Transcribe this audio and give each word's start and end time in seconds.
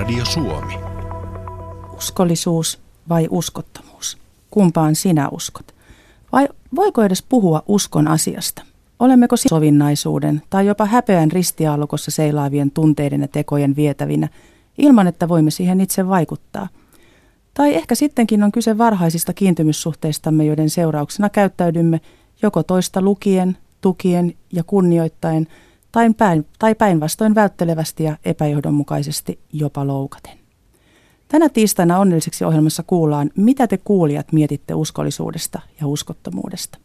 Yleisradio 0.00 0.24
Suomi. 0.24 0.74
Uskollisuus 1.96 2.80
vai 3.08 3.26
uskottomuus? 3.30 4.18
Kumpaan 4.50 4.94
sinä 4.94 5.28
uskot? 5.28 5.74
Vai 6.32 6.48
voiko 6.76 7.02
edes 7.02 7.22
puhua 7.22 7.62
uskon 7.68 8.08
asiasta? 8.08 8.62
Olemmeko 8.98 9.36
sovinnaisuuden 9.36 10.42
tai 10.50 10.66
jopa 10.66 10.86
häpeän 10.86 11.32
ristiaallokossa 11.32 12.10
seilaavien 12.10 12.70
tunteiden 12.70 13.20
ja 13.20 13.28
tekojen 13.28 13.76
vietävinä 13.76 14.28
ilman, 14.78 15.06
että 15.06 15.28
voimme 15.28 15.50
siihen 15.50 15.80
itse 15.80 16.08
vaikuttaa? 16.08 16.68
Tai 17.54 17.74
ehkä 17.74 17.94
sittenkin 17.94 18.42
on 18.42 18.52
kyse 18.52 18.78
varhaisista 18.78 19.32
kiintymyssuhteistamme, 19.32 20.44
joiden 20.44 20.70
seurauksena 20.70 21.28
käyttäydymme 21.28 22.00
joko 22.42 22.62
toista 22.62 23.02
lukien, 23.02 23.56
tukien 23.80 24.34
ja 24.52 24.64
kunnioittaen 24.64 25.46
tai, 25.92 26.14
päin, 26.14 26.46
tai 26.58 26.74
päinvastoin 26.74 27.34
välttelevästi 27.34 28.04
ja 28.04 28.16
epäjohdonmukaisesti 28.24 29.38
jopa 29.52 29.86
loukaten. 29.86 30.38
Tänä 31.28 31.48
tiistaina 31.48 31.98
onnelliseksi 31.98 32.44
ohjelmassa 32.44 32.82
kuullaan, 32.86 33.30
mitä 33.36 33.66
te 33.66 33.78
kuulijat 33.78 34.32
mietitte 34.32 34.74
uskollisuudesta 34.74 35.60
ja 35.80 35.86
uskottomuudesta. 35.86 36.78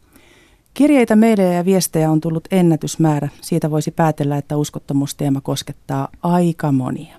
Kirjeitä 0.73 1.15
meille 1.15 1.43
ja 1.43 1.65
viestejä 1.65 2.11
on 2.11 2.21
tullut 2.21 2.47
ennätysmäärä. 2.51 3.29
Siitä 3.41 3.71
voisi 3.71 3.91
päätellä, 3.91 4.37
että 4.37 4.57
uskottomuusteema 4.57 5.41
koskettaa 5.41 6.07
aika 6.23 6.71
monia. 6.71 7.17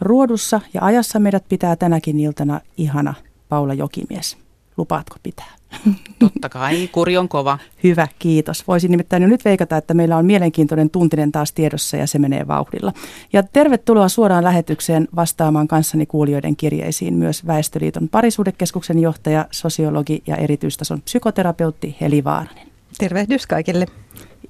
Ruodussa 0.00 0.60
ja 0.74 0.84
ajassa 0.84 1.18
meidät 1.18 1.44
pitää 1.48 1.76
tänäkin 1.76 2.20
iltana 2.20 2.60
ihana 2.76 3.14
Paula 3.48 3.74
Jokimies. 3.74 4.43
Lupaatko 4.76 5.16
pitää? 5.22 5.54
Totta 6.18 6.48
kai, 6.48 6.88
kuri 6.92 7.16
on 7.16 7.28
kova. 7.28 7.58
Hyvä, 7.84 8.08
kiitos. 8.18 8.68
Voisin 8.68 8.90
nimittäin 8.90 9.22
jo 9.22 9.28
nyt 9.28 9.44
veikata, 9.44 9.76
että 9.76 9.94
meillä 9.94 10.16
on 10.16 10.26
mielenkiintoinen 10.26 10.90
tuntinen 10.90 11.32
taas 11.32 11.52
tiedossa 11.52 11.96
ja 11.96 12.06
se 12.06 12.18
menee 12.18 12.46
vauhdilla. 12.46 12.92
Ja 13.32 13.42
tervetuloa 13.42 14.08
suoraan 14.08 14.44
lähetykseen 14.44 15.08
vastaamaan 15.16 15.68
kanssani 15.68 16.06
kuulijoiden 16.06 16.56
kirjeisiin 16.56 17.14
myös 17.14 17.46
Väestöliiton 17.46 18.08
parisuudekeskuksen 18.08 18.98
johtaja, 18.98 19.46
sosiologi 19.50 20.22
ja 20.26 20.36
erityistason 20.36 21.02
psykoterapeutti 21.02 21.96
Heli 22.00 22.24
Vaaranen. 22.24 22.66
Tervehdys 22.98 23.46
kaikille. 23.46 23.86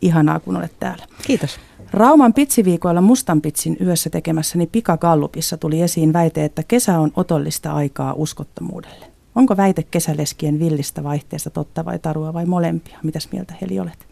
Ihanaa, 0.03 0.41
kun 0.41 0.57
olet 0.57 0.81
täällä. 0.81 1.07
Kiitos. 1.27 1.59
Rauman 1.91 2.35
pitsiviikoilla 2.35 3.01
Mustanpitsin 3.01 3.77
yössä 3.81 4.11
tekemässäni 4.11 4.67
pikagallupissa 4.67 5.57
tuli 5.57 5.83
esiin 5.83 6.13
väite, 6.13 6.45
että 6.45 6.63
kesä 6.63 6.99
on 6.99 7.13
otollista 7.17 7.73
aikaa 7.73 8.13
uskottomuudelle. 8.13 9.14
Onko 9.35 9.57
väite 9.57 9.83
kesäleskien 9.83 10.59
villistä 10.59 11.05
vaihteesta 11.05 11.51
totta 11.51 11.85
vai 11.85 11.99
tarua 11.99 12.35
vai 12.35 12.47
molempia? 12.47 12.99
Mitäs 13.03 13.29
mieltä 13.33 13.55
Heli 13.61 13.81
olet? 13.81 14.07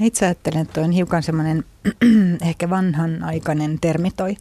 Mä 0.00 0.06
itse 0.06 0.24
ajattelen, 0.26 0.62
että 0.62 0.80
on 0.80 0.90
hiukan 0.90 1.22
semmoinen 1.22 1.64
ehkä 2.48 2.70
vanhanaikainen 2.70 3.78
termi 3.80 4.10
toi, 4.10 4.36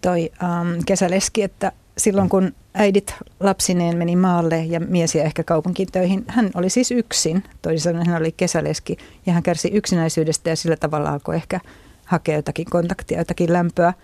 toi 0.00 0.30
um, 0.42 0.82
kesäleski, 0.86 1.42
että 1.42 1.72
silloin 1.98 2.28
kun 2.28 2.54
äidit 2.74 3.14
lapsineen 3.40 3.96
meni 3.96 4.16
maalle 4.16 4.64
ja 4.64 4.80
mies 4.80 5.14
ja 5.14 5.24
ehkä 5.24 5.44
kaupunkiin 5.44 5.88
töihin, 5.92 6.24
hän 6.28 6.50
oli 6.54 6.70
siis 6.70 6.90
yksin. 6.90 7.44
Toisin 7.62 7.80
sanoen 7.84 8.06
hän 8.06 8.20
oli 8.20 8.32
kesäleski 8.32 8.96
ja 9.26 9.32
hän 9.32 9.42
kärsi 9.42 9.68
yksinäisyydestä 9.68 10.50
ja 10.50 10.56
sillä 10.56 10.76
tavalla 10.76 11.10
alkoi 11.10 11.36
ehkä 11.36 11.60
hakea 12.04 12.36
jotakin 12.36 12.66
kontaktia, 12.70 13.18
jotakin 13.18 13.52
lämpöä, 13.52 13.94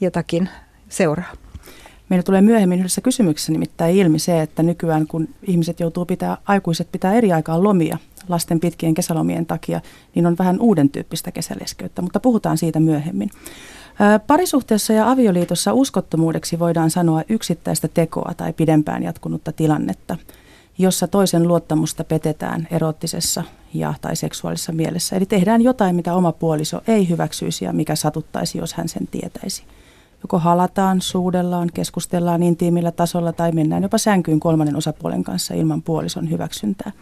jotakin 0.00 0.48
seuraa. 0.88 1.32
Meillä 2.08 2.22
tulee 2.22 2.40
myöhemmin 2.40 2.78
yhdessä 2.78 3.00
kysymyksessä 3.00 3.52
nimittäin 3.52 3.96
ilmi 3.96 4.18
se, 4.18 4.42
että 4.42 4.62
nykyään 4.62 5.06
kun 5.06 5.28
ihmiset 5.42 5.80
joutuu 5.80 6.04
pitää, 6.04 6.36
aikuiset 6.46 6.92
pitää 6.92 7.14
eri 7.14 7.32
aikaan 7.32 7.62
lomia 7.62 7.98
lasten 8.28 8.60
pitkien 8.60 8.94
kesälomien 8.94 9.46
takia, 9.46 9.80
niin 10.14 10.26
on 10.26 10.38
vähän 10.38 10.60
uuden 10.60 10.90
tyyppistä 10.90 11.32
kesäleskeyttä, 11.32 12.02
mutta 12.02 12.20
puhutaan 12.20 12.58
siitä 12.58 12.80
myöhemmin. 12.80 13.30
Parisuhteessa 14.26 14.92
ja 14.92 15.10
avioliitossa 15.10 15.72
uskottomuudeksi 15.72 16.58
voidaan 16.58 16.90
sanoa 16.90 17.22
yksittäistä 17.28 17.88
tekoa 17.88 18.32
tai 18.36 18.52
pidempään 18.52 19.02
jatkunutta 19.02 19.52
tilannetta, 19.52 20.16
jossa 20.78 21.08
toisen 21.08 21.48
luottamusta 21.48 22.04
petetään 22.04 22.68
erottisessa 22.70 23.44
ja 23.74 23.94
tai 24.00 24.16
seksuaalisessa 24.16 24.72
mielessä. 24.72 25.16
Eli 25.16 25.26
tehdään 25.26 25.62
jotain, 25.62 25.96
mitä 25.96 26.14
oma 26.14 26.32
puoliso 26.32 26.80
ei 26.86 27.08
hyväksyisi 27.08 27.64
ja 27.64 27.72
mikä 27.72 27.94
satuttaisi, 27.94 28.58
jos 28.58 28.74
hän 28.74 28.88
sen 28.88 29.06
tietäisi. 29.06 29.64
Joko 30.22 30.38
halataan, 30.38 31.00
suudellaan, 31.00 31.68
keskustellaan 31.74 32.42
intiimillä 32.42 32.92
tasolla 32.92 33.32
tai 33.32 33.52
mennään 33.52 33.82
jopa 33.82 33.98
sänkyyn 33.98 34.40
kolmannen 34.40 34.76
osapuolen 34.76 35.24
kanssa 35.24 35.54
ilman 35.54 35.82
puolison 35.82 36.30
hyväksyntää. 36.30 36.92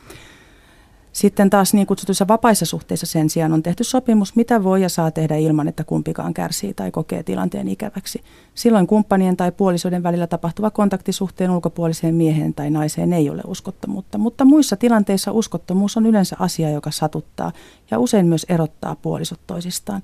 Sitten 1.13 1.51
taas 1.51 1.75
niin 1.75 1.87
kutsutuissa 1.87 2.29
vapaissa 2.29 2.67
suhteissa 2.67 3.07
sen 3.07 3.31
sijaan 3.31 3.53
on 3.53 3.63
tehty 3.63 3.85
sopimus, 3.85 4.37
mitä 4.37 4.65
voi 4.65 4.83
ja 4.83 4.89
saa 4.89 5.11
tehdä 5.11 5.37
ilman, 5.37 5.69
että 5.69 5.85
kumpikaan 5.85 6.35
kärsii 6.35 6.75
tai 6.75 6.91
kokee 6.91 7.23
tilanteen 7.23 7.69
ikäväksi. 7.69 8.23
Silloin 8.55 8.87
kumppanien 8.87 9.37
tai 9.37 9.53
puolisoiden 9.53 10.03
välillä 10.03 10.27
tapahtuva 10.27 10.71
kontaktisuhteen 10.71 11.51
ulkopuoliseen 11.51 12.15
mieheen 12.15 12.55
tai 12.55 12.71
naiseen 12.71 13.13
ei 13.13 13.31
ole 13.31 13.43
uskottomuutta, 13.47 14.19
mutta 14.19 14.45
muissa 14.45 14.77
tilanteissa 14.77 15.33
uskottomuus 15.33 15.97
on 15.97 16.07
yleensä 16.07 16.37
asia, 16.39 16.71
joka 16.71 16.91
satuttaa 16.91 17.53
ja 17.91 17.99
usein 17.99 18.27
myös 18.27 18.47
erottaa 18.49 18.97
puolisot 19.03 19.41
toisistaan. 19.47 20.03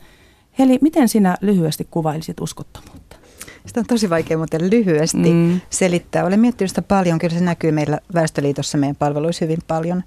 Heli, 0.59 0.79
miten 0.81 1.09
sinä 1.09 1.37
lyhyesti 1.41 1.87
kuvailisit 1.91 2.41
uskottomuutta? 2.41 3.17
Sitä 3.67 3.81
on 3.81 3.87
tosi 3.87 4.11
vaikea 4.11 4.37
muuten 4.37 4.71
lyhyesti 4.71 5.33
mm. 5.33 5.61
selittää. 5.71 6.25
Olen 6.25 6.41
miettinyt 6.41 6.71
sitä 6.71 6.83
paljon, 6.83 7.19
kyllä 7.19 7.39
se 7.39 7.45
näkyy 7.45 7.73
meillä 7.73 7.99
Väestöliitossa 8.15 8.79
meidän 8.79 8.97
palveluissa 8.97 9.45
hyvin 9.45 9.59
paljon. 9.67 10.03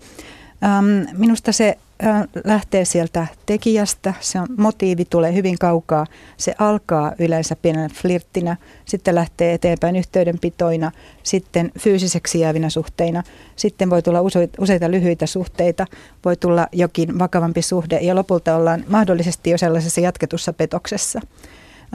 Ähm, 0.63 1.17
minusta 1.17 1.51
se 1.51 1.77
äh, 2.05 2.23
lähtee 2.43 2.85
sieltä 2.85 3.27
tekijästä, 3.45 4.13
se 4.19 4.39
on, 4.39 4.47
motiivi 4.57 5.05
tulee 5.05 5.33
hyvin 5.33 5.57
kaukaa, 5.59 6.05
se 6.37 6.55
alkaa 6.59 7.13
yleensä 7.19 7.55
pienenä 7.55 7.89
flirttinä, 7.93 8.57
sitten 8.85 9.15
lähtee 9.15 9.53
eteenpäin 9.53 9.95
yhteydenpitoina, 9.95 10.91
sitten 11.23 11.71
fyysiseksi 11.79 12.39
jäävinä 12.39 12.69
suhteina, 12.69 13.23
sitten 13.55 13.89
voi 13.89 14.01
tulla 14.01 14.21
useita 14.59 14.91
lyhyitä 14.91 15.25
suhteita, 15.25 15.85
voi 16.25 16.35
tulla 16.35 16.67
jokin 16.71 17.19
vakavampi 17.19 17.61
suhde 17.61 17.99
ja 17.99 18.15
lopulta 18.15 18.55
ollaan 18.55 18.83
mahdollisesti 18.87 19.49
jo 19.49 19.57
sellaisessa 19.57 20.01
jatketussa 20.01 20.53
petoksessa. 20.53 21.21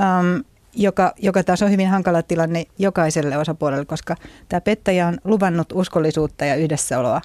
Ähm, 0.00 0.41
joka, 0.75 1.12
joka 1.19 1.44
taas 1.44 1.62
on 1.62 1.71
hyvin 1.71 1.88
hankala 1.88 2.22
tilanne 2.22 2.66
jokaiselle 2.78 3.38
osapuolelle, 3.38 3.84
koska 3.84 4.16
tämä 4.48 4.60
pettäjä 4.60 5.06
on 5.06 5.19
luvannut 5.25 5.72
uskollisuutta 5.72 6.44
ja 6.44 6.54
yhdessäoloa 6.54 7.21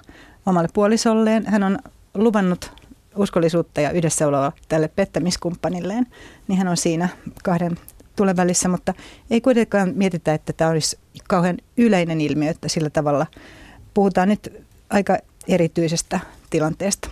omalle 0.46 0.68
puolisolleen. 0.74 1.46
Hän 1.46 1.62
on 1.62 1.78
luvannut 2.14 2.72
uskollisuutta 3.16 3.80
ja 3.80 3.90
yhdessäoloa 3.90 4.52
tälle 4.68 4.88
pettämiskumppanilleen, 4.88 6.06
niin 6.48 6.58
hän 6.58 6.68
on 6.68 6.76
siinä 6.76 7.08
kahden 7.44 7.78
tulen 8.16 8.36
välissä, 8.36 8.68
mutta 8.68 8.94
ei 9.30 9.40
kuitenkaan 9.40 9.92
mietitä, 9.94 10.34
että 10.34 10.52
tämä 10.52 10.70
olisi 10.70 10.98
kauhean 11.28 11.56
yleinen 11.76 12.20
ilmiö, 12.20 12.50
että 12.50 12.68
sillä 12.68 12.90
tavalla 12.90 13.26
puhutaan 13.94 14.28
nyt 14.28 14.52
aika 14.90 15.18
erityisestä 15.48 16.20
tilanteesta. 16.50 17.10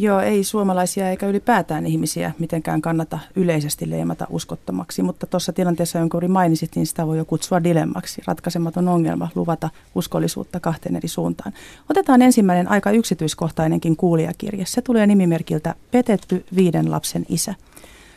Joo, 0.00 0.20
ei 0.20 0.44
suomalaisia 0.44 1.10
eikä 1.10 1.26
ylipäätään 1.26 1.86
ihmisiä 1.86 2.32
mitenkään 2.38 2.82
kannata 2.82 3.18
yleisesti 3.36 3.90
leimata 3.90 4.26
uskottomaksi, 4.30 5.02
mutta 5.02 5.26
tuossa 5.26 5.52
tilanteessa, 5.52 5.98
jonka 5.98 6.16
juuri 6.16 6.28
mainitsit, 6.28 6.76
niin 6.76 6.86
sitä 6.86 7.06
voi 7.06 7.18
jo 7.18 7.24
kutsua 7.24 7.64
dilemmaksi. 7.64 8.22
Ratkaisematon 8.26 8.88
ongelma 8.88 9.28
luvata 9.34 9.70
uskollisuutta 9.94 10.60
kahteen 10.60 10.96
eri 10.96 11.08
suuntaan. 11.08 11.52
Otetaan 11.90 12.22
ensimmäinen 12.22 12.70
aika 12.70 12.90
yksityiskohtainenkin 12.90 13.96
kuulijakirje. 13.96 14.64
Se 14.66 14.82
tulee 14.82 15.06
nimimerkiltä 15.06 15.74
Petetty 15.90 16.44
viiden 16.56 16.90
lapsen 16.90 17.26
isä. 17.28 17.54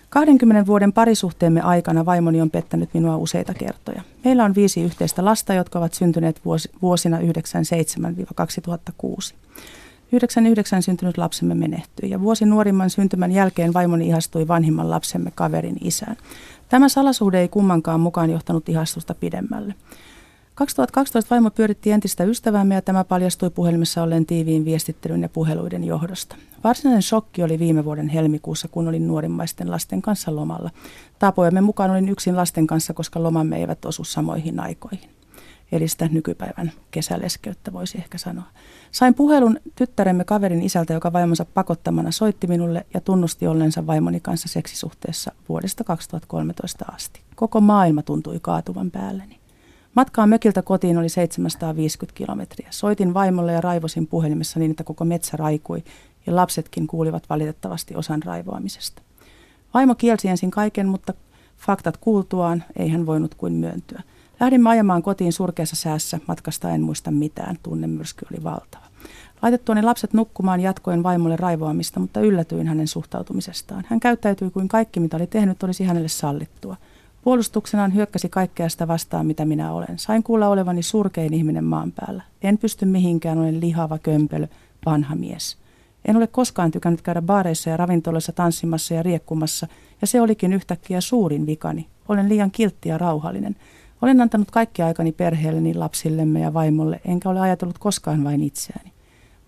20 0.10 0.66
vuoden 0.66 0.94
parisuhteemme 0.94 1.62
aikana 1.62 2.06
vaimoni 2.06 2.42
on 2.42 2.52
pettänyt 2.52 2.94
minua 2.94 3.18
useita 3.18 3.54
kertoja. 3.54 4.02
Meillä 4.26 4.44
on 4.44 4.56
viisi 4.56 4.82
yhteistä 4.82 5.26
lasta, 5.26 5.54
jotka 5.54 5.80
ovat 5.80 5.94
syntyneet 5.94 6.42
vuosina 6.82 7.18
1997-2006. 7.18 7.24
99 10.14 10.84
syntynyt 10.84 11.18
lapsemme 11.18 11.56
menehtyi 11.56 12.10
ja 12.10 12.22
vuosi 12.22 12.46
nuorimman 12.46 12.90
syntymän 12.90 13.32
jälkeen 13.32 13.74
vaimoni 13.74 14.08
ihastui 14.08 14.48
vanhimman 14.48 14.90
lapsemme 14.90 15.32
kaverin 15.36 15.78
isään. 15.82 16.18
Tämä 16.70 16.90
salasuhde 16.90 17.40
ei 17.40 17.48
kummankaan 17.48 18.00
mukaan 18.00 18.30
johtanut 18.30 18.70
ihastusta 18.70 19.16
pidemmälle. 19.16 19.76
2012 20.56 21.36
vaimo 21.36 21.50
pyöritti 21.50 21.92
entistä 21.92 22.24
ystävämme 22.24 22.76
ja 22.76 22.82
tämä 22.82 23.04
paljastui 23.04 23.50
puhelimessa 23.50 24.04
olleen 24.04 24.26
tiiviin 24.26 24.66
viestittelyn 24.66 25.22
ja 25.22 25.30
puheluiden 25.30 25.84
johdosta. 25.84 26.36
Varsinainen 26.64 27.02
shokki 27.02 27.44
oli 27.44 27.60
viime 27.60 27.86
vuoden 27.86 28.08
helmikuussa, 28.08 28.68
kun 28.68 28.88
olin 28.88 29.08
nuorimmaisten 29.08 29.72
lasten 29.72 30.02
kanssa 30.02 30.36
lomalla. 30.36 30.70
Tapojemme 31.20 31.62
mukaan 31.62 31.92
olin 31.92 32.10
yksin 32.10 32.36
lasten 32.36 32.68
kanssa, 32.68 32.94
koska 32.94 33.24
lomamme 33.24 33.58
eivät 33.58 33.86
osu 33.86 34.04
samoihin 34.04 34.60
aikoihin 34.60 35.10
eli 35.74 35.88
sitä 35.88 36.10
nykypäivän 36.12 36.72
kesäleskeyttä 36.92 37.74
voisi 37.74 37.98
ehkä 37.98 38.18
sanoa. 38.18 38.44
Sain 38.92 39.14
puhelun 39.14 39.60
tyttäremme 39.76 40.24
kaverin 40.24 40.62
isältä, 40.62 40.94
joka 40.94 41.14
vaimonsa 41.14 41.46
pakottamana 41.46 42.12
soitti 42.12 42.48
minulle 42.48 42.86
ja 42.94 43.02
tunnusti 43.02 43.48
ollensa 43.48 43.88
vaimoni 43.88 44.20
kanssa 44.20 44.48
seksisuhteessa 44.48 45.32
vuodesta 45.50 45.84
2013 45.84 46.86
asti. 46.94 47.22
Koko 47.36 47.62
maailma 47.62 48.02
tuntui 48.02 48.40
kaatuvan 48.42 48.92
päälleni. 48.92 49.40
Matkaa 49.96 50.28
mökiltä 50.28 50.62
kotiin 50.62 50.98
oli 50.98 51.10
750 51.10 52.18
kilometriä. 52.18 52.68
Soitin 52.72 53.14
vaimolle 53.14 53.52
ja 53.52 53.62
raivosin 53.62 54.08
puhelimessa 54.08 54.60
niin, 54.60 54.72
että 54.72 54.84
koko 54.84 55.06
metsä 55.06 55.38
raikui 55.38 55.84
ja 56.28 56.36
lapsetkin 56.36 56.88
kuulivat 56.88 57.30
valitettavasti 57.30 57.96
osan 57.96 58.24
raivoamisesta. 58.24 59.02
Vaimo 59.74 59.96
kielsi 59.96 60.28
ensin 60.28 60.52
kaiken, 60.52 60.88
mutta 60.88 61.14
Faktat 61.58 61.98
kuultuaan 61.98 62.64
ei 62.76 62.90
hän 62.90 63.06
voinut 63.06 63.36
kuin 63.36 63.54
myöntyä. 63.54 64.04
Lähdimme 64.44 64.70
ajamaan 64.70 65.04
kotiin 65.04 65.34
surkeassa 65.34 65.76
säässä, 65.76 66.20
matkasta 66.28 66.70
en 66.70 66.82
muista 66.82 67.12
mitään, 67.12 67.58
tunnemyrsky 67.64 68.26
oli 68.32 68.44
valtava. 68.44 68.86
Laitettuani 69.42 69.82
lapset 69.82 70.14
nukkumaan 70.14 70.60
jatkoin 70.60 71.04
vaimolle 71.04 71.36
raivoamista, 71.36 72.00
mutta 72.00 72.22
yllätyin 72.22 72.68
hänen 72.68 72.88
suhtautumisestaan. 72.88 73.84
Hän 73.88 74.00
käyttäytyi 74.00 74.50
kuin 74.50 74.68
kaikki, 74.68 75.00
mitä 75.00 75.18
oli 75.18 75.28
tehnyt, 75.28 75.64
olisi 75.64 75.84
hänelle 75.84 76.08
sallittua. 76.08 76.76
Puolustuksenaan 77.22 77.94
hyökkäsi 77.94 78.30
kaikkea 78.30 78.70
sitä 78.70 78.88
vastaan, 78.88 79.26
mitä 79.26 79.46
minä 79.46 79.72
olen. 79.72 80.00
Sain 80.00 80.24
kuulla 80.24 80.48
olevani 80.48 80.84
surkein 80.84 81.34
ihminen 81.34 81.64
maan 81.64 81.92
päällä. 81.92 82.24
En 82.42 82.58
pysty 82.58 82.86
mihinkään, 82.86 83.38
olen 83.38 83.62
lihava 83.62 83.98
kömpelö, 83.98 84.48
vanha 84.86 85.16
mies. 85.16 85.58
En 86.06 86.18
ole 86.18 86.28
koskaan 86.28 86.72
tykännyt 86.72 87.02
käydä 87.02 87.22
baareissa 87.22 87.70
ja 87.70 87.78
ravintoloissa 87.78 88.32
tanssimassa 88.32 88.94
ja 88.94 89.04
riekkumassa, 89.04 89.68
ja 90.02 90.08
se 90.08 90.22
olikin 90.22 90.54
yhtäkkiä 90.54 91.02
suurin 91.02 91.46
vikani. 91.46 91.88
Olen 92.10 92.30
liian 92.30 92.52
kiltti 92.52 92.90
ja 92.90 92.98
rauhallinen. 92.98 93.56
Olen 94.04 94.22
antanut 94.22 94.52
kaikki 94.52 94.82
aikani 94.82 95.12
perheelleni, 95.12 95.74
lapsillemme 95.74 96.40
ja 96.40 96.54
vaimolle, 96.54 97.02
enkä 97.06 97.30
ole 97.30 97.40
ajatellut 97.40 97.78
koskaan 97.78 98.24
vain 98.24 98.44
itseäni. 98.44 98.92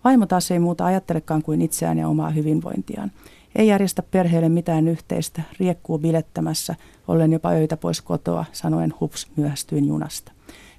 Vaimo 0.04 0.26
taas 0.26 0.50
ei 0.50 0.58
muuta 0.58 0.84
ajattelekaan 0.86 1.42
kuin 1.42 1.62
itseään 1.62 1.98
ja 1.98 2.08
omaa 2.08 2.30
hyvinvointiaan. 2.30 3.12
Ei 3.54 3.68
järjestä 3.68 4.02
perheelle 4.02 4.48
mitään 4.48 4.88
yhteistä, 4.88 5.42
riekkuu 5.60 5.98
bilettämässä, 5.98 6.74
ollen 7.08 7.32
jopa 7.32 7.50
öitä 7.50 7.76
pois 7.76 8.00
kotoa, 8.00 8.44
sanoen 8.52 8.94
hups, 9.00 9.26
myöhästyin 9.36 9.86
junasta. 9.86 10.32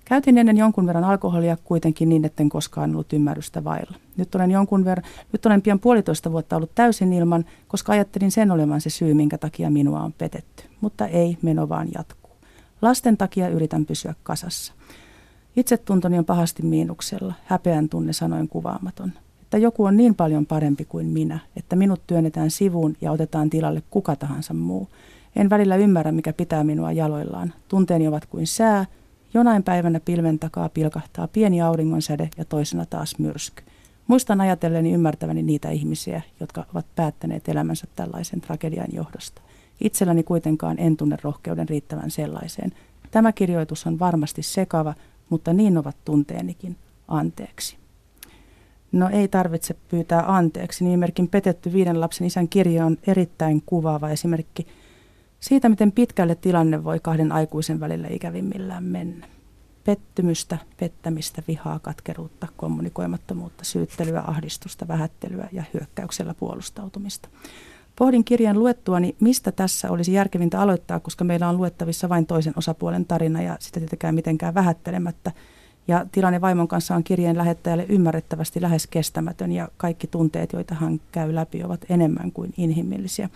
Käytin 0.06 0.38
ennen 0.38 0.57
jonkun 0.57 0.88
verran 0.88 1.03
alkoholia 1.03 1.57
kuitenkin 1.63 2.09
niin, 2.09 2.25
etten 2.25 2.50
koskaan 2.50 2.91
ollut 2.91 3.13
ymmärrystä 3.13 3.63
vailla. 3.63 3.97
Nyt 4.18 4.35
olen, 4.35 4.51
jonkun 4.51 4.85
ver- 4.85 5.07
nyt 5.31 5.45
olen 5.45 5.62
pian 5.62 5.79
puolitoista 5.79 6.31
vuotta 6.31 6.56
ollut 6.56 6.75
täysin 6.75 7.13
ilman, 7.13 7.45
koska 7.68 7.94
ajattelin 7.94 8.31
sen 8.31 8.51
olevan 8.51 8.81
se 8.81 8.89
syy, 8.89 9.13
minkä 9.13 9.38
takia 9.38 9.69
minua 9.69 10.01
on 10.01 10.13
petetty. 10.13 10.63
Mutta 10.81 11.07
ei, 11.07 11.38
meno 11.41 11.69
vaan 11.69 11.88
jatkuu. 11.95 12.26
Lasten 12.81 13.18
takia 13.18 13.50
yritän 13.50 13.85
pysyä 13.85 14.15
kasassa. 14.24 14.74
Itsetuntoni 15.56 16.19
on 16.19 16.25
pahasti 16.25 16.63
miinuksella, 16.63 17.33
häpeän 17.45 17.89
tunne 17.89 18.13
sanoin 18.13 18.47
kuvaamaton. 18.47 19.12
Että 19.41 19.57
joku 19.57 19.85
on 19.85 19.97
niin 19.97 20.15
paljon 20.15 20.45
parempi 20.45 20.85
kuin 20.85 21.06
minä, 21.06 21.39
että 21.56 21.75
minut 21.75 22.01
työnnetään 22.07 22.51
sivuun 22.51 22.95
ja 23.01 23.12
otetaan 23.12 23.50
tilalle 23.50 23.83
kuka 23.89 24.15
tahansa 24.15 24.53
muu. 24.53 24.88
En 25.35 25.50
välillä 25.50 25.75
ymmärrä, 25.75 26.12
mikä 26.12 26.33
pitää 26.33 26.63
minua 26.63 26.91
jaloillaan. 26.91 27.53
Tunteeni 27.68 28.07
ovat 28.07 28.25
kuin 28.25 28.47
sää, 28.47 28.85
jonain 29.33 29.63
päivänä 29.63 30.00
pilven 30.00 30.39
takaa 30.39 30.69
pilkahtaa 30.69 31.27
pieni 31.27 31.62
auringonsäde 31.62 32.29
ja 32.38 32.45
toisena 32.45 32.85
taas 32.85 33.19
myrsky. 33.19 33.63
Muistan 34.07 34.41
ajatelleni 34.41 34.94
ymmärtäväni 34.94 35.44
niitä 35.44 35.69
ihmisiä, 35.69 36.21
jotka 36.39 36.65
ovat 36.74 36.85
päättäneet 36.95 37.50
elämänsä 37.50 37.88
tällaisen 37.95 38.41
tragedian 38.41 38.88
johdosta. 38.91 39.41
Itselläni 39.81 40.24
kuitenkaan 40.24 40.79
en 40.79 40.97
tunne 40.97 41.18
rohkeuden 41.24 41.69
riittävän 41.69 42.12
sellaiseen. 42.12 42.71
Tämä 43.12 43.31
kirjoitus 43.31 43.88
on 43.88 44.00
varmasti 44.00 44.44
sekava, 44.44 44.94
mutta 45.29 45.53
niin 45.53 45.77
ovat 45.77 45.97
tunteenikin. 46.06 46.75
Anteeksi. 47.07 47.77
No 48.91 49.09
ei 49.09 49.27
tarvitse 49.27 49.75
pyytää 49.89 50.35
anteeksi. 50.35 50.83
Nimimerkin 50.83 51.27
petetty 51.27 51.74
viiden 51.74 52.01
lapsen 52.01 52.27
isän 52.27 52.50
kirja 52.50 52.85
on 52.85 52.97
erittäin 53.07 53.63
kuvaava 53.65 54.09
esimerkki 54.09 54.68
siitä, 55.39 55.69
miten 55.69 55.91
pitkälle 55.91 56.35
tilanne 56.35 56.83
voi 56.83 57.00
kahden 57.00 57.31
aikuisen 57.31 57.79
välillä 57.79 58.07
ikävimmillään 58.12 58.83
mennä. 58.83 59.27
Pettymystä, 59.83 60.57
pettämistä, 60.79 61.44
vihaa, 61.47 61.79
katkeruutta, 61.79 62.47
kommunikoimattomuutta, 62.57 63.65
syyttelyä, 63.65 64.24
ahdistusta, 64.27 64.88
vähättelyä 64.88 65.50
ja 65.51 65.63
hyökkäyksellä 65.74 66.33
puolustautumista. 66.33 67.29
Pohdin 68.00 68.24
kirjan 68.24 68.60
luettuani, 68.60 69.16
mistä 69.20 69.52
tässä 69.52 69.92
olisi 69.92 70.14
järkevintä 70.14 70.62
aloittaa, 70.62 71.00
koska 71.00 71.24
meillä 71.24 71.50
on 71.50 71.58
luettavissa 71.58 72.10
vain 72.10 72.26
toisen 72.26 72.54
osapuolen 72.56 73.06
tarina 73.06 73.42
ja 73.42 73.58
sitä 73.60 73.80
tietenkään 73.80 74.16
mitenkään 74.16 74.54
vähättelemättä. 74.54 75.32
Ja 75.88 76.06
tilanne 76.12 76.42
vaimon 76.42 76.68
kanssa 76.68 76.96
on 76.96 77.04
kirjeen 77.04 77.38
lähettäjälle 77.38 77.86
ymmärrettävästi 77.90 78.62
lähes 78.62 78.88
kestämätön 78.88 79.52
ja 79.52 79.68
kaikki 79.78 80.08
tunteet, 80.08 80.54
joita 80.54 80.76
hän 80.76 81.02
käy 81.12 81.36
läpi, 81.36 81.64
ovat 81.64 81.86
enemmän 81.90 82.32
kuin 82.32 82.54
inhimillisiä. 82.58 83.30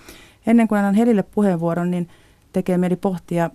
Ennen 0.48 0.68
kuin 0.68 0.80
annan 0.80 0.96
Helille 0.96 1.24
puheenvuoron, 1.24 1.92
niin 1.92 2.10
tekee 2.54 2.78
mieli 2.78 2.96
pohtia 2.96 3.50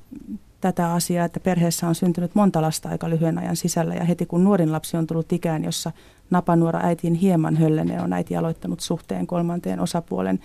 tätä 0.61 0.93
asiaa, 0.93 1.25
että 1.25 1.41
perheessä 1.41 1.88
on 1.88 1.94
syntynyt 1.94 2.35
monta 2.35 2.62
lasta 2.62 2.88
aika 2.88 3.11
lyhyen 3.11 3.38
ajan 3.38 3.56
sisällä 3.56 3.94
ja 3.94 4.05
heti 4.05 4.26
kun 4.26 4.44
nuorin 4.44 4.73
lapsi 4.73 4.97
on 4.97 5.06
tullut 5.06 5.32
ikään, 5.32 5.64
jossa 5.64 5.93
napanuora 6.31 6.81
äitiin 6.82 7.14
hieman 7.14 7.56
höllene 7.56 8.03
on 8.03 8.12
äiti 8.12 8.37
aloittanut 8.37 8.81
suhteen 8.81 9.26
kolmanteen 9.26 9.81
osapuolen 9.81 10.41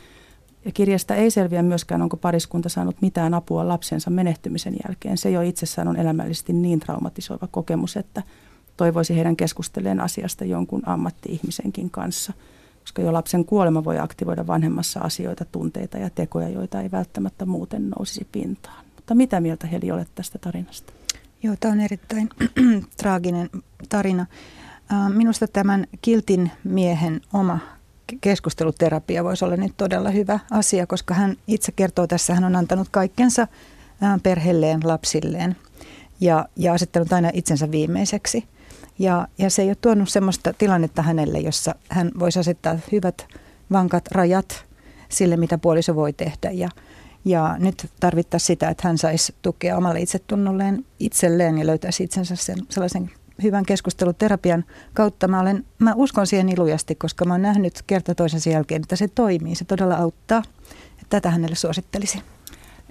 ja 0.66 0.72
kirjasta 0.72 1.16
ei 1.16 1.32
selviä 1.32 1.64
myöskään, 1.64 2.02
onko 2.02 2.18
pariskunta 2.18 2.70
saanut 2.70 3.02
mitään 3.02 3.34
apua 3.34 3.68
lapsensa 3.68 4.10
menehtymisen 4.10 4.76
jälkeen. 4.88 5.18
Se 5.18 5.32
jo 5.32 5.42
itsessään 5.42 5.88
on 5.88 5.98
elämällisesti 5.98 6.54
niin 6.54 6.80
traumatisoiva 6.80 7.48
kokemus, 7.48 7.98
että 7.98 8.24
toivoisi 8.78 9.16
heidän 9.16 9.36
keskusteleen 9.36 10.00
asiasta 10.00 10.46
jonkun 10.46 10.82
ammatti-ihmisenkin 10.86 11.90
kanssa. 11.90 12.34
Koska 12.82 13.02
jo 13.02 13.14
lapsen 13.14 13.46
kuolema 13.46 13.84
voi 13.84 14.00
aktivoida 14.00 14.48
vanhemmassa 14.48 15.00
asioita, 15.00 15.46
tunteita 15.46 15.98
ja 15.98 16.10
tekoja, 16.10 16.50
joita 16.50 16.82
ei 16.82 16.92
välttämättä 16.92 17.46
muuten 17.46 17.90
nousisi 17.90 18.28
pintaan. 18.32 18.86
Mutta 18.96 19.16
mitä 19.16 19.40
mieltä 19.40 19.68
Heli 19.68 19.92
olet 19.92 20.10
tästä 20.16 20.40
tarinasta? 20.40 20.94
Joo, 21.44 21.56
tämä 21.60 21.72
on 21.72 21.80
erittäin 21.80 22.30
traaginen 23.02 23.50
tarina. 23.90 24.26
Minusta 25.14 25.48
tämän 25.48 25.88
kiltin 26.02 26.52
miehen 26.64 27.22
oma 27.34 27.60
keskusteluterapia 28.22 29.24
voisi 29.24 29.46
olla 29.46 29.56
nyt 29.56 29.74
todella 29.78 30.10
hyvä 30.10 30.40
asia, 30.52 30.88
koska 30.88 31.14
hän 31.14 31.36
itse 31.48 31.72
kertoo 31.72 32.08
tässä, 32.08 32.36
hän 32.36 32.44
on 32.44 32.56
antanut 32.56 32.88
kaikkensa 32.92 33.48
perheelleen, 34.24 34.80
lapsilleen 34.84 35.56
ja, 36.22 36.46
ja 36.56 36.74
asettanut 36.74 37.14
aina 37.14 37.30
itsensä 37.34 37.72
viimeiseksi. 37.72 38.44
Ja, 39.00 39.28
ja 39.38 39.50
se 39.50 39.62
ei 39.62 39.68
ole 39.68 39.78
tuonut 39.82 40.10
sellaista 40.10 40.54
tilannetta 40.54 41.02
hänelle, 41.02 41.40
jossa 41.40 41.76
hän 41.90 42.12
voisi 42.20 42.40
asettaa 42.40 42.78
hyvät, 42.92 43.28
vankat 43.72 44.08
rajat 44.12 44.66
sille, 45.10 45.38
mitä 45.38 45.58
puoliso 45.58 45.96
voi 45.96 46.14
tehdä. 46.14 46.52
Ja, 46.52 46.70
ja 47.26 47.56
nyt 47.60 47.90
tarvittaisiin 48.00 48.48
sitä, 48.48 48.70
että 48.70 48.88
hän 48.88 48.98
saisi 48.98 49.36
tukea 49.42 49.78
omalle 49.78 50.02
itsetunnolleen 50.02 50.86
itselleen 51.00 51.58
ja 51.58 51.68
löytäisi 51.68 52.04
itsensä 52.04 52.36
sen, 52.36 52.58
sellaisen 52.70 53.12
hyvän 53.44 53.66
keskusteluterapian 53.66 54.66
kautta 54.94 55.28
mä, 55.28 55.40
olen, 55.40 55.66
mä 55.80 55.94
uskon 55.96 56.28
siihen 56.28 56.50
ilujasti, 56.50 56.96
koska 56.96 57.26
mä 57.26 57.34
oon 57.34 57.42
nähnyt 57.42 57.84
kerta 57.88 58.16
toisensa 58.16 58.50
jälkeen, 58.50 58.82
että 58.82 58.96
se 58.96 59.08
toimii, 59.08 59.56
se 59.56 59.66
todella 59.66 59.96
auttaa. 59.96 60.44
Tätä 61.10 61.30
hänelle 61.30 61.56
suosittelisin. 61.56 62.22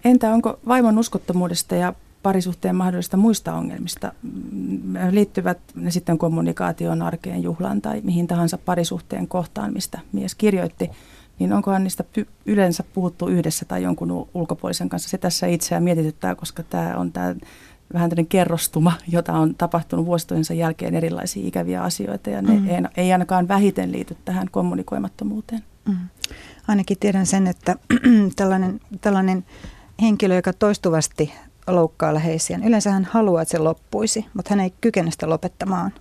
Entä 0.05 0.33
onko 0.33 0.61
vaimon 0.69 0.99
uskottomuudesta 0.99 1.75
ja 1.75 1.95
parisuhteen 2.23 2.76
mahdollista 2.76 3.16
muista 3.16 3.54
ongelmista, 3.54 4.12
mm, 4.23 4.95
liittyvät 5.11 5.59
ne 5.75 5.90
sitten 5.90 6.19
kommunikaatioon, 6.19 7.02
arkeen, 7.02 7.42
juhlaan 7.42 7.80
tai 7.83 8.00
mihin 8.04 8.26
tahansa 8.26 8.59
parisuhteen 8.59 9.28
kohtaan, 9.28 9.73
mistä 9.73 9.99
mies 10.12 10.35
kirjoitti, 10.35 10.90
niin 11.38 11.52
onkohan 11.52 11.85
niistä 11.85 12.04
yleensä 12.47 12.85
puhuttu 12.95 13.28
yhdessä 13.28 13.64
tai 13.64 13.83
jonkun 13.83 14.28
ulkopuolisen 14.35 14.88
kanssa? 14.88 15.09
Se 15.09 15.19
tässä 15.19 15.47
itseään 15.47 15.83
mietityttää, 15.83 16.35
koska 16.35 16.62
tämä 16.62 16.97
on 16.97 17.12
tämä 17.12 17.35
vähän 17.94 18.11
tämmöinen 18.11 18.26
kerrostuma, 18.26 18.92
jota 19.09 19.32
on 19.32 19.54
tapahtunut 19.54 20.06
vuositojensa 20.06 20.54
jälkeen 20.54 20.94
erilaisia 20.94 21.47
ikäviä 21.47 21.82
asioita 21.82 22.30
ja 22.30 22.42
ne 22.42 22.61
mm. 22.61 22.68
ei, 22.68 22.82
ei 22.97 23.12
ainakaan 23.12 23.49
vähiten 23.49 23.92
liity 23.92 24.16
tähän 24.25 24.49
kommunikoimattomuuteen. 24.50 25.64
Mm. 25.88 25.97
Ainakin 26.68 26.97
tiedän 27.00 27.26
sen, 27.26 27.47
että 27.47 27.76
tällainen, 28.37 28.80
tällainen 29.00 29.44
henkilö, 30.02 30.35
joka 30.35 30.52
toistuvasti 30.52 31.32
loukkaa 31.66 32.14
läheisiään, 32.14 32.64
yleensä 32.64 32.90
hän 32.90 33.04
haluaa, 33.04 33.42
että 33.42 33.52
se 33.52 33.59
loppuisi, 33.59 34.26
mutta 34.35 34.50
hän 34.50 34.61
ei 34.61 34.73
kykene 34.80 35.11
sitä 35.11 35.28
lopettamaan. 35.28 35.92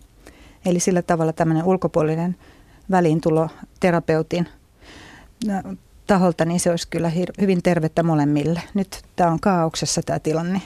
Eli 0.66 0.80
sillä 0.80 1.02
tavalla 1.02 1.34
tämmöinen 1.34 1.66
ulkopuolinen 1.66 2.36
väliintulo 2.92 3.50
terapeutin 3.80 4.48
taholta, 6.08 6.46
niin 6.46 6.60
se 6.60 6.70
olisi 6.70 6.88
kyllä 6.88 7.12
hyvin 7.42 7.64
tervettä 7.64 8.04
molemmille. 8.04 8.62
Nyt 8.74 9.02
tämä 9.16 9.32
on 9.32 9.40
kaauksessa 9.40 10.02
tämä 10.02 10.20
tilanne 10.20 10.62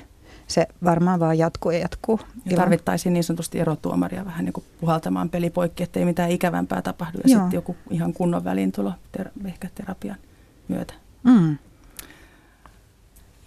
se 0.47 0.67
varmaan 0.83 1.19
vaan 1.19 1.38
jatkuu 1.38 1.71
ja 1.71 1.79
jatkuu. 1.79 2.19
Ja 2.45 2.57
tarvittaisiin 2.57 3.13
niin 3.13 3.23
sanotusti 3.23 3.59
erotuomaria 3.59 4.25
vähän 4.25 4.45
niin 4.45 4.53
kuin 4.53 4.65
puhaltamaan 4.79 5.29
peli 5.29 5.50
poikki, 5.50 5.83
ettei 5.83 6.05
mitään 6.05 6.31
ikävämpää 6.31 6.81
tapahdu 6.81 7.17
ja 7.23 7.29
sitten 7.29 7.57
joku 7.57 7.75
ihan 7.89 8.13
kunnon 8.13 8.43
väliintulo 8.43 8.93
ter- 9.12 9.31
ehkä 9.45 9.69
terapian 9.75 10.17
myötä. 10.67 10.93
Mm. 11.23 11.57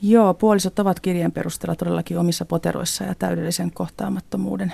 Joo, 0.03 0.35
puolisot 0.35 0.79
ovat 0.79 1.01
kirjeen 1.01 1.33
perusteella 1.33 1.77
todellakin 1.77 2.19
omissa 2.19 2.45
poteroissa 2.45 3.05
ja 3.05 3.15
täydellisen 3.15 3.71
kohtaamattomuuden 3.71 4.73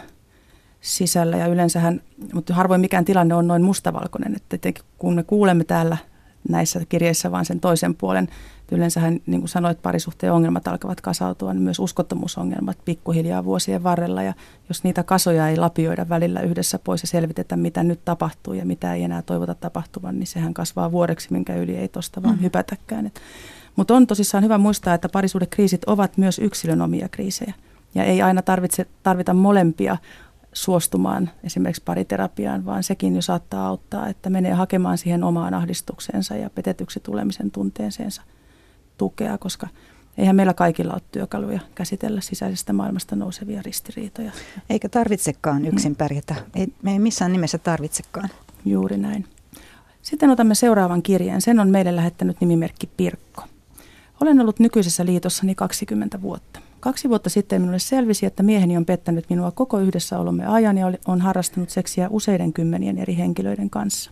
sisällä. 0.80 1.36
Ja 1.36 1.46
yleensähän, 1.46 2.00
mutta 2.34 2.54
harvoin 2.54 2.80
mikään 2.80 3.04
tilanne 3.04 3.34
on 3.34 3.48
noin 3.48 3.62
mustavalkoinen, 3.62 4.36
että 4.36 4.72
kun 4.98 5.14
me 5.14 5.22
kuulemme 5.22 5.64
täällä 5.64 5.96
näissä 6.48 6.80
kirjeissä 6.88 7.30
vaan 7.30 7.44
sen 7.44 7.60
toisen 7.60 7.94
puolen 7.94 8.28
Yleensähän, 8.72 9.20
niin 9.26 9.40
kuin 9.40 9.48
sanoit, 9.48 9.82
parisuhteen 9.82 10.32
ongelmat 10.32 10.68
alkavat 10.68 11.00
kasautua, 11.00 11.54
niin 11.54 11.62
myös 11.62 11.78
uskottomuusongelmat 11.78 12.78
pikkuhiljaa 12.84 13.44
vuosien 13.44 13.82
varrella. 13.82 14.22
Ja 14.22 14.34
jos 14.68 14.84
niitä 14.84 15.02
kasoja 15.02 15.48
ei 15.48 15.56
lapioida 15.56 16.08
välillä 16.08 16.40
yhdessä 16.40 16.78
pois 16.78 17.02
ja 17.02 17.08
selvitetä, 17.08 17.56
mitä 17.56 17.82
nyt 17.82 18.04
tapahtuu 18.04 18.54
ja 18.54 18.66
mitä 18.66 18.94
ei 18.94 19.02
enää 19.02 19.22
toivota 19.22 19.54
tapahtuvan, 19.54 20.18
niin 20.18 20.26
sehän 20.26 20.54
kasvaa 20.54 20.92
vuodeksi, 20.92 21.32
minkä 21.32 21.54
yli 21.54 21.76
ei 21.76 21.88
tuosta 21.88 22.22
vaan 22.22 22.36
mm. 22.36 22.42
hypätäkään. 22.42 23.12
Mutta 23.76 23.94
on 23.94 24.06
tosissaan 24.06 24.44
hyvä 24.44 24.58
muistaa, 24.58 24.94
että 24.94 25.08
parisuudekriisit 25.08 25.84
ovat 25.84 26.18
myös 26.18 26.38
yksilön 26.38 26.82
omia 26.82 27.08
kriisejä. 27.08 27.54
Ja 27.94 28.04
ei 28.04 28.22
aina 28.22 28.42
tarvitse, 28.42 28.86
tarvita 29.02 29.34
molempia 29.34 29.96
suostumaan 30.52 31.30
esimerkiksi 31.44 31.82
pariterapiaan, 31.84 32.64
vaan 32.64 32.82
sekin 32.82 33.16
jo 33.16 33.22
saattaa 33.22 33.66
auttaa, 33.66 34.08
että 34.08 34.30
menee 34.30 34.52
hakemaan 34.52 34.98
siihen 34.98 35.24
omaan 35.24 35.54
ahdistukseensa 35.54 36.36
ja 36.36 36.50
petetyksi 36.50 37.00
tulemisen 37.00 37.50
tunteeseensa 37.50 38.22
tukea, 38.98 39.38
koska 39.38 39.68
eihän 40.18 40.36
meillä 40.36 40.54
kaikilla 40.54 40.92
ole 40.92 41.02
työkaluja 41.12 41.60
käsitellä 41.74 42.20
sisäisestä 42.20 42.72
maailmasta 42.72 43.16
nousevia 43.16 43.62
ristiriitoja. 43.62 44.32
Eikä 44.70 44.88
tarvitsekaan 44.88 45.64
yksin 45.64 45.96
pärjätä. 45.96 46.34
Ei, 46.54 46.68
me 46.82 46.92
ei 46.92 46.98
missään 46.98 47.32
nimessä 47.32 47.58
tarvitsekaan. 47.58 48.28
Juuri 48.64 48.96
näin. 48.96 49.26
Sitten 50.02 50.30
otamme 50.30 50.54
seuraavan 50.54 51.02
kirjeen. 51.02 51.40
Sen 51.40 51.60
on 51.60 51.68
meille 51.68 51.96
lähettänyt 51.96 52.40
nimimerkki 52.40 52.86
Pirkko. 52.86 53.44
Olen 54.20 54.40
ollut 54.40 54.60
nykyisessä 54.60 55.06
liitossani 55.06 55.54
20 55.54 56.22
vuotta. 56.22 56.60
Kaksi 56.82 57.08
vuotta 57.08 57.30
sitten 57.30 57.60
minulle 57.60 57.78
selvisi, 57.78 58.26
että 58.26 58.42
mieheni 58.42 58.76
on 58.76 58.84
pettänyt 58.84 59.30
minua 59.30 59.50
koko 59.50 59.78
yhdessäolomme 59.78 60.46
ajan 60.46 60.78
ja 60.78 60.86
on 61.06 61.20
harrastanut 61.20 61.70
seksiä 61.70 62.08
useiden 62.10 62.52
kymmenien 62.52 62.98
eri 62.98 63.16
henkilöiden 63.16 63.70
kanssa. 63.70 64.10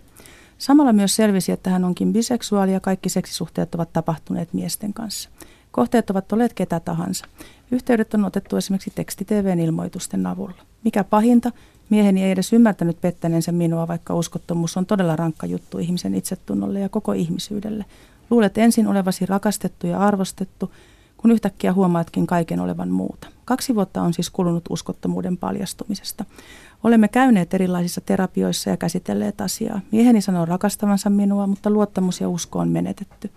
Samalla 0.58 0.92
myös 0.92 1.16
selvisi, 1.16 1.52
että 1.52 1.70
hän 1.70 1.84
onkin 1.84 2.12
biseksuaali 2.12 2.72
ja 2.72 2.80
kaikki 2.80 3.08
seksisuhteet 3.08 3.74
ovat 3.74 3.92
tapahtuneet 3.92 4.52
miesten 4.52 4.92
kanssa. 4.92 5.28
Kohteet 5.70 6.10
ovat 6.10 6.32
olleet 6.32 6.52
ketä 6.52 6.80
tahansa. 6.80 7.26
Yhteydet 7.70 8.14
on 8.14 8.24
otettu 8.24 8.56
esimerkiksi 8.56 8.92
tekstitvn 8.94 9.60
ilmoitusten 9.60 10.26
avulla. 10.26 10.62
Mikä 10.84 11.04
pahinta, 11.04 11.52
mieheni 11.88 12.24
ei 12.24 12.30
edes 12.30 12.52
ymmärtänyt 12.52 13.00
pettäneensä 13.00 13.52
minua, 13.52 13.88
vaikka 13.88 14.14
uskottomuus 14.14 14.76
on 14.76 14.86
todella 14.86 15.16
rankka 15.16 15.46
juttu 15.46 15.78
ihmisen 15.78 16.14
itsetunnolle 16.14 16.80
ja 16.80 16.88
koko 16.88 17.12
ihmisyydelle. 17.12 17.84
Luulet 18.30 18.58
ensin 18.58 18.86
olevasi 18.86 19.26
rakastettu 19.26 19.86
ja 19.86 19.98
arvostettu, 19.98 20.70
kun 21.20 21.30
yhtäkkiä 21.30 21.72
huomaatkin 21.72 22.26
kaiken 22.26 22.60
olevan 22.60 22.88
muuta. 22.88 23.28
Kaksi 23.44 23.74
vuotta 23.74 24.02
on 24.02 24.14
siis 24.14 24.30
kulunut 24.30 24.64
uskottomuuden 24.70 25.36
paljastumisesta. 25.36 26.24
Olemme 26.84 27.08
käyneet 27.08 27.54
erilaisissa 27.54 28.00
terapioissa 28.00 28.70
ja 28.70 28.76
käsitelleet 28.76 29.40
asiaa. 29.40 29.80
Mieheni 29.92 30.20
sanoo 30.20 30.44
rakastavansa 30.44 31.10
minua, 31.10 31.46
mutta 31.46 31.70
luottamus 31.70 32.20
ja 32.20 32.28
usko 32.28 32.58
on 32.58 32.68
menetetty. 32.68 33.30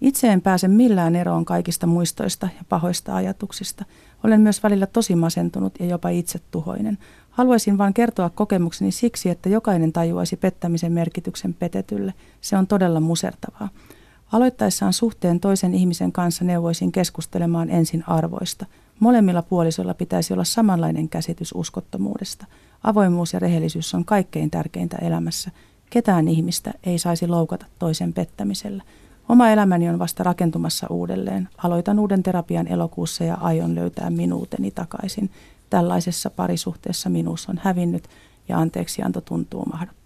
Itse 0.00 0.28
en 0.28 0.42
pääse 0.42 0.68
millään 0.68 1.16
eroon 1.16 1.44
kaikista 1.44 1.86
muistoista 1.86 2.48
ja 2.58 2.64
pahoista 2.68 3.16
ajatuksista. 3.16 3.84
Olen 4.24 4.40
myös 4.40 4.62
välillä 4.62 4.86
tosi 4.86 5.16
masentunut 5.16 5.74
ja 5.80 5.86
jopa 5.86 6.08
itsetuhoinen. 6.08 6.98
Haluaisin 7.30 7.78
vain 7.78 7.94
kertoa 7.94 8.30
kokemukseni 8.30 8.90
siksi, 8.90 9.30
että 9.30 9.48
jokainen 9.48 9.92
tajuaisi 9.92 10.36
pettämisen 10.36 10.92
merkityksen 10.92 11.54
petetylle. 11.54 12.14
Se 12.40 12.56
on 12.56 12.66
todella 12.66 13.00
musertavaa. 13.00 13.68
Aloittaessaan 14.34 14.92
suhteen 14.92 15.40
toisen 15.40 15.74
ihmisen 15.74 16.12
kanssa 16.12 16.44
neuvoisin 16.44 16.92
keskustelemaan 16.92 17.70
ensin 17.70 18.04
arvoista. 18.06 18.66
Molemmilla 19.00 19.42
puolisoilla 19.42 19.94
pitäisi 19.94 20.32
olla 20.32 20.44
samanlainen 20.44 21.08
käsitys 21.08 21.52
uskottomuudesta. 21.54 22.46
Avoimuus 22.84 23.32
ja 23.32 23.38
rehellisyys 23.38 23.94
on 23.94 24.04
kaikkein 24.04 24.50
tärkeintä 24.50 24.96
elämässä. 24.96 25.50
Ketään 25.90 26.28
ihmistä 26.28 26.72
ei 26.84 26.98
saisi 26.98 27.26
loukata 27.26 27.66
toisen 27.78 28.12
pettämisellä. 28.12 28.82
Oma 29.28 29.50
elämäni 29.50 29.88
on 29.88 29.98
vasta 29.98 30.22
rakentumassa 30.22 30.86
uudelleen. 30.90 31.48
Aloitan 31.58 31.98
uuden 31.98 32.22
terapian 32.22 32.68
elokuussa 32.68 33.24
ja 33.24 33.34
aion 33.34 33.74
löytää 33.74 34.10
minuuteni 34.10 34.70
takaisin. 34.70 35.30
Tällaisessa 35.70 36.30
parisuhteessa 36.30 37.10
minuus 37.10 37.48
on 37.48 37.60
hävinnyt 37.62 38.08
ja 38.48 38.58
anteeksianto 38.58 39.20
tuntuu 39.20 39.64
mahdottomalta. 39.64 40.03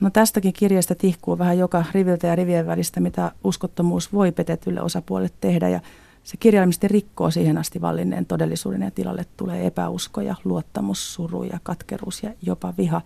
No 0.00 0.10
tästäkin 0.10 0.52
kirjasta 0.52 0.94
tihkuu 0.94 1.38
vähän 1.38 1.58
joka 1.58 1.84
riviltä 1.92 2.26
ja 2.26 2.36
rivien 2.36 2.66
välistä, 2.66 3.00
mitä 3.00 3.32
uskottomuus 3.44 4.12
voi 4.12 4.32
petetylle 4.32 4.82
osapuolelle 4.82 5.34
tehdä 5.40 5.68
ja 5.68 5.80
se 6.24 6.36
kirjaimisesti 6.36 6.88
rikkoo 6.88 7.30
siihen 7.30 7.58
asti 7.58 7.80
vallinneen 7.80 8.26
todellisuuden 8.26 8.82
ja 8.82 8.90
tilalle 8.90 9.26
tulee 9.36 9.66
epäusko 9.66 10.20
ja 10.20 10.34
luottamus, 10.44 11.14
suru 11.14 11.42
ja 11.42 11.58
katkeruus 11.62 12.22
ja 12.22 12.30
jopa 12.42 12.74
viha. 12.78 13.02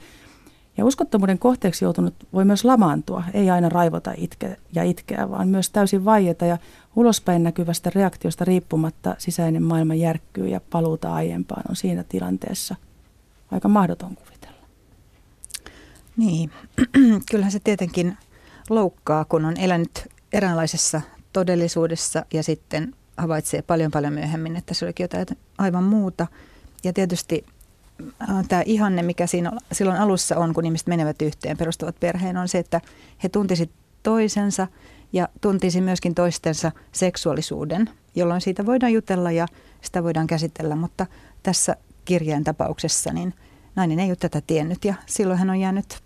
Ja 0.77 0.85
uskottomuuden 0.85 1.39
kohteeksi 1.39 1.85
joutunut 1.85 2.15
voi 2.33 2.45
myös 2.45 2.65
lamaantua, 2.65 3.25
ei 3.35 3.51
aina 3.51 3.69
raivota 3.69 4.13
itke 4.17 4.57
ja 4.73 4.83
itkeä, 4.83 5.31
vaan 5.31 5.49
myös 5.49 5.71
täysin 5.71 6.05
vaieta 6.05 6.47
ja 6.47 6.59
ulospäin 6.97 7.43
näkyvästä 7.43 7.91
reaktiosta 7.95 8.45
riippumatta 8.45 9.15
sisäinen 9.19 9.63
maailma 9.63 9.95
järkkyy 9.95 10.49
ja 10.49 10.61
paluuta 10.71 11.15
aiempaan 11.15 11.63
on 11.69 11.77
siinä 11.77 12.05
tilanteessa 12.09 12.77
aika 13.51 13.69
mahdoton 13.69 14.09
kuvitella. 14.09 14.32
Niin, 16.17 16.51
kyllähän 17.31 17.53
se 17.53 17.61
tietenkin 17.65 18.17
loukkaa, 18.71 19.25
kun 19.25 19.45
on 19.45 19.57
elänyt 19.57 20.09
eräänlaisessa 20.33 21.01
todellisuudessa 21.33 22.27
ja 22.33 22.43
sitten 22.43 22.95
havaitsee 23.17 23.63
paljon 23.63 23.91
paljon 23.91 24.13
myöhemmin, 24.13 24.57
että 24.57 24.75
se 24.75 24.85
olikin 24.85 25.05
jotain 25.05 25.27
aivan 25.59 25.85
muuta. 25.85 26.27
Ja 26.85 26.93
tietysti 26.93 27.45
Äh, 28.23 28.45
tämä 28.49 28.63
ihanne, 28.67 29.03
mikä 29.03 29.27
siinä 29.27 29.53
silloin 29.73 30.01
alussa 30.01 30.37
on, 30.37 30.55
kun 30.55 30.65
ihmiset 30.65 30.87
menevät 30.87 31.23
yhteen, 31.23 31.57
perustavat 31.57 32.01
perheen, 32.01 32.37
on 32.37 32.49
se, 32.49 32.59
että 32.59 32.81
he 33.23 33.29
tuntisivat 33.29 33.71
toisensa 34.03 34.67
ja 35.13 35.29
tuntisi 35.41 35.81
myöskin 35.81 36.15
toistensa 36.15 36.73
seksuaalisuuden, 36.93 37.91
jolloin 38.15 38.41
siitä 38.41 38.67
voidaan 38.67 38.93
jutella 38.93 39.31
ja 39.33 39.47
sitä 39.81 40.03
voidaan 40.03 40.27
käsitellä. 40.27 40.77
Mutta 40.77 41.07
tässä 41.43 41.77
kirjeen 42.05 42.45
tapauksessa 42.45 43.13
niin 43.13 43.35
nainen 43.77 44.01
ei 44.01 44.11
ole 44.11 44.17
tätä 44.17 44.41
tiennyt 44.47 44.85
ja 44.85 44.95
silloin 45.07 45.39
hän 45.39 45.51
on 45.51 45.61
jäänyt 45.61 45.99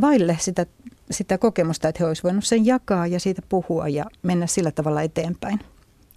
vaille 0.00 0.36
sitä, 0.40 0.66
sitä 1.10 1.38
kokemusta, 1.38 1.88
että 1.88 1.98
he 2.02 2.06
olisivat 2.06 2.24
voinut 2.24 2.44
sen 2.44 2.66
jakaa 2.66 3.06
ja 3.06 3.20
siitä 3.20 3.42
puhua 3.48 3.88
ja 3.88 4.04
mennä 4.22 4.46
sillä 4.46 4.70
tavalla 4.70 5.02
eteenpäin. 5.02 5.60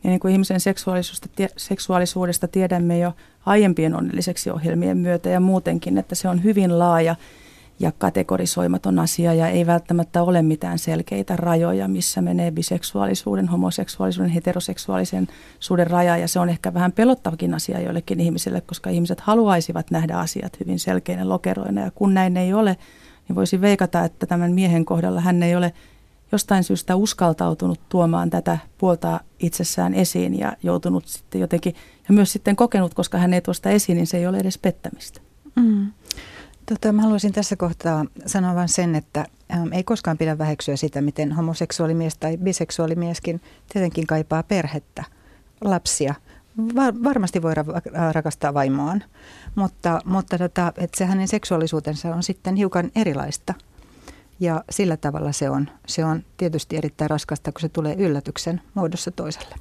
Ja 0.03 0.09
niin 0.09 0.19
kuin 0.19 0.31
ihmisen 0.31 0.59
seksuaalisuudesta, 0.59 1.27
seksuaalisuudesta 1.57 2.47
tiedämme 2.47 2.99
jo 2.99 3.13
aiempien 3.45 3.95
onnelliseksi 3.95 4.49
ohjelmien 4.49 4.97
myötä 4.97 5.29
ja 5.29 5.39
muutenkin, 5.39 5.97
että 5.97 6.15
se 6.15 6.27
on 6.29 6.43
hyvin 6.43 6.79
laaja 6.79 7.15
ja 7.79 7.91
kategorisoimaton 7.91 8.99
asia 8.99 9.33
ja 9.33 9.47
ei 9.47 9.65
välttämättä 9.65 10.23
ole 10.23 10.41
mitään 10.41 10.79
selkeitä 10.79 11.35
rajoja, 11.35 11.87
missä 11.87 12.21
menee 12.21 12.51
biseksuaalisuuden, 12.51 13.47
homoseksuaalisuuden, 13.47 14.31
heteroseksuaalisen 14.31 15.27
suuden 15.59 15.87
raja. 15.87 16.17
Ja 16.17 16.27
se 16.27 16.39
on 16.39 16.49
ehkä 16.49 16.73
vähän 16.73 16.91
pelottavakin 16.91 17.53
asia 17.53 17.81
joillekin 17.81 18.19
ihmisille, 18.19 18.61
koska 18.61 18.89
ihmiset 18.89 19.19
haluaisivat 19.19 19.91
nähdä 19.91 20.17
asiat 20.17 20.59
hyvin 20.59 20.79
selkeinä 20.79 21.29
lokeroina. 21.29 21.81
Ja 21.81 21.91
kun 21.91 22.13
näin 22.13 22.37
ei 22.37 22.53
ole, 22.53 22.77
niin 23.27 23.35
voisi 23.35 23.61
veikata, 23.61 24.03
että 24.03 24.25
tämän 24.25 24.51
miehen 24.51 24.85
kohdalla 24.85 25.21
hän 25.21 25.43
ei 25.43 25.55
ole 25.55 25.73
jostain 26.31 26.63
syystä 26.63 26.95
uskaltautunut 26.95 27.79
tuomaan 27.89 28.29
tätä 28.29 28.57
puolta 28.77 29.19
itsessään 29.39 29.93
esiin 29.93 30.39
ja 30.39 30.53
joutunut 30.63 31.07
sitten 31.07 31.41
jotenkin, 31.41 31.75
ja 32.07 32.13
myös 32.13 32.33
sitten 32.33 32.55
kokenut, 32.55 32.93
koska 32.93 33.17
hän 33.17 33.33
ei 33.33 33.41
tuosta 33.41 33.69
esiin, 33.69 33.95
niin 33.95 34.07
se 34.07 34.17
ei 34.17 34.27
ole 34.27 34.37
edes 34.37 34.57
pettämistä. 34.57 35.21
Mm. 35.55 35.91
Tota, 36.69 36.91
mä 36.91 37.01
haluaisin 37.01 37.33
tässä 37.33 37.55
kohtaa 37.55 38.05
sanoa 38.25 38.55
vain 38.55 38.69
sen, 38.69 38.95
että 38.95 39.25
ähm, 39.53 39.73
ei 39.73 39.83
koskaan 39.83 40.17
pidä 40.17 40.37
väheksyä 40.37 40.75
sitä, 40.75 41.01
miten 41.01 41.31
homoseksuaalimies 41.31 42.17
tai 42.17 42.37
biseksuaalimieskin 42.37 43.41
tietenkin 43.73 44.07
kaipaa 44.07 44.43
perhettä, 44.43 45.03
lapsia. 45.61 46.15
Var, 46.75 46.93
varmasti 47.03 47.41
voi 47.41 47.53
ra- 47.53 48.11
rakastaa 48.11 48.53
vaimoaan, 48.53 49.03
mutta, 49.55 50.01
mutta 50.05 50.37
tota, 50.37 50.73
että 50.77 50.97
se 50.97 51.05
hänen 51.05 51.27
seksuaalisuutensa 51.27 52.15
on 52.15 52.23
sitten 52.23 52.55
hiukan 52.55 52.91
erilaista– 52.95 53.53
ja 54.39 54.63
sillä 54.69 54.97
tavalla 54.97 55.31
se 55.31 55.49
on, 55.49 55.69
se 55.87 56.05
on 56.05 56.23
tietysti 56.37 56.77
erittäin 56.77 57.09
raskasta, 57.09 57.51
kun 57.51 57.61
se 57.61 57.69
tulee 57.69 57.95
yllätyksen 57.95 58.61
muodossa 58.73 59.11
toiselle. 59.11 59.55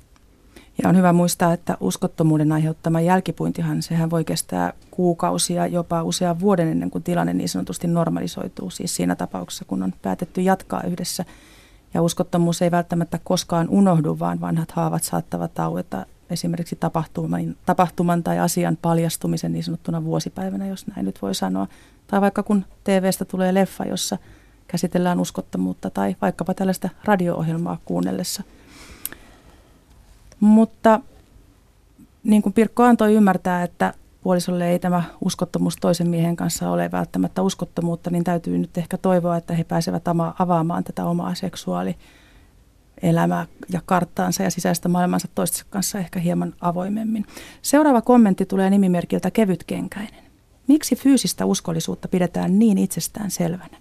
Ja 0.82 0.88
on 0.88 0.96
hyvä 0.96 1.12
muistaa, 1.12 1.52
että 1.52 1.76
uskottomuuden 1.80 2.52
aiheuttama 2.52 3.00
jälkipuintihan, 3.00 3.82
sehän 3.82 4.10
voi 4.10 4.24
kestää 4.24 4.72
kuukausia, 4.90 5.66
jopa 5.66 6.02
usean 6.02 6.40
vuoden 6.40 6.68
ennen 6.68 6.90
kuin 6.90 7.04
tilanne 7.04 7.34
niin 7.34 7.48
sanotusti 7.48 7.86
normalisoituu. 7.86 8.70
Siis 8.70 8.96
siinä 8.96 9.16
tapauksessa, 9.16 9.64
kun 9.64 9.82
on 9.82 9.94
päätetty 10.02 10.40
jatkaa 10.40 10.82
yhdessä. 10.82 11.24
Ja 11.94 12.02
uskottomuus 12.02 12.62
ei 12.62 12.70
välttämättä 12.70 13.18
koskaan 13.24 13.68
unohdu, 13.68 14.18
vaan 14.18 14.40
vanhat 14.40 14.70
haavat 14.70 15.02
saattavat 15.02 15.54
taueta 15.54 16.06
esimerkiksi 16.30 16.76
tapahtuman, 16.76 17.56
tapahtuman 17.66 18.22
tai 18.22 18.38
asian 18.38 18.78
paljastumisen 18.82 19.52
niin 19.52 19.64
sanottuna 19.64 20.04
vuosipäivänä, 20.04 20.66
jos 20.66 20.86
näin 20.86 21.06
nyt 21.06 21.22
voi 21.22 21.34
sanoa. 21.34 21.66
Tai 22.06 22.20
vaikka 22.20 22.42
kun 22.42 22.64
TVstä 22.84 23.24
tulee 23.24 23.54
leffa, 23.54 23.84
jossa– 23.84 24.18
käsitellään 24.68 25.20
uskottomuutta 25.20 25.90
tai 25.90 26.16
vaikkapa 26.22 26.54
tällaista 26.54 26.88
radio-ohjelmaa 27.04 27.78
kuunnellessa. 27.84 28.42
Mutta 30.40 31.00
niin 32.24 32.42
kuin 32.42 32.52
Pirkko 32.52 32.82
antoi 32.82 33.14
ymmärtää, 33.14 33.62
että 33.62 33.94
puolisolle 34.22 34.70
ei 34.70 34.78
tämä 34.78 35.02
uskottomuus 35.24 35.76
toisen 35.76 36.08
miehen 36.08 36.36
kanssa 36.36 36.70
ole 36.70 36.92
välttämättä 36.92 37.42
uskottomuutta, 37.42 38.10
niin 38.10 38.24
täytyy 38.24 38.58
nyt 38.58 38.78
ehkä 38.78 38.98
toivoa, 38.98 39.36
että 39.36 39.54
he 39.54 39.64
pääsevät 39.64 40.08
avaamaan 40.38 40.84
tätä 40.84 41.04
omaa 41.04 41.34
seksuaalielämää 41.34 43.46
ja 43.72 43.80
karttaansa 43.86 44.42
ja 44.42 44.50
sisäistä 44.50 44.88
maailmansa 44.88 45.28
toistensa 45.34 45.66
kanssa 45.70 45.98
ehkä 45.98 46.20
hieman 46.20 46.54
avoimemmin. 46.60 47.26
Seuraava 47.62 48.02
kommentti 48.02 48.46
tulee 48.46 48.70
nimimerkiltä 48.70 49.30
kevytkenkäinen. 49.30 50.26
Miksi 50.66 50.96
fyysistä 50.96 51.44
uskollisuutta 51.44 52.08
pidetään 52.08 52.58
niin 52.58 52.78
itsestään 52.78 53.30
selvänä? 53.30 53.76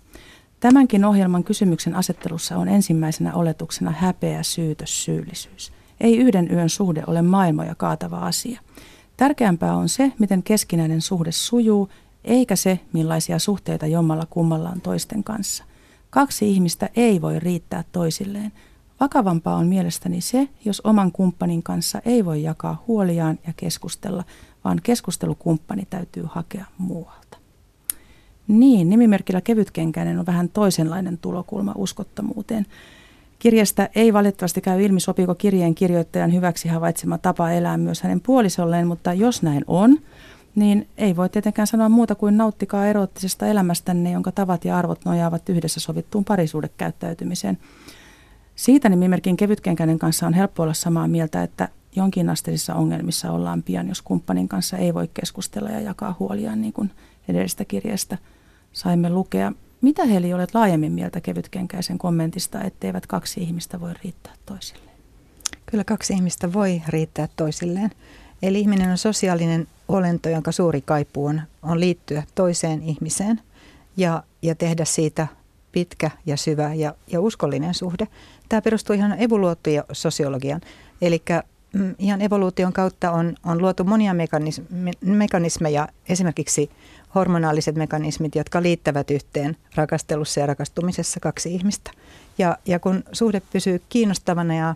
Tämänkin 0.59 1.05
ohjelman 1.05 1.43
kysymyksen 1.43 1.95
asettelussa 1.95 2.57
on 2.57 2.67
ensimmäisenä 2.67 3.33
oletuksena 3.33 3.91
häpeä, 3.91 4.43
syytös, 4.43 5.05
syyllisyys. 5.05 5.71
Ei 5.99 6.17
yhden 6.17 6.51
yön 6.51 6.69
suhde 6.69 7.03
ole 7.07 7.21
maailmoja 7.21 7.75
kaatava 7.75 8.17
asia. 8.17 8.61
Tärkeämpää 9.17 9.75
on 9.75 9.89
se, 9.89 10.11
miten 10.19 10.43
keskinäinen 10.43 11.01
suhde 11.01 11.31
sujuu, 11.31 11.89
eikä 12.23 12.55
se, 12.55 12.79
millaisia 12.93 13.39
suhteita 13.39 13.87
jommalla 13.87 14.27
kummalla 14.29 14.69
on 14.69 14.81
toisten 14.81 15.23
kanssa. 15.23 15.63
Kaksi 16.09 16.49
ihmistä 16.49 16.89
ei 16.95 17.21
voi 17.21 17.39
riittää 17.39 17.83
toisilleen. 17.91 18.51
Vakavampaa 18.99 19.55
on 19.55 19.67
mielestäni 19.67 20.21
se, 20.21 20.49
jos 20.65 20.81
oman 20.81 21.11
kumppanin 21.11 21.63
kanssa 21.63 22.01
ei 22.05 22.25
voi 22.25 22.43
jakaa 22.43 22.83
huoliaan 22.87 23.39
ja 23.47 23.53
keskustella, 23.57 24.23
vaan 24.63 24.79
keskustelukumppani 24.83 25.87
täytyy 25.89 26.23
hakea 26.27 26.65
muualta. 26.77 27.37
Niin, 28.47 28.89
nimimerkillä 28.89 29.41
kevytkenkäinen 29.41 30.19
on 30.19 30.25
vähän 30.25 30.49
toisenlainen 30.49 31.17
tulokulma 31.17 31.73
uskottomuuteen. 31.77 32.65
Kirjasta 33.39 33.89
ei 33.95 34.13
valitettavasti 34.13 34.61
käy 34.61 34.83
ilmi, 34.83 34.99
sopiiko 34.99 35.35
kirjeen 35.35 35.75
kirjoittajan 35.75 36.33
hyväksi 36.33 36.67
havaitsema 36.67 37.17
tapa 37.17 37.51
elää 37.51 37.77
myös 37.77 38.01
hänen 38.01 38.21
puolisolleen, 38.21 38.87
mutta 38.87 39.13
jos 39.13 39.43
näin 39.43 39.63
on, 39.67 39.97
niin 40.55 40.87
ei 40.97 41.15
voi 41.15 41.29
tietenkään 41.29 41.67
sanoa 41.67 41.89
muuta 41.89 42.15
kuin 42.15 42.37
nauttikaa 42.37 42.85
erottisesta 42.85 43.47
elämästänne, 43.47 44.11
jonka 44.11 44.31
tavat 44.31 44.65
ja 44.65 44.77
arvot 44.77 45.05
nojaavat 45.05 45.49
yhdessä 45.49 45.79
sovittuun 45.79 46.25
parisuudekäyttäytymiseen. 46.25 47.57
Siitä 48.55 48.89
nimimerkin 48.89 49.37
kevytkenkäinen 49.37 49.99
kanssa 49.99 50.27
on 50.27 50.33
helppo 50.33 50.63
olla 50.63 50.73
samaa 50.73 51.07
mieltä, 51.07 51.43
että 51.43 51.69
jonkinasteisissa 51.95 52.75
ongelmissa 52.75 53.31
ollaan 53.31 53.63
pian, 53.63 53.87
jos 53.87 54.01
kumppanin 54.01 54.47
kanssa 54.47 54.77
ei 54.77 54.93
voi 54.93 55.09
keskustella 55.13 55.69
ja 55.69 55.79
jakaa 55.79 56.15
huoliaan 56.19 56.61
niin 56.61 56.73
kuin 56.73 56.91
edellisestä 57.27 57.65
kirjasta 57.65 58.17
saimme 58.73 59.09
lukea. 59.09 59.51
Mitä 59.81 60.05
Heli 60.05 60.33
olet 60.33 60.53
laajemmin 60.53 60.91
mieltä 60.91 61.21
kevytkenkäisen 61.21 61.97
kommentista, 61.97 62.61
etteivät 62.61 63.07
kaksi 63.07 63.41
ihmistä 63.41 63.79
voi 63.79 63.93
riittää 64.03 64.33
toisilleen? 64.45 64.95
Kyllä 65.65 65.83
kaksi 65.83 66.13
ihmistä 66.13 66.53
voi 66.53 66.81
riittää 66.87 67.27
toisilleen. 67.35 67.91
Eli 68.41 68.59
ihminen 68.59 68.91
on 68.91 68.97
sosiaalinen 68.97 69.67
olento, 69.87 70.29
jonka 70.29 70.51
suuri 70.51 70.81
kaipuu 70.81 71.25
on, 71.25 71.41
on 71.61 71.79
liittyä 71.79 72.23
toiseen 72.35 72.81
ihmiseen 72.83 73.41
ja, 73.97 74.23
ja 74.41 74.55
tehdä 74.55 74.85
siitä 74.85 75.27
pitkä 75.71 76.11
ja 76.25 76.37
syvä 76.37 76.73
ja, 76.73 76.95
ja 77.07 77.21
uskollinen 77.21 77.73
suhde. 77.73 78.07
Tämä 78.49 78.61
perustuu 78.61 78.95
ihan 78.95 79.21
evoluotiososiologian. 79.21 80.61
Eli 81.01 81.21
mm, 81.29 81.54
ihan 81.99 82.21
evoluution 82.21 82.73
kautta 82.73 83.11
on, 83.11 83.35
on 83.45 83.61
luotu 83.61 83.83
monia 83.83 84.15
mekanismeja, 85.01 85.87
esimerkiksi 86.09 86.69
hormonaaliset 87.15 87.75
mekanismit, 87.75 88.35
jotka 88.35 88.61
liittävät 88.61 89.11
yhteen 89.11 89.57
rakastelussa 89.75 90.39
ja 90.39 90.45
rakastumisessa 90.45 91.19
kaksi 91.19 91.55
ihmistä. 91.55 91.91
Ja, 92.37 92.57
ja 92.65 92.79
kun 92.79 93.03
suhde 93.11 93.41
pysyy 93.53 93.81
kiinnostavana 93.89 94.55
ja, 94.55 94.75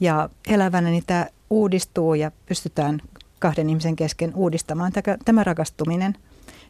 ja 0.00 0.28
elävänä, 0.48 0.90
niin 0.90 1.04
tämä 1.06 1.26
uudistuu 1.50 2.14
ja 2.14 2.30
pystytään 2.46 3.02
kahden 3.38 3.70
ihmisen 3.70 3.96
kesken 3.96 4.32
uudistamaan 4.34 4.92
tämä 5.24 5.44
rakastuminen 5.44 6.14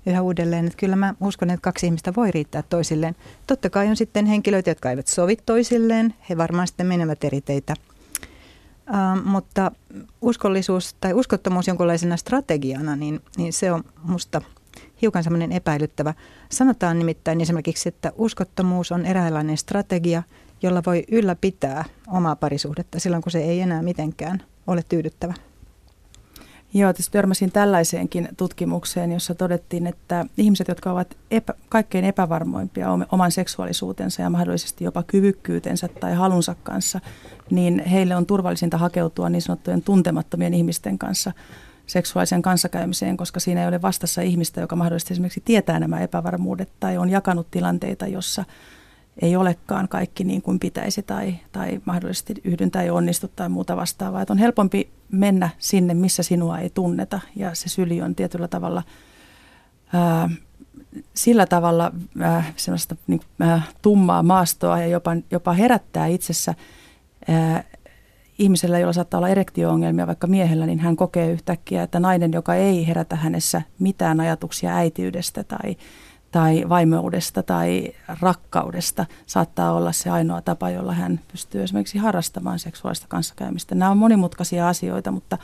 yhä 0.07 0.23
uudelleen. 0.23 0.67
Että 0.67 0.79
kyllä 0.79 0.97
mä 0.97 1.15
uskon, 1.21 1.51
että 1.51 1.63
kaksi 1.63 1.87
ihmistä 1.87 2.15
voi 2.17 2.31
riittää 2.31 2.63
toisilleen. 2.63 3.17
Totta 3.47 3.71
kai 3.71 3.89
on 3.89 3.97
sitten 3.97 4.27
henkilöitä, 4.27 4.71
jotka 4.71 4.91
eivät 4.91 5.07
sovi 5.07 5.37
toisilleen. 5.47 6.15
He 6.31 6.37
varmaan 6.37 6.67
sitten 6.67 6.87
menevät 6.87 7.25
eri 7.25 7.41
teitä. 7.41 7.75
Uh, 8.91 9.25
mutta 9.25 9.73
uskollisuus 10.23 10.95
tai 11.01 11.13
uskottomuus 11.15 11.67
jonkinlaisena 11.67 12.17
strategiana, 12.17 12.97
niin, 12.97 13.21
niin 13.37 13.53
se 13.53 13.73
on 13.73 13.85
musta 14.03 14.43
hiukan 15.03 15.25
semmoinen 15.25 15.53
epäilyttävä. 15.53 16.15
Sanotaan 16.51 16.99
nimittäin 16.99 17.41
esimerkiksi, 17.41 17.89
että 17.89 18.13
uskottomuus 18.17 18.93
on 18.93 19.07
eräänlainen 19.07 19.57
strategia, 19.57 20.23
jolla 20.63 20.83
voi 20.87 21.05
ylläpitää 21.11 21.85
omaa 22.09 22.37
parisuhdetta 22.37 23.01
silloin, 23.01 23.23
kun 23.23 23.33
se 23.33 23.39
ei 23.39 23.61
enää 23.61 23.83
mitenkään 23.83 24.43
ole 24.67 24.83
tyydyttävä. 24.89 25.35
Joo, 26.75 26.93
tässä 26.93 27.13
törmäsin 27.13 27.53
tällaiseenkin 27.53 28.29
tutkimukseen, 28.37 29.13
jossa 29.13 29.35
todettiin, 29.35 29.87
että 29.87 30.27
ihmiset, 30.37 30.69
jotka 30.69 30.93
ovat 30.93 31.17
epä, 31.31 31.55
kaikkein 31.69 32.05
epävarmoimpia 32.05 32.89
oman 33.13 33.33
seksuaalisuutensa 33.33 34.23
ja 34.23 34.31
mahdollisesti 34.31 34.85
jopa 34.85 35.03
kyvykkyytensä 35.03 35.89
tai 35.89 36.15
halunsa 36.15 36.57
kanssa, 36.63 37.01
niin 37.51 37.83
heille 37.87 38.17
on 38.17 38.27
turvallisinta 38.27 38.79
hakeutua 38.79 39.29
niin 39.29 39.43
sanottujen 39.43 39.83
tuntemattomien 39.83 40.55
ihmisten 40.55 40.99
kanssa 40.99 41.33
seksuaalisen 41.87 42.43
kanssakäymiseen, 42.43 43.17
koska 43.17 43.41
siinä 43.41 43.63
ei 43.63 43.69
ole 43.69 43.83
vastassa 43.83 44.23
ihmistä, 44.23 44.61
joka 44.61 44.77
mahdollisesti 44.77 45.15
esimerkiksi 45.15 45.43
tietää 45.45 45.81
nämä 45.81 46.01
epävarmuudet 46.01 46.69
tai 46.81 46.99
on 46.99 47.11
jakanut 47.11 47.51
tilanteita, 47.51 48.07
jossa 48.07 48.45
ei 49.23 49.37
olekaan 49.37 49.89
kaikki 49.89 50.25
niin 50.25 50.43
kuin 50.43 50.59
pitäisi 50.59 51.03
tai, 51.03 51.37
tai 51.53 51.81
mahdollisesti 51.85 52.35
yhdyntä 52.45 52.83
ei 52.83 52.91
onnistu 52.91 53.31
tai 53.37 53.49
muuta 53.49 53.77
vastaavaa. 53.77 54.23
Että 54.23 54.33
on 54.33 54.39
helpompi 54.39 54.96
mennä 55.13 55.51
sinne, 55.59 55.95
missä 55.95 56.23
sinua 56.23 56.59
ei 56.59 56.71
tunneta. 56.71 57.21
Ja 57.37 57.55
se 57.55 57.69
syli 57.69 58.03
on 58.03 58.15
tietyllä 58.15 58.49
tavalla 58.49 58.83
ää, 59.93 60.31
sillä 61.15 61.47
tavalla 61.47 61.93
ää, 62.21 62.45
sellaista 62.57 62.97
niin, 63.07 63.21
ää, 63.41 63.63
tummaa 63.83 64.23
maastoa 64.23 64.81
ja 64.81 64.87
jopa, 64.87 65.11
jopa 65.31 65.53
herättää 65.53 66.07
itsessä 66.07 66.55
ää, 67.29 67.65
ihmisellä, 68.39 68.79
jolla 68.79 68.93
saattaa 68.93 69.19
olla 69.19 69.29
erektio-ongelmia 69.29 70.07
vaikka 70.07 70.27
miehellä, 70.27 70.67
niin 70.67 70.79
hän 70.79 70.97
kokee 70.97 71.31
yhtäkkiä, 71.31 71.83
että 71.83 72.01
nainen, 72.01 72.33
joka 72.33 72.55
ei 72.55 72.87
herätä 72.87 73.17
hänessä 73.17 73.63
mitään 73.79 74.21
ajatuksia 74.21 74.77
äitiydestä 74.77 75.45
tai 75.45 75.77
tai 76.33 76.65
vaimoudesta 76.69 77.43
tai 77.43 77.93
rakkaudesta 78.21 79.07
saattaa 79.27 79.73
olla 79.73 79.93
se 79.93 80.11
ainoa 80.11 80.43
tapa, 80.43 80.71
jolla 80.71 80.93
hän 80.93 81.21
pystyy 81.33 81.63
esimerkiksi 81.63 81.99
harrastamaan 81.99 82.59
seksuaalista 82.59 83.07
kanssakäymistä. 83.09 83.75
Nämä 83.75 83.91
on 83.91 83.99
monimutkaisia 83.99 84.69
asioita, 84.69 85.11
mutta 85.11 85.39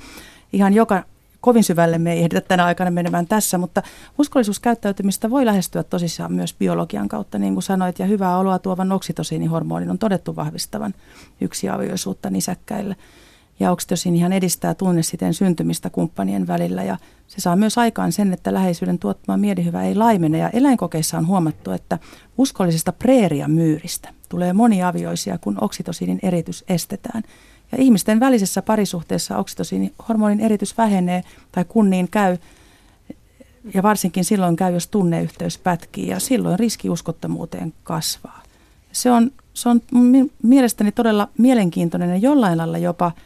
ihan 0.52 0.74
joka, 0.74 1.04
kovin 1.40 1.64
syvälle 1.64 1.98
me 1.98 2.12
ei 2.12 2.18
ehditä 2.18 2.40
tänä 2.40 2.64
aikana 2.64 2.90
menemään 2.90 3.26
tässä, 3.26 3.58
mutta 3.58 3.82
uskollisuuskäyttäytymistä 4.18 5.30
voi 5.30 5.46
lähestyä 5.46 5.82
tosissaan 5.82 6.32
myös 6.32 6.54
biologian 6.54 7.08
kautta, 7.08 7.38
niin 7.38 7.52
kuin 7.54 7.62
sanoit, 7.62 7.98
ja 7.98 8.06
hyvää 8.06 8.38
oloa 8.38 8.58
tuovan 8.58 8.92
oksitosiinihormonin 8.92 9.90
on 9.90 9.98
todettu 9.98 10.36
vahvistavan 10.36 10.94
yksiavioisuutta 11.40 12.30
nisäkkäillä 12.30 12.94
ja 13.62 13.70
oksitosiinihan 13.70 14.33
edistää 14.33 14.75
tunnesiteen 14.75 15.35
syntymistä 15.35 15.90
kumppanien 15.90 16.46
välillä 16.46 16.83
ja 16.83 16.98
se 17.27 17.40
saa 17.40 17.57
myös 17.57 17.79
aikaan 17.79 18.12
sen, 18.12 18.33
että 18.33 18.55
läheisyyden 18.55 18.98
tuottama 18.98 19.37
mielihyvä 19.37 19.83
ei 19.83 19.94
laimene 19.94 20.38
ja 20.38 20.51
eläinkokeissa 20.51 21.18
on 21.18 21.27
huomattu, 21.27 21.70
että 21.70 21.98
uskollisesta 22.38 22.92
myyristä 23.48 24.09
tulee 24.29 24.53
moniavioisia, 24.53 25.38
kun 25.38 25.59
oksitosiinin 25.61 26.18
eritys 26.22 26.64
estetään. 26.68 27.22
Ja 27.72 27.79
ihmisten 27.79 28.20
välisessä 28.20 28.62
parisuhteessa 28.62 29.37
oksitosiinihormonin 29.37 30.40
eritys 30.40 30.79
vähenee 30.79 31.22
tai 31.53 31.64
kun 31.64 31.90
niin 31.90 32.09
käy, 32.11 32.38
ja 33.75 33.83
varsinkin 33.83 34.25
silloin 34.25 34.57
käy, 34.57 34.72
jos 34.72 34.88
tunneyhteys 34.88 35.59
pätkii 35.59 36.09
ja 36.09 36.20
silloin 36.20 36.59
riski 36.59 36.90
uskottomuuteen 36.90 37.72
kasvaa. 37.83 38.42
Se 38.92 39.11
on, 39.11 39.31
se 39.55 39.68
on 39.68 39.81
mielestäni 40.42 40.92
todella 40.92 41.29
mielenkiintoinen 41.38 42.11
ja 42.11 42.16
jollain 42.16 42.59
lailla 42.59 42.79
jopa– 42.79 43.12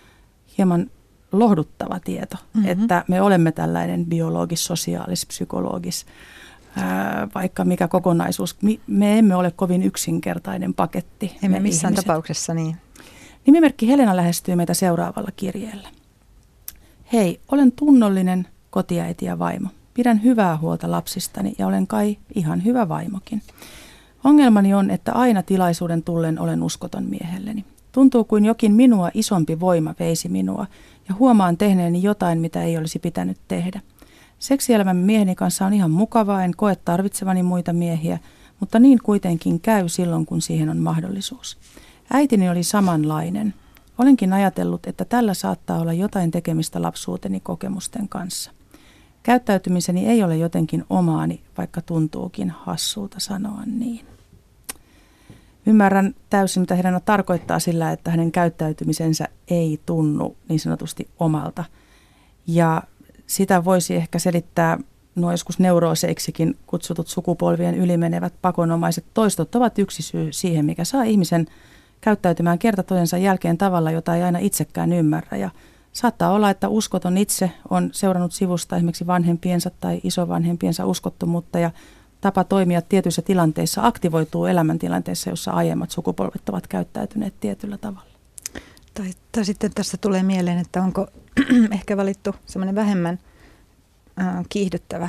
hieman 0.59 0.91
lohduttava 1.33 2.01
tieto, 2.01 2.37
mm-hmm. 2.55 2.71
että 2.71 3.05
me 3.09 3.23
olemme 3.23 3.53
tällainen 3.53 4.07
biologis, 4.07 4.65
sosiaalis, 4.65 5.27
psykologis, 5.27 6.07
ää, 6.77 7.29
vaikka 7.35 7.65
mikä 7.65 7.89
kokonaisuus. 7.89 8.57
Me 8.87 9.19
emme 9.19 9.37
ole 9.37 9.51
kovin 9.51 9.83
yksinkertainen 9.83 10.75
paketti. 10.75 11.39
Emme 11.43 11.61
missään 11.61 11.93
ihmiset. 11.93 12.07
tapauksessa 12.07 12.55
niin. 12.55 12.77
Nimimerkki 13.47 13.89
Helena 13.89 14.17
lähestyy 14.17 14.57
meitä 14.57 14.75
seuraavalla 14.75 15.31
kirjeellä. 15.37 15.89
Hei, 17.13 17.41
olen 17.53 17.73
tunnollinen 17.73 18.47
kotiäiti 18.71 19.25
ja 19.25 19.39
vaimo. 19.39 19.69
Pidän 19.95 20.23
hyvää 20.23 20.57
huolta 20.57 20.91
lapsistani 20.91 21.55
ja 21.59 21.67
olen 21.67 21.87
kai 21.87 22.17
ihan 22.35 22.65
hyvä 22.65 22.89
vaimokin. 22.89 23.43
Ongelmani 24.25 24.75
on, 24.75 24.91
että 24.91 25.13
aina 25.13 25.43
tilaisuuden 25.43 26.03
tullen 26.03 26.41
olen 26.41 26.63
uskoton 26.63 27.05
miehelleni. 27.05 27.65
Tuntuu 27.97 28.25
kuin 28.25 28.45
jokin 28.45 28.73
minua 28.73 29.11
isompi 29.15 29.61
voima 29.61 29.95
veisi 29.99 30.29
minua 30.29 30.67
ja 31.09 31.15
huomaan 31.15 31.57
tehneeni 31.57 32.03
jotain, 32.03 32.39
mitä 32.39 32.63
ei 32.63 32.79
olisi 32.79 32.99
pitänyt 32.99 33.37
tehdä. 33.49 33.81
Seksielämän 34.39 34.97
mieheni 34.97 35.35
kanssa 35.35 35.67
on 35.67 35.73
ihan 35.73 35.91
mukavaa, 35.91 36.45
en 36.45 36.53
koe 36.57 36.77
tarvitsevani 36.77 37.43
muita 37.43 37.73
miehiä, 37.73 38.19
mutta 38.61 38.79
niin 38.79 38.99
kuitenkin 39.03 39.61
käy 39.61 39.89
silloin, 39.89 40.27
kun 40.27 40.43
siihen 40.43 40.69
on 40.69 40.77
mahdollisuus. 40.77 41.59
Äitini 42.13 42.51
oli 42.51 42.63
samanlainen. 42.63 43.55
Olenkin 43.99 44.33
ajatellut, 44.33 44.87
että 44.87 45.05
tällä 45.05 45.35
saattaa 45.35 45.81
olla 45.81 45.93
jotain 45.93 46.31
tekemistä 46.31 46.83
lapsuuteni 46.83 47.41
kokemusten 47.41 48.09
kanssa. 48.09 48.51
Käyttäytymiseni 49.23 50.07
ei 50.07 50.23
ole 50.23 50.37
jotenkin 50.37 50.85
omaani, 50.91 51.41
vaikka 51.59 51.81
tuntuukin 51.81 52.51
hassulta 52.51 53.21
sanoa 53.21 53.63
niin. 53.67 54.16
Ymmärrän 55.67 56.15
täysin, 56.31 56.61
mitä 56.61 56.75
Helena 56.75 57.01
tarkoittaa 57.01 57.59
sillä, 57.59 57.93
että 57.93 58.11
hänen 58.11 58.33
käyttäytymisensä 58.33 59.29
ei 59.49 59.81
tunnu 59.87 60.37
niin 60.49 60.61
sanotusti 60.61 61.09
omalta. 61.19 61.65
Ja 62.47 62.83
sitä 63.27 63.65
voisi 63.65 63.95
ehkä 63.95 64.19
selittää 64.19 64.79
nuo 65.15 65.31
joskus 65.31 65.59
neuroseiksikin 65.59 66.57
kutsutut 66.67 67.09
sukupolvien 67.09 67.75
ylimenevät 67.75 68.33
pakonomaiset 68.43 69.05
toistot 69.15 69.55
ovat 69.55 69.79
yksi 69.79 70.03
syy 70.03 70.33
siihen, 70.33 70.65
mikä 70.65 70.85
saa 70.85 71.03
ihmisen 71.03 71.47
käyttäytymään 72.01 72.59
kerta 72.59 72.83
toisensa 72.83 73.19
jälkeen 73.19 73.59
tavalla, 73.59 73.91
jota 73.91 74.17
ei 74.17 74.23
aina 74.23 74.39
itsekään 74.39 74.93
ymmärrä. 74.93 75.37
Ja 75.37 75.51
saattaa 75.93 76.33
olla, 76.33 76.51
että 76.51 76.69
uskoton 76.69 77.19
itse 77.19 77.51
on 77.71 77.91
seurannut 77.93 78.33
sivusta 78.33 78.77
esimerkiksi 78.77 79.07
vanhempiensa 79.07 79.71
tai 79.81 80.01
isovanhempiensa 80.03 80.87
uskottomuutta 80.87 81.59
ja 81.59 81.71
tapa 82.21 82.45
toimia 82.45 82.83
tietyissä 82.83 83.23
tilanteissa 83.23 83.87
aktivoituu 83.87 84.47
elämäntilanteissa, 84.47 85.31
jossa 85.31 85.51
aiemmat 85.51 85.91
sukupolvet 85.91 86.49
ovat 86.49 86.67
käyttäytyneet 86.67 87.35
tietyllä 87.41 87.79
tavalla. 87.79 88.11
Tai, 88.95 89.11
tai 89.33 89.45
sitten 89.45 89.75
tässä 89.75 89.97
tulee 89.97 90.23
mieleen, 90.23 90.59
että 90.59 90.83
onko 90.83 91.07
ehkä 91.73 91.97
valittu 91.97 92.35
semmoinen 92.47 92.75
vähemmän 92.75 93.19
äh, 94.21 94.45
kiihdyttävä 94.49 95.09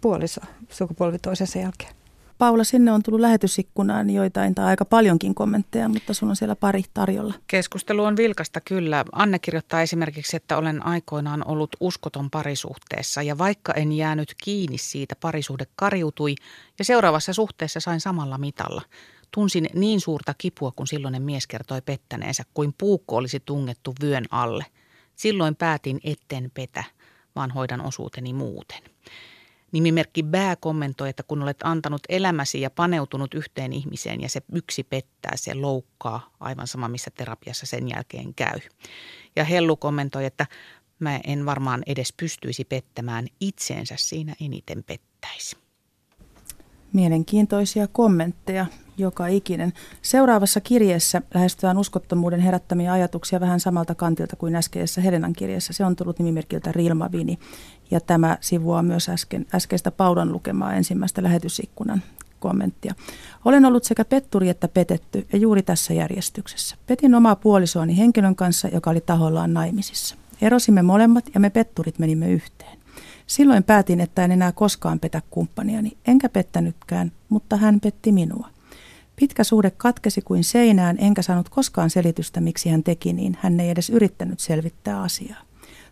puoliso 0.00 0.40
sukupolvi 0.70 1.18
toisensa 1.18 1.58
jälkeen. 1.58 1.97
Paula, 2.38 2.64
sinne 2.64 2.92
on 2.92 3.02
tullut 3.02 3.20
lähetysikkunaan 3.20 4.10
joitain 4.10 4.54
tai 4.54 4.64
aika 4.64 4.84
paljonkin 4.84 5.34
kommentteja, 5.34 5.88
mutta 5.88 6.14
sun 6.14 6.28
on 6.28 6.36
siellä 6.36 6.56
pari 6.56 6.82
tarjolla. 6.94 7.34
Keskustelu 7.46 8.04
on 8.04 8.16
vilkasta 8.16 8.60
kyllä. 8.60 9.04
Anne 9.12 9.38
kirjoittaa 9.38 9.82
esimerkiksi, 9.82 10.36
että 10.36 10.56
olen 10.56 10.86
aikoinaan 10.86 11.48
ollut 11.48 11.76
uskoton 11.80 12.30
parisuhteessa 12.30 13.22
ja 13.22 13.38
vaikka 13.38 13.72
en 13.72 13.92
jäänyt 13.92 14.34
kiinni 14.44 14.78
siitä, 14.78 15.16
parisuhde 15.20 15.66
kariutui 15.76 16.34
ja 16.78 16.84
seuraavassa 16.84 17.32
suhteessa 17.32 17.80
sain 17.80 18.00
samalla 18.00 18.38
mitalla. 18.38 18.82
Tunsin 19.30 19.68
niin 19.74 20.00
suurta 20.00 20.34
kipua, 20.38 20.72
kun 20.76 20.86
silloinen 20.86 21.22
mies 21.22 21.46
kertoi 21.46 21.82
pettäneensä, 21.82 22.42
kuin 22.54 22.74
puukko 22.78 23.16
olisi 23.16 23.40
tungettu 23.40 23.94
vyön 24.02 24.24
alle. 24.30 24.66
Silloin 25.16 25.56
päätin, 25.56 26.00
etten 26.04 26.50
petä, 26.54 26.84
vaan 27.36 27.50
hoidan 27.50 27.86
osuuteni 27.86 28.32
muuten. 28.32 28.82
Nimimerkki 29.72 30.22
Bää 30.22 30.56
kommentoi, 30.56 31.08
että 31.08 31.22
kun 31.22 31.42
olet 31.42 31.56
antanut 31.64 32.00
elämäsi 32.08 32.60
ja 32.60 32.70
paneutunut 32.70 33.34
yhteen 33.34 33.72
ihmiseen 33.72 34.20
ja 34.20 34.28
se 34.28 34.42
yksi 34.52 34.84
pettää, 34.84 35.32
se 35.36 35.54
loukkaa 35.54 36.30
aivan 36.40 36.66
sama 36.66 36.88
missä 36.88 37.10
terapiassa 37.10 37.66
sen 37.66 37.88
jälkeen 37.88 38.34
käy. 38.34 38.58
Ja 39.36 39.44
Hellu 39.44 39.76
kommentoi, 39.76 40.24
että 40.24 40.46
mä 40.98 41.20
en 41.24 41.46
varmaan 41.46 41.82
edes 41.86 42.14
pystyisi 42.16 42.64
pettämään 42.64 43.26
itseensä 43.40 43.94
siinä 43.98 44.34
eniten 44.40 44.84
pettäisi. 44.84 45.56
Mielenkiintoisia 46.92 47.88
kommentteja 47.88 48.66
joka 48.98 49.26
ikinen. 49.26 49.72
Seuraavassa 50.02 50.60
kirjeessä 50.60 51.22
lähestytään 51.34 51.78
uskottomuuden 51.78 52.40
herättämiä 52.40 52.92
ajatuksia 52.92 53.40
vähän 53.40 53.60
samalta 53.60 53.94
kantilta 53.94 54.36
kuin 54.36 54.56
äskeisessä 54.56 55.00
Helenan 55.00 55.32
kirjassa. 55.32 55.72
Se 55.72 55.84
on 55.84 55.96
tullut 55.96 56.18
nimimerkiltä 56.18 56.72
Rilmavini 56.72 57.38
ja 57.90 58.00
tämä 58.00 58.38
sivuaa 58.40 58.82
myös 58.82 59.08
äsken, 59.08 59.46
äskeistä 59.54 59.90
Paudan 59.90 60.32
lukemaa 60.32 60.74
ensimmäistä 60.74 61.22
lähetysikkunan 61.22 62.02
kommenttia. 62.40 62.94
Olen 63.44 63.64
ollut 63.64 63.84
sekä 63.84 64.04
petturi 64.04 64.48
että 64.48 64.68
petetty 64.68 65.26
ja 65.32 65.38
juuri 65.38 65.62
tässä 65.62 65.94
järjestyksessä. 65.94 66.76
Petin 66.86 67.14
omaa 67.14 67.36
puolisoani 67.36 67.98
henkilön 67.98 68.36
kanssa, 68.36 68.68
joka 68.68 68.90
oli 68.90 69.00
tahollaan 69.00 69.54
naimisissa. 69.54 70.16
Erosimme 70.40 70.82
molemmat 70.82 71.24
ja 71.34 71.40
me 71.40 71.50
petturit 71.50 71.98
menimme 71.98 72.30
yhteen. 72.30 72.78
Silloin 73.26 73.62
päätin, 73.62 74.00
että 74.00 74.24
en 74.24 74.32
enää 74.32 74.52
koskaan 74.52 75.00
petä 75.00 75.22
kumppaniani, 75.30 75.96
enkä 76.06 76.28
pettänytkään, 76.28 77.12
mutta 77.28 77.56
hän 77.56 77.80
petti 77.80 78.12
minua. 78.12 78.48
Pitkä 79.20 79.44
suhde 79.44 79.70
katkesi 79.70 80.20
kuin 80.20 80.44
seinään, 80.44 80.96
enkä 81.00 81.22
saanut 81.22 81.48
koskaan 81.48 81.90
selitystä, 81.90 82.40
miksi 82.40 82.68
hän 82.68 82.82
teki 82.82 83.12
niin. 83.12 83.38
Hän 83.40 83.60
ei 83.60 83.70
edes 83.70 83.90
yrittänyt 83.90 84.40
selvittää 84.40 85.02
asiaa. 85.02 85.40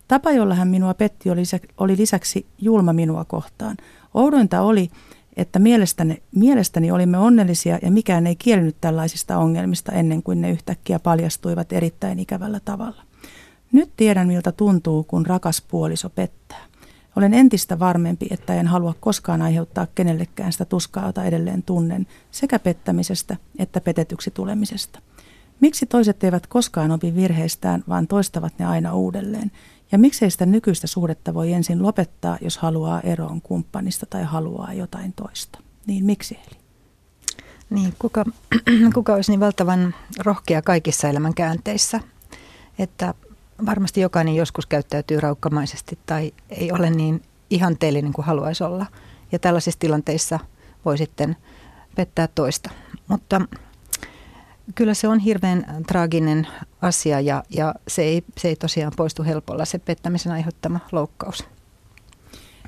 Tapa, 0.09 0.33
jolla 0.33 0.55
hän 0.55 0.69
minua 0.69 0.95
petti, 0.95 1.31
oli, 1.79 1.97
lisäksi 1.97 2.47
julma 2.59 2.93
minua 2.93 3.25
kohtaan. 3.25 3.77
Oudointa 4.15 4.61
oli, 4.61 4.91
että 5.37 5.59
mielestäni, 5.59 6.23
mielestäni 6.35 6.91
olimme 6.91 7.19
onnellisia 7.19 7.79
ja 7.83 7.91
mikään 7.91 8.27
ei 8.27 8.37
kielinyt 8.37 8.77
tällaisista 8.81 9.39
ongelmista 9.39 9.93
ennen 9.93 10.23
kuin 10.23 10.41
ne 10.41 10.51
yhtäkkiä 10.51 10.99
paljastuivat 10.99 11.73
erittäin 11.73 12.19
ikävällä 12.19 12.61
tavalla. 12.65 13.03
Nyt 13.73 13.91
tiedän, 13.97 14.27
miltä 14.27 14.53
tuntuu, 14.53 15.05
kun 15.05 15.27
rakas 15.27 15.63
puoliso 15.69 16.11
pettää. 16.11 16.65
Olen 17.17 17.35
entistä 17.35 17.79
varmempi, 17.79 18.27
että 18.31 18.55
en 18.55 18.67
halua 18.67 18.95
koskaan 19.01 19.43
aiheuttaa 19.43 19.87
kenellekään 19.95 20.53
sitä 20.53 20.65
tuskaa, 20.65 21.07
jota 21.07 21.25
edelleen 21.25 21.63
tunnen, 21.63 22.07
sekä 22.31 22.59
pettämisestä 22.59 23.37
että 23.59 23.81
petetyksi 23.81 24.31
tulemisesta. 24.31 24.99
Miksi 25.61 25.87
toiset 25.87 26.25
eivät 26.25 26.47
koskaan 26.47 26.91
opi 26.91 27.15
virheistään, 27.15 27.85
vaan 27.89 28.07
toistavat 28.07 28.59
ne 28.59 28.67
aina 28.67 28.95
uudelleen? 28.95 29.53
Ja 29.93 29.99
miksei 29.99 30.31
sitä 30.31 30.47
nykyistä 30.47 30.87
suhdetta 30.87 31.35
voi 31.35 31.53
ensin 31.53 31.83
lopettaa, 31.83 32.39
jos 32.41 32.59
haluaa 32.59 33.01
eroon 33.01 33.41
kumppanista 33.41 34.07
tai 34.07 34.25
haluaa 34.25 34.73
jotain 34.73 35.13
toista? 35.13 35.59
Niin 35.87 36.05
miksi 36.05 36.39
eli? 36.47 36.59
Niin, 37.71 37.95
kuka, 37.99 38.25
kuka 38.95 39.15
olisi 39.15 39.33
niin 39.33 39.41
valtavan 39.41 39.95
rohkea 40.25 40.63
kaikissa 40.63 41.09
elämän 41.09 41.35
käänteissä, 41.35 42.01
että 42.79 43.15
varmasti 43.67 44.01
jokainen 44.01 44.35
joskus 44.35 44.67
käyttäytyy 44.67 45.21
raukkamaisesti 45.21 45.99
tai 46.07 46.33
ei 46.51 46.73
ole 46.73 46.91
niin 46.91 47.23
ihanteellinen 47.51 48.13
kuin 48.13 48.27
haluaisi 48.27 48.65
olla. 48.65 48.87
Ja 49.33 49.39
tällaisissa 49.39 49.81
tilanteissa 49.81 50.39
voi 50.85 50.99
sitten 50.99 51.37
pettää 51.97 52.29
toista. 52.35 52.71
Mutta 53.09 53.41
kyllä 54.75 54.95
se 54.95 55.09
on 55.09 55.19
hirveän 55.19 55.85
traaginen 55.87 56.47
asia 56.83 57.21
ja, 57.21 57.43
ja 57.51 57.75
se, 57.89 58.03
ei, 58.03 58.25
se 58.39 58.49
ei 58.49 58.57
tosiaan 58.57 58.93
poistu 58.97 59.25
helpolla, 59.25 59.65
se 59.65 59.79
pettämisen 59.79 60.33
aiheuttama 60.33 60.81
loukkaus. 60.93 61.45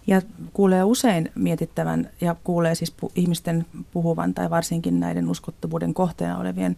Ja 0.07 0.22
kuulee 0.53 0.85
usein 0.85 1.33
mietittävän 1.35 2.11
ja 2.20 2.37
kuulee 2.44 2.74
siis 2.74 2.94
pu- 3.03 3.12
ihmisten 3.14 3.66
puhuvan 3.92 4.35
tai 4.35 4.51
varsinkin 4.51 5.01
näiden 5.01 5.29
uskottavuuden 5.29 5.94
kohteena 5.94 6.38
olevien 6.38 6.77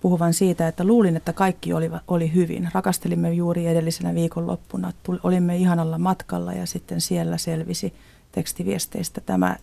puhuvan 0.00 0.34
siitä, 0.34 0.68
että 0.68 0.84
luulin, 0.84 1.16
että 1.16 1.32
kaikki 1.32 1.72
oli, 1.72 1.90
oli 2.08 2.34
hyvin. 2.34 2.68
Rakastelimme 2.74 3.32
juuri 3.32 3.66
edellisenä 3.66 4.14
viikonloppuna, 4.14 4.92
tuli, 5.02 5.18
olimme 5.22 5.56
ihanalla 5.56 5.98
matkalla 5.98 6.52
ja 6.52 6.66
sitten 6.66 7.00
siellä 7.00 7.38
selvisi 7.38 7.94
tekstiviesteistä 8.32 9.20
tämä, 9.20 9.56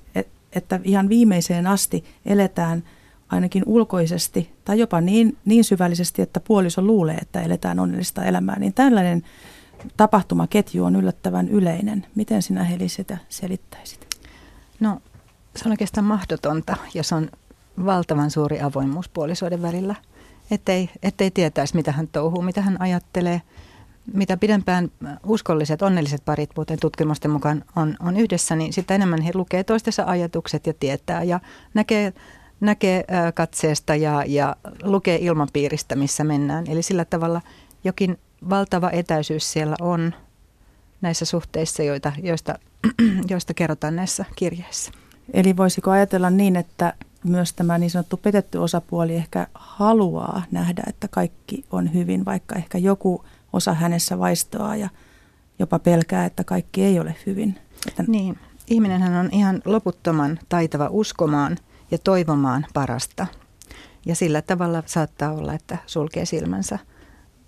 että 0.53 0.79
ihan 0.83 1.09
viimeiseen 1.09 1.67
asti 1.67 2.03
eletään 2.25 2.83
ainakin 3.29 3.63
ulkoisesti 3.65 4.51
tai 4.65 4.79
jopa 4.79 5.01
niin, 5.01 5.37
niin 5.45 5.63
syvällisesti, 5.63 6.21
että 6.21 6.39
puoliso 6.39 6.81
luulee, 6.81 7.15
että 7.15 7.41
eletään 7.41 7.79
onnellista 7.79 8.23
elämää, 8.23 8.59
niin 8.59 8.73
tällainen 8.73 9.23
tapahtumaketju 9.97 10.83
on 10.83 10.95
yllättävän 10.95 11.49
yleinen. 11.49 12.05
Miten 12.15 12.41
sinä 12.41 12.63
Heli 12.63 12.89
sitä 12.89 13.17
selittäisit? 13.29 14.07
No 14.79 15.01
se 15.55 15.63
on 15.65 15.71
oikeastaan 15.71 16.05
mahdotonta, 16.05 16.75
jos 16.93 17.13
on 17.13 17.29
valtavan 17.85 18.31
suuri 18.31 18.61
avoimuus 18.61 19.09
puolisoiden 19.09 19.61
välillä– 19.61 19.95
ettei, 20.51 20.89
ettei 21.03 21.31
tietäisi, 21.31 21.75
mitä 21.75 21.91
hän 21.91 22.07
touhuu, 22.07 22.41
mitä 22.41 22.61
hän 22.61 22.81
ajattelee. 22.81 23.41
Mitä 24.13 24.37
pidempään 24.37 24.91
uskolliset, 25.25 25.81
onnelliset 25.81 26.25
parit, 26.25 26.49
muuten 26.55 26.79
tutkimusten 26.81 27.31
mukaan 27.31 27.63
on, 27.75 27.97
on 27.99 28.17
yhdessä, 28.17 28.55
niin 28.55 28.73
sitä 28.73 28.95
enemmän 28.95 29.21
he 29.21 29.31
lukee 29.33 29.63
toistensa 29.63 30.03
ajatukset 30.07 30.67
ja 30.67 30.73
tietää 30.73 31.23
ja 31.23 31.39
näkee, 31.73 32.13
näkee 32.59 33.05
katseesta 33.33 33.95
ja, 33.95 34.23
ja 34.27 34.55
lukee 34.83 35.17
ilmapiiristä, 35.21 35.95
missä 35.95 36.23
mennään. 36.23 36.65
Eli 36.67 36.81
sillä 36.81 37.05
tavalla 37.05 37.41
jokin 37.83 38.17
valtava 38.49 38.89
etäisyys 38.91 39.51
siellä 39.51 39.75
on 39.81 40.13
näissä 41.01 41.25
suhteissa, 41.25 41.83
joita, 41.83 42.11
joista, 42.23 42.59
joista 43.31 43.53
kerrotaan 43.53 43.95
näissä 43.95 44.25
kirjeissä. 44.35 44.91
Eli 45.33 45.57
voisiko 45.57 45.91
ajatella 45.91 46.29
niin, 46.29 46.55
että 46.55 46.93
myös 47.25 47.53
tämä 47.53 47.77
niin 47.77 47.91
sanottu 47.91 48.17
petetty 48.17 48.57
osapuoli 48.57 49.15
ehkä 49.15 49.47
haluaa 49.53 50.43
nähdä, 50.51 50.83
että 50.87 51.07
kaikki 51.07 51.65
on 51.71 51.93
hyvin, 51.93 52.25
vaikka 52.25 52.55
ehkä 52.55 52.77
joku 52.77 53.25
osa 53.53 53.73
hänessä 53.73 54.19
vaistoaa 54.19 54.75
ja 54.75 54.89
jopa 55.59 55.79
pelkää, 55.79 56.25
että 56.25 56.43
kaikki 56.43 56.83
ei 56.83 56.99
ole 56.99 57.15
hyvin. 57.25 57.59
Että... 57.87 58.03
Niin, 58.07 58.39
ihminenhän 58.67 59.13
on 59.13 59.29
ihan 59.31 59.61
loputtoman 59.65 60.39
taitava 60.49 60.87
uskomaan 60.91 61.57
ja 61.91 61.97
toivomaan 61.97 62.65
parasta. 62.73 63.27
Ja 64.05 64.15
sillä 64.15 64.41
tavalla 64.41 64.83
saattaa 64.85 65.33
olla, 65.33 65.53
että 65.53 65.77
sulkee 65.85 66.25
silmänsä 66.25 66.79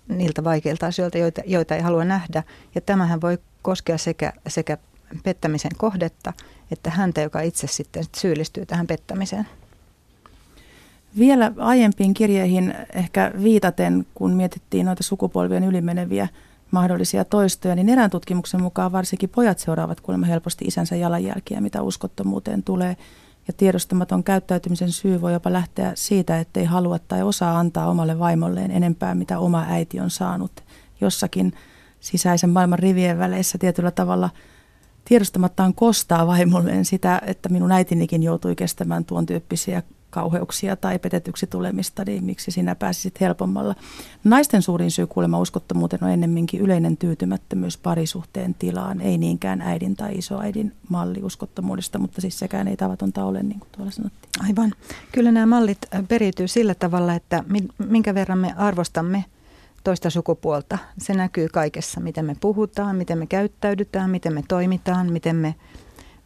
niiltä 0.08 0.44
vaikeilta 0.44 0.86
asioilta, 0.86 1.18
joita, 1.18 1.40
joita 1.46 1.74
ei 1.76 1.82
halua 1.82 2.04
nähdä. 2.04 2.42
Ja 2.74 2.80
tämähän 2.80 3.20
voi 3.20 3.38
koskea 3.62 3.98
sekä, 3.98 4.32
sekä 4.48 4.78
pettämisen 5.24 5.72
kohdetta 5.76 6.32
että 6.70 6.90
häntä, 6.90 7.20
joka 7.20 7.40
itse 7.40 7.66
sitten 7.66 8.04
syyllistyy 8.16 8.66
tähän 8.66 8.86
pettämiseen. 8.86 9.46
Vielä 11.18 11.52
aiempiin 11.58 12.14
kirjeihin 12.14 12.74
ehkä 12.94 13.32
viitaten, 13.42 14.06
kun 14.14 14.32
mietittiin 14.32 14.86
noita 14.86 15.02
sukupolvien 15.02 15.64
ylimeneviä 15.64 16.28
mahdollisia 16.70 17.24
toistoja, 17.24 17.74
niin 17.74 17.88
erään 17.88 18.10
tutkimuksen 18.10 18.62
mukaan 18.62 18.92
varsinkin 18.92 19.28
pojat 19.28 19.58
seuraavat 19.58 20.00
kuulemma 20.00 20.26
helposti 20.26 20.64
isänsä 20.64 20.96
jalanjälkiä, 20.96 21.60
mitä 21.60 21.82
uskottomuuteen 21.82 22.62
tulee. 22.62 22.96
Ja 23.48 23.54
tiedostamaton 23.56 24.24
käyttäytymisen 24.24 24.92
syy 24.92 25.20
voi 25.20 25.32
jopa 25.32 25.52
lähteä 25.52 25.92
siitä, 25.94 26.40
ettei 26.40 26.64
halua 26.64 26.98
tai 26.98 27.22
osaa 27.22 27.58
antaa 27.58 27.90
omalle 27.90 28.18
vaimolleen 28.18 28.70
enempää, 28.70 29.14
mitä 29.14 29.38
oma 29.38 29.64
äiti 29.68 30.00
on 30.00 30.10
saanut. 30.10 30.64
Jossakin 31.00 31.52
sisäisen 32.00 32.50
maailman 32.50 32.78
rivien 32.78 33.18
väleissä 33.18 33.58
tietyllä 33.58 33.90
tavalla 33.90 34.30
tiedostamattaan 35.04 35.74
kostaa 35.74 36.26
vaimolleen 36.26 36.84
sitä, 36.84 37.22
että 37.26 37.48
minun 37.48 37.72
äitinikin 37.72 38.22
joutui 38.22 38.56
kestämään 38.56 39.04
tuon 39.04 39.26
tyyppisiä 39.26 39.82
kauheuksia 40.18 40.76
tai 40.76 40.98
petetyksi 40.98 41.46
tulemista, 41.46 42.04
niin 42.04 42.24
miksi 42.24 42.50
sinä 42.50 42.74
pääsisit 42.74 43.20
helpommalla. 43.20 43.74
Naisten 44.24 44.62
suurin 44.62 44.90
syy 44.90 45.06
kuulemma 45.06 45.38
uskottomuuteen 45.38 46.04
on 46.04 46.10
ennemminkin 46.10 46.60
yleinen 46.60 46.96
tyytymättömyys 46.96 47.78
parisuhteen 47.78 48.54
tilaan, 48.54 49.00
ei 49.00 49.18
niinkään 49.18 49.60
äidin 49.60 49.96
tai 49.96 50.18
isoäidin 50.18 50.72
malli 50.88 51.22
uskottomuudesta, 51.22 51.98
mutta 51.98 52.20
siis 52.20 52.38
sekään 52.38 52.68
ei 52.68 52.76
tavatonta 52.76 53.24
ole, 53.24 53.42
niin 53.42 53.60
kuin 53.60 53.68
tuolla 53.76 53.90
sanottiin. 53.90 54.46
Aivan. 54.48 54.72
Kyllä 55.12 55.32
nämä 55.32 55.46
mallit 55.46 55.78
periytyy 56.08 56.48
sillä 56.48 56.74
tavalla, 56.74 57.14
että 57.14 57.44
minkä 57.78 58.14
verran 58.14 58.38
me 58.38 58.54
arvostamme 58.56 59.24
toista 59.84 60.10
sukupuolta. 60.10 60.78
Se 60.98 61.14
näkyy 61.14 61.48
kaikessa, 61.48 62.00
miten 62.00 62.24
me 62.24 62.36
puhutaan, 62.40 62.96
miten 62.96 63.18
me 63.18 63.26
käyttäydytään, 63.26 64.10
miten 64.10 64.32
me 64.32 64.42
toimitaan, 64.48 65.12
miten 65.12 65.36
me 65.36 65.54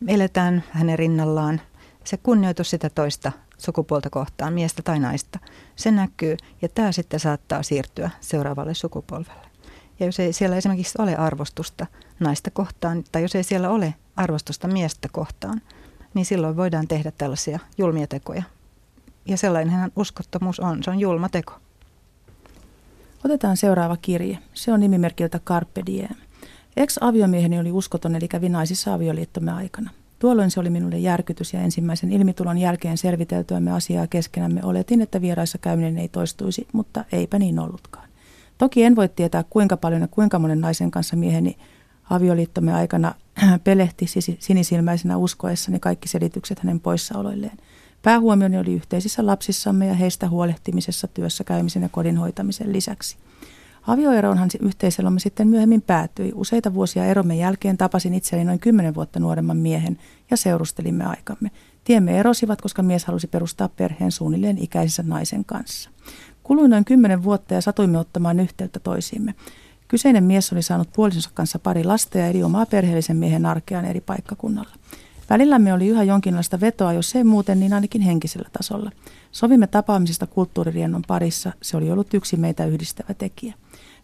eletään 0.09 0.63
hänen 0.71 0.99
rinnallaan. 0.99 1.61
Se 2.05 2.17
kunnioitus 2.17 2.71
sitä 2.71 2.91
toista 2.91 3.33
sukupuolta 3.63 4.11
kohtaan, 4.11 4.53
miestä 4.53 4.83
tai 4.83 4.99
naista, 4.99 5.39
se 5.77 5.91
näkyy 5.91 6.37
ja 6.63 6.69
tämä 6.69 6.93
sitten 6.93 7.21
saattaa 7.21 7.63
siirtyä 7.63 8.11
seuraavalle 8.21 8.75
sukupolvelle. 8.75 9.47
Ja 10.01 10.07
jos 10.07 10.21
ei 10.21 10.33
siellä 10.33 10.57
esimerkiksi 10.57 11.03
ole 11.03 11.17
arvostusta 11.17 11.87
naista 12.21 12.51
kohtaan 12.51 13.05
tai 13.13 13.23
jos 13.23 13.35
ei 13.35 13.43
siellä 13.43 13.71
ole 13.71 13.95
arvostusta 14.17 14.69
miestä 14.69 15.09
kohtaan, 15.13 15.63
niin 16.15 16.25
silloin 16.25 16.57
voidaan 16.57 16.89
tehdä 16.89 17.11
tällaisia 17.11 17.59
julmia 17.79 18.07
tekoja. 18.07 18.43
Ja 19.27 19.37
sellainenhan 19.37 19.93
uskottomuus 19.97 20.61
on, 20.61 20.83
se 20.83 20.91
on 20.91 21.01
julma 21.01 21.29
teko. 21.29 21.53
Otetaan 23.25 23.57
seuraava 23.57 23.97
kirje. 23.97 24.39
Se 24.55 24.73
on 24.73 24.81
nimimerkiltä 24.81 25.39
Carpe 25.39 25.83
Diem. 25.87 26.17
Ex-aviomieheni 26.77 27.59
oli 27.59 27.73
uskoton, 27.73 28.17
eli 28.17 28.29
kävi 28.29 28.49
naisissa 28.49 28.95
avioliittomme 28.95 29.53
aikana. 29.53 29.91
Tuolloin 30.23 30.51
se 30.51 30.61
oli 30.61 30.71
minulle 30.71 30.99
järkytys 30.99 31.53
ja 31.53 31.61
ensimmäisen 31.61 32.13
ilmitulon 32.13 32.59
jälkeen 32.59 32.99
selviteltyämme 32.99 33.73
asiaa 33.73 34.07
keskenämme 34.07 34.61
oletin, 34.65 35.01
että 35.01 35.21
vieraissa 35.21 35.59
käyminen 35.59 35.99
ei 35.99 36.09
toistuisi, 36.09 36.67
mutta 36.73 37.05
eipä 37.13 37.39
niin 37.39 37.59
ollutkaan. 37.59 38.09
Toki 38.59 38.83
en 38.83 38.97
voi 38.97 39.09
tietää 39.09 39.45
kuinka 39.51 39.77
paljon 39.77 40.01
ja 40.01 40.09
kuinka 40.09 40.39
monen 40.39 40.61
naisen 40.61 40.91
kanssa 40.91 41.17
mieheni 41.17 41.57
avioliittomme 42.11 42.75
aikana 42.75 43.15
pelehti 43.65 44.07
sinisilmäisenä 44.39 45.17
uskoessani 45.17 45.81
kaikki 45.81 46.09
selitykset 46.09 46.59
hänen 46.59 46.81
poissaoloilleen. 46.81 47.59
Päähuomioni 48.03 48.59
oli 48.59 48.73
yhteisissä 48.73 49.27
lapsissamme 49.27 49.87
ja 49.87 49.95
heistä 49.95 50.29
huolehtimisessa, 50.29 51.09
työssä 51.09 51.45
käymisen 51.45 51.83
ja 51.83 51.89
kodin 51.89 52.17
hoitamisen 52.17 52.73
lisäksi. 52.73 53.17
Avioeroonhan 53.87 54.49
yhteiselomme 54.61 55.21
sitten 55.21 55.49
myöhemmin 55.49 55.83
päättyi. 55.83 56.33
Useita 56.35 56.75
vuosia 56.75 57.05
eromme 57.05 57.37
jälkeen 57.37 57.79
tapasin 57.79 58.15
itseni 58.15 58.45
noin 58.45 58.59
kymmenen 58.59 58.95
vuotta 58.95 59.21
nuoremman 59.21 59.57
miehen 59.57 59.99
ja 60.31 60.37
seurustelimme 60.37 61.05
aikamme. 61.05 61.51
Tiemme 61.85 62.19
erosivat, 62.19 62.61
koska 62.61 62.83
mies 62.83 63.05
halusi 63.05 63.27
perustaa 63.27 63.69
perheen 63.69 64.13
suunnilleen 64.13 64.59
ikäisensä 64.59 65.03
naisen 65.07 65.45
kanssa. 65.45 65.91
Kului 66.43 66.69
noin 66.69 66.85
kymmenen 66.85 67.23
vuotta 67.23 67.55
ja 67.55 67.61
satuimme 67.61 67.99
ottamaan 67.99 68.41
yhteyttä 68.41 68.81
toisiimme. 68.81 69.35
Kyseinen 69.89 70.25
mies 70.25 70.53
oli 70.53 70.63
saanut 70.63 70.89
puolisonsa 70.93 71.31
kanssa 71.35 71.59
pari 71.59 71.85
lasta 71.85 72.19
ja 72.19 72.27
eri 72.27 72.43
omaa 72.43 72.67
perheellisen 72.67 73.17
miehen 73.17 73.47
arkeaan 73.47 73.85
eri 73.85 74.01
paikkakunnalla. 74.01 74.75
Välillämme 75.31 75.73
oli 75.73 75.89
yhä 75.89 76.03
jonkinlaista 76.03 76.61
vetoa, 76.61 76.93
jos 76.93 77.17
ei 77.17 77.25
muuten, 77.25 77.61
niin 77.61 77.73
ainakin 77.73 78.03
henkisellä 78.03 78.49
tasolla. 78.53 78.91
Sovimme 79.33 79.67
tapaamisesta 79.67 80.27
kulttuuririennon 80.27 81.03
parissa, 81.09 81.53
se 81.63 81.77
oli 81.77 81.91
ollut 81.91 82.15
yksi 82.15 82.37
meitä 82.37 82.67
yhdistävä 82.67 83.15
tekijä. 83.15 83.55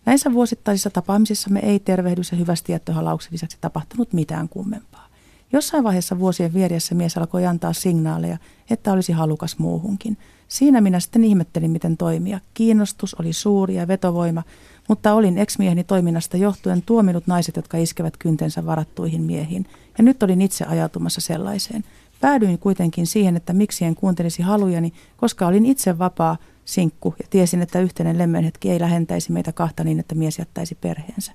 Näissä 0.08 0.32
vuosittaisissa 0.32 0.90
tapaamisissamme 0.90 1.60
ei 1.60 1.78
tervehdys 1.80 2.32
ja 2.32 2.38
hyvästi 2.38 2.72
jättöhalauksen 2.72 3.32
lisäksi 3.32 3.58
tapahtunut 3.60 4.12
mitään 4.12 4.48
kummempaa. 4.48 5.06
Jossain 5.52 5.84
vaiheessa 5.84 6.18
vuosien 6.18 6.54
vieressä 6.54 6.94
mies 6.94 7.18
alkoi 7.18 7.46
antaa 7.46 7.72
signaaleja, 7.72 8.38
että 8.70 8.92
olisi 8.92 9.12
halukas 9.12 9.58
muuhunkin. 9.58 10.16
Siinä 10.48 10.80
minä 10.80 11.00
sitten 11.00 11.24
ihmettelin, 11.24 11.70
miten 11.70 11.96
toimia. 11.96 12.40
Kiinnostus 12.54 13.14
oli 13.14 13.32
suuri 13.32 13.74
ja 13.74 13.88
vetovoima, 13.88 14.42
mutta 14.88 15.14
olin 15.14 15.38
eksmieheni 15.38 15.84
toiminnasta 15.84 16.36
johtuen 16.36 16.82
tuominut 16.82 17.26
naiset, 17.26 17.56
jotka 17.56 17.78
iskevät 17.78 18.16
kyntensä 18.16 18.66
varattuihin 18.66 19.22
miehiin. 19.22 19.66
Ja 19.98 20.04
nyt 20.04 20.22
olin 20.22 20.42
itse 20.42 20.64
ajautumassa 20.64 21.20
sellaiseen. 21.20 21.84
Päädyin 22.20 22.58
kuitenkin 22.58 23.06
siihen, 23.06 23.36
että 23.36 23.52
miksi 23.52 23.84
en 23.84 23.94
kuuntelisi 23.94 24.42
halujani, 24.42 24.92
koska 25.16 25.46
olin 25.46 25.66
itse 25.66 25.98
vapaa 25.98 26.36
sinkku 26.68 27.14
ja 27.18 27.24
tiesin, 27.30 27.62
että 27.62 27.80
yhteinen 27.80 28.18
lemmenhetki 28.18 28.70
ei 28.70 28.80
lähentäisi 28.80 29.32
meitä 29.32 29.52
kahta 29.52 29.84
niin, 29.84 30.00
että 30.00 30.14
mies 30.14 30.38
jättäisi 30.38 30.74
perheensä. 30.74 31.32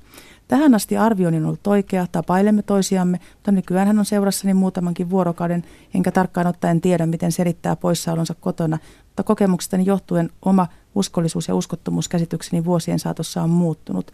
Tähän 0.48 0.76
asti 0.76 0.98
arvioni 0.98 1.38
on 1.38 1.46
ollut 1.46 1.68
oikea, 1.68 2.08
tapailemme 2.12 2.62
toisiamme, 2.62 3.20
mutta 3.34 3.52
nykyään 3.52 3.88
hän 3.88 4.00
on 4.00 4.06
seurassani 4.06 4.54
muutamankin 4.54 5.10
vuorokauden, 5.10 5.64
enkä 5.94 6.12
tarkkaan 6.12 6.48
ottaen 6.48 6.82
tiedä, 6.82 7.06
miten 7.06 7.32
selittää 7.32 7.76
poissaolonsa 7.76 8.36
kotona, 8.36 8.78
mutta 9.06 9.24
kokemuksestani 9.24 9.86
johtuen 9.86 10.30
oma 10.42 10.68
uskollisuus 10.96 11.48
ja 11.48 11.56
uskottomuuskäsitykseni 11.56 12.66
vuosien 12.66 13.00
saatossa 13.00 13.44
on 13.44 13.50
muuttunut 13.50 14.12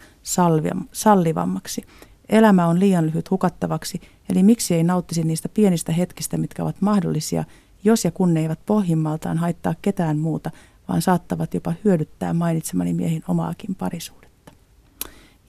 sallivammaksi. 0.92 1.82
Elämä 2.28 2.66
on 2.66 2.80
liian 2.80 3.06
lyhyt 3.06 3.30
hukattavaksi, 3.30 4.00
eli 4.28 4.42
miksi 4.42 4.74
ei 4.74 4.84
nauttisi 4.84 5.24
niistä 5.24 5.48
pienistä 5.48 5.92
hetkistä, 5.92 6.36
mitkä 6.36 6.62
ovat 6.62 6.76
mahdollisia, 6.80 7.44
jos 7.84 8.04
ja 8.04 8.10
kun 8.10 8.34
ne 8.34 8.40
eivät 8.40 8.60
pohjimmaltaan 8.66 9.38
haittaa 9.38 9.74
ketään 9.82 10.18
muuta, 10.18 10.50
vaan 10.90 11.02
saattavat 11.02 11.54
jopa 11.54 11.72
hyödyttää 11.84 12.34
mainitsemani 12.34 12.94
miehin 12.94 13.22
omaakin 13.28 13.74
parisuudetta. 13.74 14.52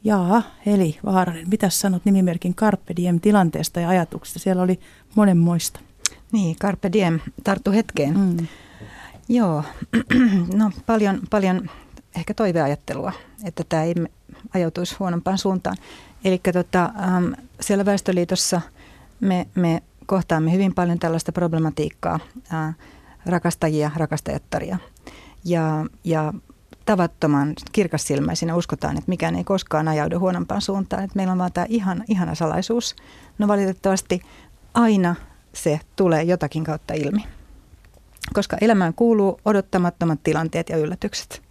Jaa, 0.03 0.43
Heli 0.65 0.99
Vaaranen, 1.05 1.49
mitä 1.49 1.69
sanot 1.69 2.05
nimimerkin 2.05 2.55
Carpe 2.55 2.95
Diem 2.95 3.19
tilanteesta 3.19 3.79
ja 3.79 3.89
ajatuksesta? 3.89 4.39
Siellä 4.39 4.61
oli 4.61 4.79
monenmoista. 5.15 5.79
Niin, 6.31 6.55
Carpe 6.55 6.91
Diem, 6.93 7.19
tarttu 7.43 7.71
hetkeen. 7.71 8.17
Mm. 8.17 8.47
Joo, 9.29 9.63
no 10.59 10.71
paljon, 10.85 11.21
paljon 11.29 11.69
ehkä 12.15 12.33
toiveajattelua, 12.33 13.11
että 13.43 13.63
tämä 13.69 13.83
ei 13.83 13.95
ajautuisi 14.53 14.95
huonompaan 14.99 15.37
suuntaan. 15.37 15.77
Eli 16.23 16.41
tota, 16.53 16.83
ähm, 16.83 17.33
siellä 17.61 17.85
Väestöliitossa 17.85 18.61
me, 19.19 19.47
me 19.55 19.83
kohtaamme 20.05 20.51
hyvin 20.51 20.73
paljon 20.73 20.99
tällaista 20.99 21.31
problematiikkaa, 21.31 22.19
äh, 22.53 22.75
rakastajia, 23.25 23.91
rakastajattaria. 23.95 24.77
Ja, 25.45 25.85
ja 26.03 26.33
tavattoman 26.85 27.53
kirkassilmäisinä 27.71 28.55
uskotaan, 28.55 28.97
että 28.97 29.09
mikään 29.09 29.35
ei 29.35 29.43
koskaan 29.43 29.87
ajaudu 29.87 30.19
huonompaan 30.19 30.61
suuntaan. 30.61 31.03
Että 31.03 31.15
meillä 31.15 31.31
on 31.31 31.37
vaan 31.37 31.53
tämä 31.53 31.65
ihan, 31.69 32.03
ihana 32.07 32.35
salaisuus. 32.35 32.95
No 33.37 33.47
valitettavasti 33.47 34.21
aina 34.73 35.15
se 35.53 35.79
tulee 35.95 36.23
jotakin 36.23 36.63
kautta 36.63 36.93
ilmi. 36.93 37.23
Koska 38.33 38.57
elämään 38.61 38.93
kuuluu 38.93 39.39
odottamattomat 39.45 40.23
tilanteet 40.23 40.69
ja 40.69 40.77
yllätykset. 40.77 41.41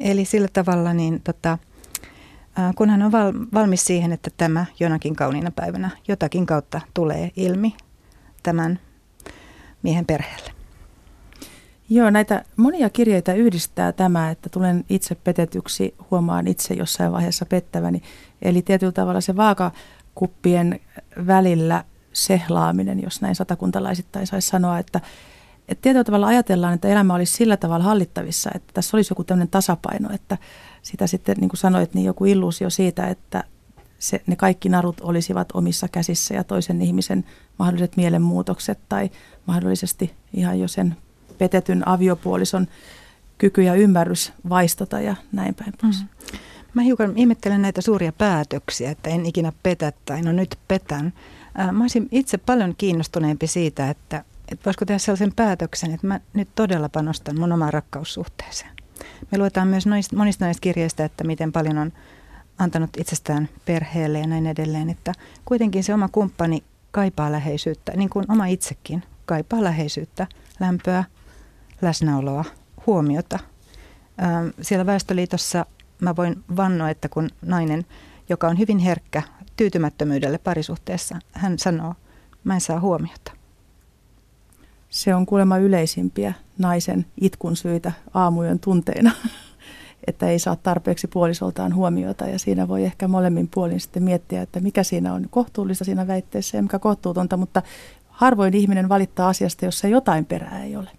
Eli 0.00 0.24
sillä 0.24 0.48
tavalla 0.52 0.94
niin 0.94 1.20
tota, 1.20 1.58
kun 2.76 2.90
hän 2.90 3.02
on 3.02 3.12
val, 3.12 3.32
valmis 3.54 3.84
siihen, 3.84 4.12
että 4.12 4.30
tämä 4.36 4.66
jonakin 4.80 5.16
kauniina 5.16 5.50
päivänä 5.50 5.90
jotakin 6.08 6.46
kautta 6.46 6.80
tulee 6.94 7.30
ilmi 7.36 7.76
tämän 8.42 8.78
miehen 9.82 10.06
perheelle. 10.06 10.53
Joo, 11.94 12.10
näitä 12.10 12.44
monia 12.56 12.90
kirjeitä 12.90 13.34
yhdistää 13.34 13.92
tämä, 13.92 14.30
että 14.30 14.48
tulen 14.48 14.84
itse 14.88 15.14
petetyksi, 15.14 15.94
huomaan 16.10 16.46
itse 16.46 16.74
jossain 16.74 17.12
vaiheessa 17.12 17.46
pettäväni. 17.46 18.02
Eli 18.42 18.62
tietyllä 18.62 18.92
tavalla 18.92 19.20
se 19.20 19.36
vaakakuppien 19.36 20.80
välillä 21.26 21.84
sehlaaminen, 22.12 23.02
jos 23.02 23.20
näin 23.20 23.34
satakuntalaisittain 23.34 24.26
saisi 24.26 24.48
sanoa, 24.48 24.78
että, 24.78 25.00
että 25.68 25.82
tietyllä 25.82 26.04
tavalla 26.04 26.26
ajatellaan, 26.26 26.74
että 26.74 26.88
elämä 26.88 27.14
olisi 27.14 27.32
sillä 27.32 27.56
tavalla 27.56 27.84
hallittavissa, 27.84 28.50
että 28.54 28.72
tässä 28.74 28.96
olisi 28.96 29.10
joku 29.12 29.24
tämmöinen 29.24 29.48
tasapaino, 29.48 30.10
että 30.14 30.38
sitä 30.82 31.06
sitten 31.06 31.36
niin 31.40 31.48
kuin 31.48 31.58
sanoit, 31.58 31.94
niin 31.94 32.04
joku 32.04 32.24
illuusio 32.24 32.70
siitä, 32.70 33.06
että 33.06 33.44
se, 33.98 34.22
ne 34.26 34.36
kaikki 34.36 34.68
narut 34.68 35.00
olisivat 35.00 35.48
omissa 35.52 35.88
käsissä 35.88 36.34
ja 36.34 36.44
toisen 36.44 36.82
ihmisen 36.82 37.24
mahdolliset 37.58 37.96
mielenmuutokset 37.96 38.78
tai 38.88 39.10
mahdollisesti 39.46 40.14
ihan 40.32 40.60
jo 40.60 40.68
sen 40.68 40.96
petetyn 41.38 41.88
aviopuolison 41.88 42.66
kyky 43.38 43.62
ja 43.62 43.74
ymmärrys 43.74 44.32
vaistota 44.48 45.00
ja 45.00 45.16
näin 45.32 45.54
päin 45.54 45.72
pois. 45.82 46.02
Mm. 46.02 46.38
Mä 46.74 46.82
hiukan 46.82 47.12
ihmettelen 47.16 47.62
näitä 47.62 47.80
suuria 47.80 48.12
päätöksiä, 48.12 48.90
että 48.90 49.10
en 49.10 49.26
ikinä 49.26 49.52
petä 49.62 49.92
tai 50.04 50.22
no 50.22 50.32
nyt 50.32 50.58
petän. 50.68 51.12
Mä 51.72 51.84
olisin 51.84 52.08
itse 52.10 52.38
paljon 52.38 52.74
kiinnostuneempi 52.78 53.46
siitä, 53.46 53.90
että, 53.90 54.24
että 54.52 54.64
voisiko 54.64 54.84
tehdä 54.84 54.98
sellaisen 54.98 55.32
päätöksen, 55.36 55.94
että 55.94 56.06
mä 56.06 56.20
nyt 56.34 56.48
todella 56.54 56.88
panostan 56.88 57.40
mun 57.40 57.52
omaan 57.52 57.72
rakkaussuhteeseen. 57.72 58.70
Me 59.32 59.38
luetaan 59.38 59.68
myös 59.68 59.86
noista, 59.86 60.16
monista 60.16 60.44
näistä 60.44 60.60
kirjeistä, 60.60 61.04
että 61.04 61.24
miten 61.24 61.52
paljon 61.52 61.78
on 61.78 61.92
antanut 62.58 62.90
itsestään 62.96 63.48
perheelle 63.64 64.18
ja 64.18 64.26
näin 64.26 64.46
edelleen, 64.46 64.90
että 64.90 65.12
kuitenkin 65.44 65.84
se 65.84 65.94
oma 65.94 66.08
kumppani 66.08 66.62
kaipaa 66.90 67.32
läheisyyttä, 67.32 67.92
niin 67.96 68.10
kuin 68.10 68.24
oma 68.28 68.46
itsekin 68.46 69.02
kaipaa 69.26 69.64
läheisyyttä, 69.64 70.26
lämpöä, 70.60 71.04
läsnäoloa, 71.84 72.44
huomiota. 72.86 73.38
Siellä 74.60 74.86
Väestöliitossa 74.86 75.66
mä 76.00 76.16
voin 76.16 76.44
vannoa, 76.56 76.90
että 76.90 77.08
kun 77.08 77.30
nainen, 77.42 77.84
joka 78.28 78.48
on 78.48 78.58
hyvin 78.58 78.78
herkkä 78.78 79.22
tyytymättömyydelle 79.56 80.38
parisuhteessa. 80.38 81.18
Hän 81.32 81.58
sanoo, 81.58 81.94
mä 82.44 82.54
en 82.54 82.60
saa 82.60 82.80
huomiota. 82.80 83.32
Se 84.88 85.14
on 85.14 85.26
kuulemma 85.26 85.58
yleisimpiä 85.58 86.32
naisen 86.58 87.06
itkun 87.20 87.56
syitä 87.56 87.92
aamujen 88.14 88.58
tunteina, 88.58 89.10
että 90.06 90.28
ei 90.28 90.38
saa 90.38 90.56
tarpeeksi 90.56 91.08
puolisoltaan 91.08 91.74
huomiota 91.74 92.28
ja 92.28 92.38
siinä 92.38 92.68
voi 92.68 92.84
ehkä 92.84 93.08
molemmin 93.08 93.48
puolin 93.54 93.80
sitten 93.80 94.02
miettiä, 94.02 94.42
että 94.42 94.60
mikä 94.60 94.82
siinä 94.82 95.12
on 95.14 95.26
kohtuullista 95.30 95.84
siinä 95.84 96.06
väitteessä 96.06 96.58
ja 96.58 96.62
mikä 96.62 96.78
kohtuutonta, 96.78 97.36
mutta 97.36 97.62
harvoin 98.08 98.54
ihminen 98.54 98.88
valittaa 98.88 99.28
asiasta, 99.28 99.64
jossa 99.64 99.88
jotain 99.88 100.24
perää 100.24 100.62
ei 100.62 100.76
ole. 100.76 100.90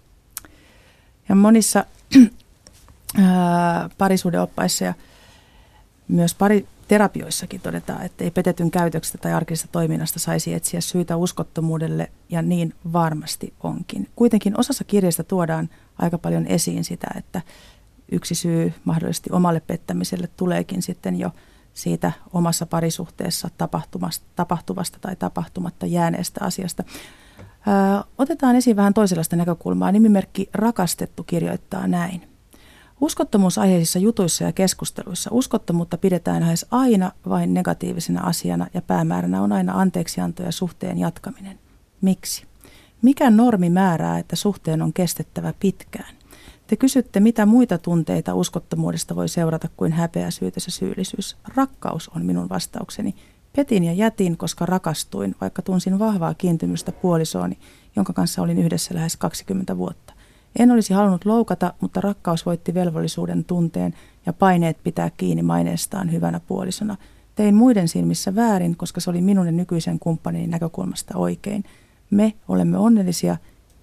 Ja 1.28 1.34
monissa 1.34 1.84
parisuudeoppaissa 3.98 4.84
ja 4.84 4.94
myös 6.08 6.34
pari 6.34 6.66
terapioissakin 6.88 7.60
todetaan, 7.60 8.02
että 8.02 8.24
ei 8.24 8.30
petetyn 8.30 8.70
käytöksestä 8.70 9.18
tai 9.18 9.32
arkisesta 9.32 9.68
toiminnasta 9.72 10.18
saisi 10.18 10.54
etsiä 10.54 10.80
syitä 10.80 11.16
uskottomuudelle, 11.16 12.10
ja 12.28 12.42
niin 12.42 12.74
varmasti 12.92 13.54
onkin. 13.62 14.08
Kuitenkin 14.16 14.60
osassa 14.60 14.84
kirjasta 14.84 15.24
tuodaan 15.24 15.68
aika 15.98 16.18
paljon 16.18 16.46
esiin 16.46 16.84
sitä, 16.84 17.06
että 17.16 17.42
yksi 18.12 18.34
syy 18.34 18.72
mahdollisesti 18.84 19.30
omalle 19.32 19.60
pettämiselle 19.60 20.28
tuleekin 20.36 20.82
sitten 20.82 21.18
jo 21.18 21.30
siitä 21.74 22.12
omassa 22.32 22.66
parisuhteessa 22.66 23.50
tapahtuvasta 24.36 24.98
tai 25.00 25.16
tapahtumatta 25.16 25.86
jääneestä 25.86 26.44
asiasta. 26.44 26.84
Otetaan 28.18 28.56
esiin 28.56 28.76
vähän 28.76 28.94
toisenlaista 28.94 29.36
näkökulmaa. 29.36 29.92
Nimimerkki 29.92 30.50
Rakastettu 30.54 31.22
kirjoittaa 31.22 31.86
näin. 31.86 32.28
Uskottomuusaiheisissa 33.00 33.98
jutuissa 33.98 34.44
ja 34.44 34.52
keskusteluissa 34.52 35.30
uskottomuutta 35.32 35.98
pidetään 35.98 36.40
lähes 36.40 36.66
aina 36.70 37.12
vain 37.28 37.54
negatiivisena 37.54 38.20
asiana 38.20 38.66
ja 38.74 38.82
päämääränä 38.82 39.42
on 39.42 39.52
aina 39.52 39.80
anteeksianto 39.80 40.42
ja 40.42 40.52
suhteen 40.52 40.98
jatkaminen. 40.98 41.58
Miksi? 42.00 42.44
Mikä 43.02 43.30
normi 43.30 43.70
määrää, 43.70 44.18
että 44.18 44.36
suhteen 44.36 44.82
on 44.82 44.92
kestettävä 44.92 45.52
pitkään? 45.60 46.14
Te 46.66 46.76
kysytte, 46.76 47.20
mitä 47.20 47.46
muita 47.46 47.78
tunteita 47.78 48.34
uskottomuudesta 48.34 49.16
voi 49.16 49.28
seurata 49.28 49.68
kuin 49.76 49.92
häpeä, 49.92 50.30
syytös 50.30 50.66
ja 50.66 50.72
syyllisyys. 50.72 51.36
Rakkaus 51.56 52.08
on 52.08 52.24
minun 52.24 52.48
vastaukseni. 52.48 53.14
Petin 53.56 53.84
ja 53.84 53.92
jätin, 53.92 54.36
koska 54.36 54.66
rakastuin, 54.66 55.34
vaikka 55.40 55.62
tunsin 55.62 55.98
vahvaa 55.98 56.34
kiintymystä 56.34 56.92
puolisooni, 56.92 57.58
jonka 57.96 58.12
kanssa 58.12 58.42
olin 58.42 58.58
yhdessä 58.58 58.94
lähes 58.94 59.16
20 59.16 59.78
vuotta. 59.78 60.12
En 60.58 60.70
olisi 60.70 60.94
halunnut 60.94 61.24
loukata, 61.24 61.74
mutta 61.80 62.00
rakkaus 62.00 62.46
voitti 62.46 62.74
velvollisuuden 62.74 63.44
tunteen 63.44 63.94
ja 64.26 64.32
paineet 64.32 64.78
pitää 64.84 65.10
kiinni 65.16 65.42
maineestaan 65.42 66.12
hyvänä 66.12 66.40
puolisona. 66.40 66.96
Tein 67.34 67.54
muiden 67.54 67.88
silmissä 67.88 68.34
väärin, 68.34 68.76
koska 68.76 69.00
se 69.00 69.10
oli 69.10 69.20
minun 69.20 69.46
ja 69.46 69.52
nykyisen 69.52 69.98
kumppanini 69.98 70.46
näkökulmasta 70.46 71.18
oikein. 71.18 71.64
Me 72.10 72.32
olemme 72.48 72.78
onnellisia, 72.78 73.36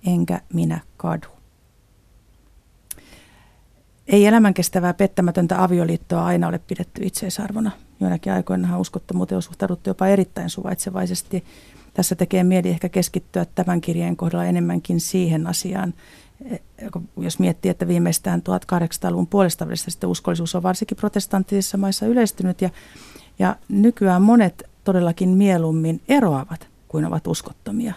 enkä 0.05 0.41
minä 0.53 0.79
kadu. 0.97 1.32
Ei 4.07 4.25
elämänkestävää 4.25 4.93
pettämätöntä 4.93 5.63
avioliittoa 5.63 6.25
aina 6.25 6.47
ole 6.47 6.59
pidetty 6.59 7.01
itseisarvona. 7.05 7.71
Joinakin 7.99 8.33
aikoina 8.33 8.79
uskottomuuteen 8.79 9.35
on 9.35 9.41
suhtauduttu 9.41 9.89
jopa 9.89 10.07
erittäin 10.07 10.49
suvaitsevaisesti. 10.49 11.43
Tässä 11.93 12.15
tekee 12.15 12.43
mieli 12.43 12.69
ehkä 12.69 12.89
keskittyä 12.89 13.45
tämän 13.45 13.81
kirjeen 13.81 14.17
kohdalla 14.17 14.45
enemmänkin 14.45 14.99
siihen 14.99 15.47
asiaan, 15.47 15.93
jos 17.17 17.39
miettii, 17.39 17.71
että 17.71 17.87
viimeistään 17.87 18.41
1800-luvun 18.73 19.27
puolesta 19.27 19.67
välistä 19.67 19.91
sitten 19.91 20.09
uskollisuus 20.09 20.55
on 20.55 20.63
varsinkin 20.63 20.97
protestanttisissa 20.97 21.77
maissa 21.77 22.05
yleistynyt 22.05 22.61
ja, 22.61 22.69
ja 23.39 23.55
nykyään 23.69 24.21
monet 24.21 24.63
todellakin 24.83 25.29
mieluummin 25.29 26.01
eroavat 26.07 26.67
kuin 26.87 27.05
ovat 27.05 27.27
uskottomia. 27.27 27.93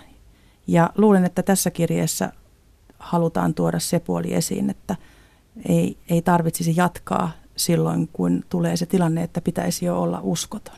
Ja 0.67 0.91
luulen, 0.97 1.25
että 1.25 1.43
tässä 1.43 1.71
kirjeessä 1.71 2.33
halutaan 2.99 3.55
tuoda 3.55 3.79
se 3.79 4.01
puoli 4.01 4.35
esiin, 4.35 4.71
että 4.71 4.97
ei, 5.69 5.97
ei 6.09 6.23
tarvitsisi 6.23 6.75
jatkaa 6.77 7.33
silloin, 7.57 8.09
kun 8.13 8.45
tulee 8.49 8.77
se 8.77 8.87
tilanne, 8.87 9.23
että 9.23 9.41
pitäisi 9.41 9.85
jo 9.85 10.03
olla 10.03 10.21
uskoton. 10.23 10.77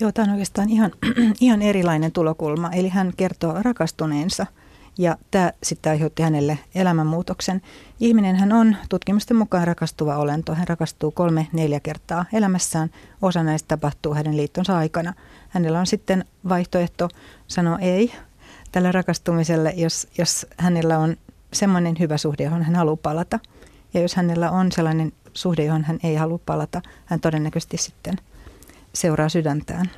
Joo, 0.00 0.12
tämä 0.12 0.24
on 0.24 0.30
oikeastaan 0.30 0.70
ihan, 0.70 0.90
ihan 1.40 1.62
erilainen 1.62 2.12
tulokulma. 2.12 2.70
Eli 2.70 2.88
hän 2.88 3.12
kertoo 3.16 3.62
rakastuneensa– 3.62 4.46
ja 4.98 5.16
tämä 5.30 5.52
sitten 5.62 5.90
aiheutti 5.90 6.22
hänelle 6.22 6.58
elämänmuutoksen. 6.74 7.62
Ihminen 8.00 8.36
hän 8.36 8.52
on 8.52 8.76
tutkimusten 8.88 9.36
mukaan 9.36 9.66
rakastuva 9.66 10.16
olento. 10.16 10.54
Hän 10.54 10.68
rakastuu 10.68 11.10
kolme, 11.10 11.48
neljä 11.52 11.80
kertaa 11.80 12.24
elämässään. 12.32 12.90
Osa 13.22 13.42
näistä 13.42 13.68
tapahtuu 13.68 14.14
hänen 14.14 14.36
liittonsa 14.36 14.78
aikana. 14.78 15.14
Hänellä 15.48 15.80
on 15.80 15.86
sitten 15.86 16.24
vaihtoehto 16.48 17.08
sanoa 17.46 17.78
ei 17.78 18.12
tällä 18.72 18.92
rakastumiselle, 18.92 19.72
jos, 19.76 20.08
jos 20.18 20.46
hänellä 20.56 20.98
on 20.98 21.16
semmoinen 21.52 21.96
hyvä 21.98 22.16
suhde, 22.16 22.44
johon 22.44 22.62
hän 22.62 22.76
haluaa 22.76 22.96
palata. 22.96 23.38
Ja 23.94 24.00
jos 24.00 24.14
hänellä 24.14 24.50
on 24.50 24.72
sellainen 24.72 25.12
suhde, 25.34 25.64
johon 25.64 25.84
hän 25.84 25.98
ei 26.02 26.14
halua 26.14 26.38
palata, 26.46 26.82
hän 27.04 27.20
todennäköisesti 27.20 27.76
sitten 27.76 28.16
seuraa 28.92 29.28
sydäntään. 29.28 29.90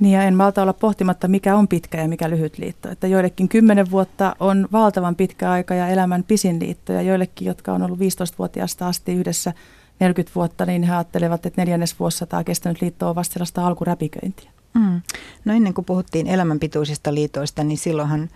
Niin 0.00 0.12
ja 0.12 0.22
en 0.22 0.34
malta 0.34 0.62
olla 0.62 0.72
pohtimatta, 0.72 1.28
mikä 1.28 1.56
on 1.56 1.68
pitkä 1.68 2.02
ja 2.02 2.08
mikä 2.08 2.30
lyhyt 2.30 2.58
liitto. 2.58 2.90
Että 2.90 3.06
joillekin 3.06 3.48
10 3.48 3.90
vuotta 3.90 4.36
on 4.40 4.68
valtavan 4.72 5.16
pitkä 5.16 5.50
aika 5.50 5.74
ja 5.74 5.88
elämän 5.88 6.24
pisin 6.24 6.60
liitto. 6.60 6.92
Ja 6.92 7.02
joillekin, 7.02 7.46
jotka 7.46 7.72
on 7.72 7.82
ollut 7.82 7.98
15-vuotiaasta 7.98 8.88
asti 8.88 9.12
yhdessä 9.12 9.52
40 10.00 10.34
vuotta, 10.34 10.66
niin 10.66 10.82
he 10.82 10.92
ajattelevat, 10.92 11.46
että 11.46 11.60
neljännes 11.60 12.00
vuosisataa 12.00 12.44
kestänyt 12.44 12.80
liitto 12.80 13.08
on 13.08 13.14
vasta 13.14 13.32
sellaista 13.32 13.66
alkuräpiköintiä. 13.66 14.50
Mm. 14.74 15.00
No 15.44 15.54
ennen 15.54 15.74
kuin 15.74 15.84
puhuttiin 15.84 16.26
elämänpituisista 16.26 17.14
liitoista, 17.14 17.64
niin 17.64 17.78
silloinhan 17.78 18.28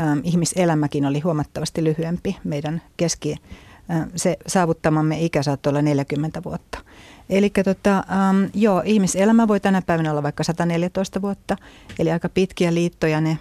ähm, 0.00 0.18
ihmiselämäkin 0.24 1.06
oli 1.06 1.20
huomattavasti 1.20 1.84
lyhyempi. 1.84 2.36
Meidän 2.44 2.82
keski, 2.96 3.36
se 4.16 4.36
saavuttamamme 4.46 5.20
ikä 5.20 5.42
saattoi 5.42 5.70
olla 5.70 5.82
40 5.82 6.42
vuotta. 6.44 6.78
Eli 7.30 7.50
tota, 7.64 7.96
ähm, 7.96 8.44
joo, 8.54 8.82
ihmiselämä 8.84 9.48
voi 9.48 9.60
tänä 9.60 9.82
päivänä 9.82 10.10
olla 10.10 10.22
vaikka 10.22 10.44
114 10.44 11.22
vuotta, 11.22 11.56
eli 11.98 12.12
aika 12.12 12.28
pitkiä 12.28 12.74
liittoja 12.74 13.20
ne 13.20 13.38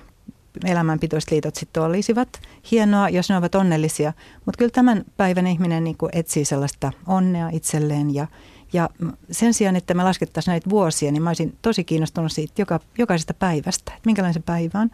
elämänpitoiset 0.66 1.32
liitot 1.32 1.56
sitten 1.56 1.84
olisivat. 1.84 2.30
Hienoa, 2.72 3.10
jos 3.10 3.30
ne 3.30 3.38
ovat 3.38 3.56
onnellisia, 3.56 4.14
mutta 4.46 4.58
kyllä 4.58 4.72
tämän 4.72 5.06
päivän 5.18 5.48
ihminen 5.48 5.84
niin 5.84 5.98
kuin 5.98 6.10
etsii 6.14 6.46
sellaista 6.46 6.92
onnea 7.08 7.50
itselleen 7.50 8.16
ja, 8.16 8.28
ja 8.74 8.90
sen 9.32 9.54
sijaan, 9.54 9.76
että 9.76 9.94
me 9.94 10.04
laskettaisiin 10.04 10.52
näitä 10.52 10.70
vuosia, 10.70 11.12
niin 11.12 11.24
mä 11.24 11.30
olisin 11.30 11.58
tosi 11.62 11.84
kiinnostunut 11.84 12.32
siitä 12.32 12.54
joka, 12.58 12.80
jokaisesta 12.98 13.34
päivästä, 13.34 13.92
että 13.92 14.06
minkälainen 14.08 14.34
se 14.34 14.40
päivä 14.40 14.80
on, 14.80 14.92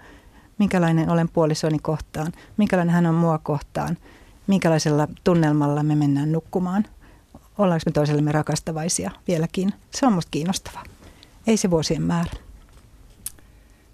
minkälainen 0.60 1.10
olen 1.10 1.30
puolisoni 1.30 1.80
kohtaan, 1.80 2.32
minkälainen 2.58 2.96
hän 2.96 3.06
on 3.06 3.16
mua 3.16 3.38
kohtaan, 3.38 3.98
minkälaisella 4.48 5.08
tunnelmalla 5.24 5.84
me 5.84 5.96
mennään 5.96 6.32
nukkumaan– 6.32 6.86
ollaanko 7.58 7.84
me 7.86 7.92
toisellemme 7.92 8.32
rakastavaisia 8.32 9.12
vieläkin. 9.28 9.74
Se 9.92 10.06
on 10.06 10.14
musta 10.14 10.32
kiinnostavaa. 10.32 10.84
Ei 11.48 11.58
se 11.58 11.72
vuosien 11.72 12.02
määrä. 12.02 12.32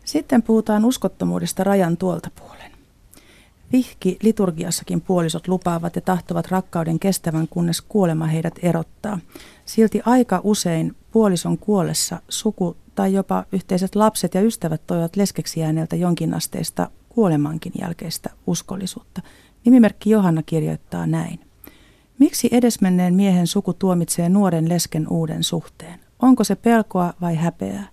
Sitten 0.06 0.44
puhutaan 0.44 0.86
uskottomuudesta 0.86 1.64
rajan 1.64 1.98
tuolta 1.98 2.30
puolen. 2.36 2.72
Vihki 3.72 4.18
liturgiassakin 4.22 5.02
puolisot 5.02 5.48
lupaavat 5.48 5.96
ja 5.96 6.02
tahtovat 6.02 6.48
rakkauden 6.48 7.00
kestävän, 7.00 7.48
kunnes 7.48 7.82
kuolema 7.82 8.26
heidät 8.26 8.60
erottaa. 8.62 9.20
Silti 9.66 10.02
aika 10.06 10.42
usein 10.44 10.96
puolison 11.12 11.58
kuollessa 11.58 12.22
suku 12.30 12.78
tai 12.96 13.14
jopa 13.14 13.46
yhteiset 13.52 13.96
lapset 13.96 14.34
ja 14.34 14.42
ystävät 14.42 14.82
toivat 14.88 15.16
leskeksi 15.16 15.60
jääneeltä 15.60 15.96
jonkinasteista 15.96 16.90
kuolemankin 17.10 17.74
jälkeistä 17.82 18.30
uskollisuutta. 18.48 19.22
Nimimerkki 19.66 20.10
Johanna 20.10 20.44
kirjoittaa 20.44 21.08
näin. 21.08 21.40
Miksi 22.20 22.50
edesmenneen 22.52 23.14
miehen 23.14 23.48
suku 23.48 23.74
tuomitsee 23.74 24.30
nuoren 24.30 24.70
lesken 24.70 25.08
uuden 25.08 25.44
suhteen? 25.44 26.00
Onko 26.22 26.44
se 26.44 26.56
pelkoa 26.56 27.14
vai 27.22 27.36
häpeää? 27.36 27.88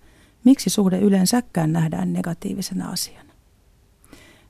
Miksi 0.44 0.70
suhde 0.70 0.98
yleensäkään 0.98 1.72
nähdään 1.72 2.12
negatiivisena 2.12 2.90
asiana? 2.90 3.32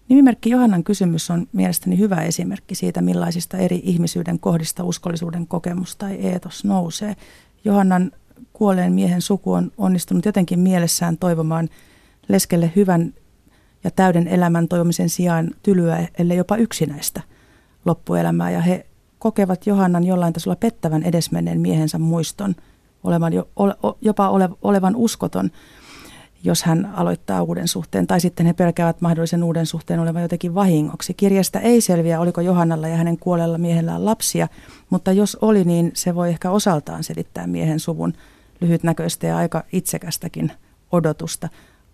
Nimimerkki 0.09 0.51
Johannan 0.51 0.85
kysymys 0.85 1.31
on 1.31 1.47
mielestäni 1.53 1.99
hyvä 1.99 2.23
esimerkki 2.23 2.75
siitä, 2.75 3.03
millaisista 3.03 3.57
eri 3.59 3.81
ihmisyyden 3.85 4.41
kohdista 4.41 4.85
uskollisuuden 4.85 5.47
kokemus 5.47 5.97
tai 5.97 6.15
eetos 6.15 6.65
nousee. 6.65 7.17
Johannan 7.65 8.13
kuolleen 8.53 8.93
miehen 8.93 9.23
suku 9.23 9.53
on 9.53 9.73
onnistunut 9.79 10.25
jotenkin 10.25 10.59
mielessään 10.59 11.19
toivomaan 11.19 11.69
leskelle 12.29 12.73
hyvän 12.77 13.15
ja 13.85 13.91
täyden 13.91 14.29
elämän 14.29 14.69
toivomisen 14.69 15.09
sijaan 15.09 15.51
tylyä, 15.63 16.09
ellei 16.19 16.37
jopa 16.37 16.57
yksinäistä 16.57 17.23
loppuelämää. 17.85 18.51
Ja 18.51 18.61
he 18.61 18.87
kokevat 19.19 19.67
Johannan 19.67 20.05
jollain 20.05 20.33
tasolla 20.33 20.57
pettävän 20.57 21.03
edesmenneen 21.03 21.61
miehensä 21.61 21.99
muiston, 21.99 22.55
olevan 23.05 23.33
jo, 23.33 23.49
ole, 23.57 23.77
jopa 24.01 24.29
ole, 24.29 24.49
olevan 24.63 24.97
uskoton, 24.97 25.51
jos 26.45 26.63
hän 26.63 26.93
aloittaa 26.95 27.43
uuden 27.43 27.69
suhteen, 27.69 28.07
tai 28.07 28.21
sitten 28.21 28.47
he 28.47 28.53
pelkäävät 28.53 29.01
mahdollisen 29.01 29.45
uuden 29.45 29.67
suhteen 29.67 30.01
olevan 30.01 30.23
jotenkin 30.23 30.55
vahingoksi. 30.55 31.15
Kirjasta 31.15 31.61
ei 31.61 31.81
selviä, 31.81 32.21
oliko 32.21 32.41
Johannalla 32.41 32.89
ja 32.89 32.97
hänen 32.97 33.19
kuolella 33.19 33.59
miehellään 33.59 34.05
lapsia, 34.05 34.49
mutta 34.91 35.13
jos 35.13 35.37
oli, 35.41 35.65
niin 35.65 35.91
se 35.95 36.15
voi 36.15 36.29
ehkä 36.29 36.51
osaltaan 36.51 37.05
selittää 37.05 37.47
miehen 37.47 37.81
suvun 37.81 38.13
lyhytnäköistä 38.61 39.27
ja 39.27 39.37
aika 39.37 39.65
itsekästäkin 39.73 40.53
odotusta, 40.93 41.49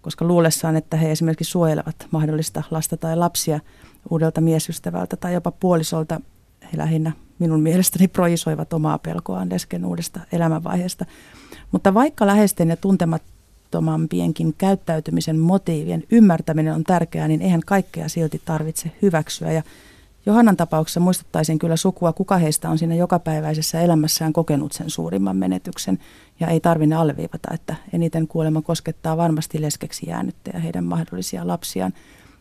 koska 0.04 0.24
luulessaan, 0.24 0.76
että 0.76 0.96
he 0.96 1.12
esimerkiksi 1.12 1.50
suojelevat 1.50 2.06
mahdollista 2.10 2.62
lasta 2.70 2.96
tai 2.96 3.16
lapsia 3.16 3.60
uudelta 4.10 4.40
miesystävältä 4.40 5.16
tai 5.16 5.34
jopa 5.34 5.50
puolisolta, 5.50 6.20
he 6.72 6.78
lähinnä 6.78 7.12
minun 7.38 7.60
mielestäni 7.60 8.08
projisoivat 8.08 8.72
omaa 8.72 8.98
pelkoaan 8.98 9.50
lesken 9.50 9.84
uudesta 9.84 10.20
elämänvaiheesta. 10.32 11.04
Mutta 11.72 11.94
vaikka 11.94 12.26
läheisten 12.26 12.68
ja 12.68 12.76
tuntemattomampienkin 12.76 14.54
käyttäytymisen 14.58 15.38
motiivien 15.38 16.02
ymmärtäminen 16.10 16.74
on 16.74 16.84
tärkeää, 16.84 17.28
niin 17.28 17.42
eihän 17.42 17.62
kaikkea 17.66 18.08
silti 18.08 18.42
tarvitse 18.44 18.90
hyväksyä. 19.02 19.52
Ja 19.52 19.62
Johannan 20.26 20.56
tapauksessa 20.56 21.00
muistuttaisin 21.00 21.58
kyllä 21.58 21.76
sukua, 21.76 22.12
kuka 22.12 22.36
heistä 22.36 22.70
on 22.70 22.78
siinä 22.78 22.94
jokapäiväisessä 22.94 23.80
elämässään 23.80 24.32
kokenut 24.32 24.72
sen 24.72 24.90
suurimman 24.90 25.36
menetyksen. 25.36 25.98
Ja 26.40 26.48
ei 26.48 26.60
tarvinne 26.60 26.96
alleviivata, 26.96 27.54
että 27.54 27.74
eniten 27.92 28.28
kuolema 28.28 28.62
koskettaa 28.62 29.16
varmasti 29.16 29.62
leskeksi 29.62 30.06
jäänyttä 30.08 30.50
ja 30.54 30.60
heidän 30.60 30.84
mahdollisia 30.84 31.46
lapsiaan. 31.46 31.92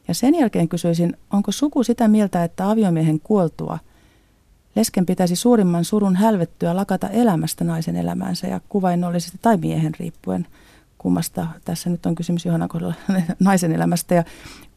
Ja 0.07 0.13
sen 0.13 0.36
jälkeen 0.36 0.69
kysyisin, 0.69 1.17
onko 1.31 1.51
suku 1.51 1.84
sitä 1.84 2.07
mieltä, 2.07 2.43
että 2.43 2.69
aviomiehen 2.69 3.19
kuoltua 3.19 3.79
lesken 4.75 5.05
pitäisi 5.05 5.36
suurimman 5.36 5.86
surun 5.86 6.15
hälvettyä 6.15 6.75
lakata 6.75 7.09
elämästä 7.09 7.63
naisen 7.63 7.95
elämäänsä 7.95 8.47
ja 8.47 8.61
kuvainnollisesti 8.69 9.38
tai 9.41 9.57
miehen 9.57 9.93
riippuen 9.99 10.47
kummasta 11.03 11.47
tässä 11.65 11.89
nyt 11.89 12.05
on 12.05 12.15
kysymys 12.15 12.45
Johanna 12.45 12.67
kohdalla 12.67 12.93
naisen 13.39 13.71
elämästä 13.71 14.15
ja 14.15 14.23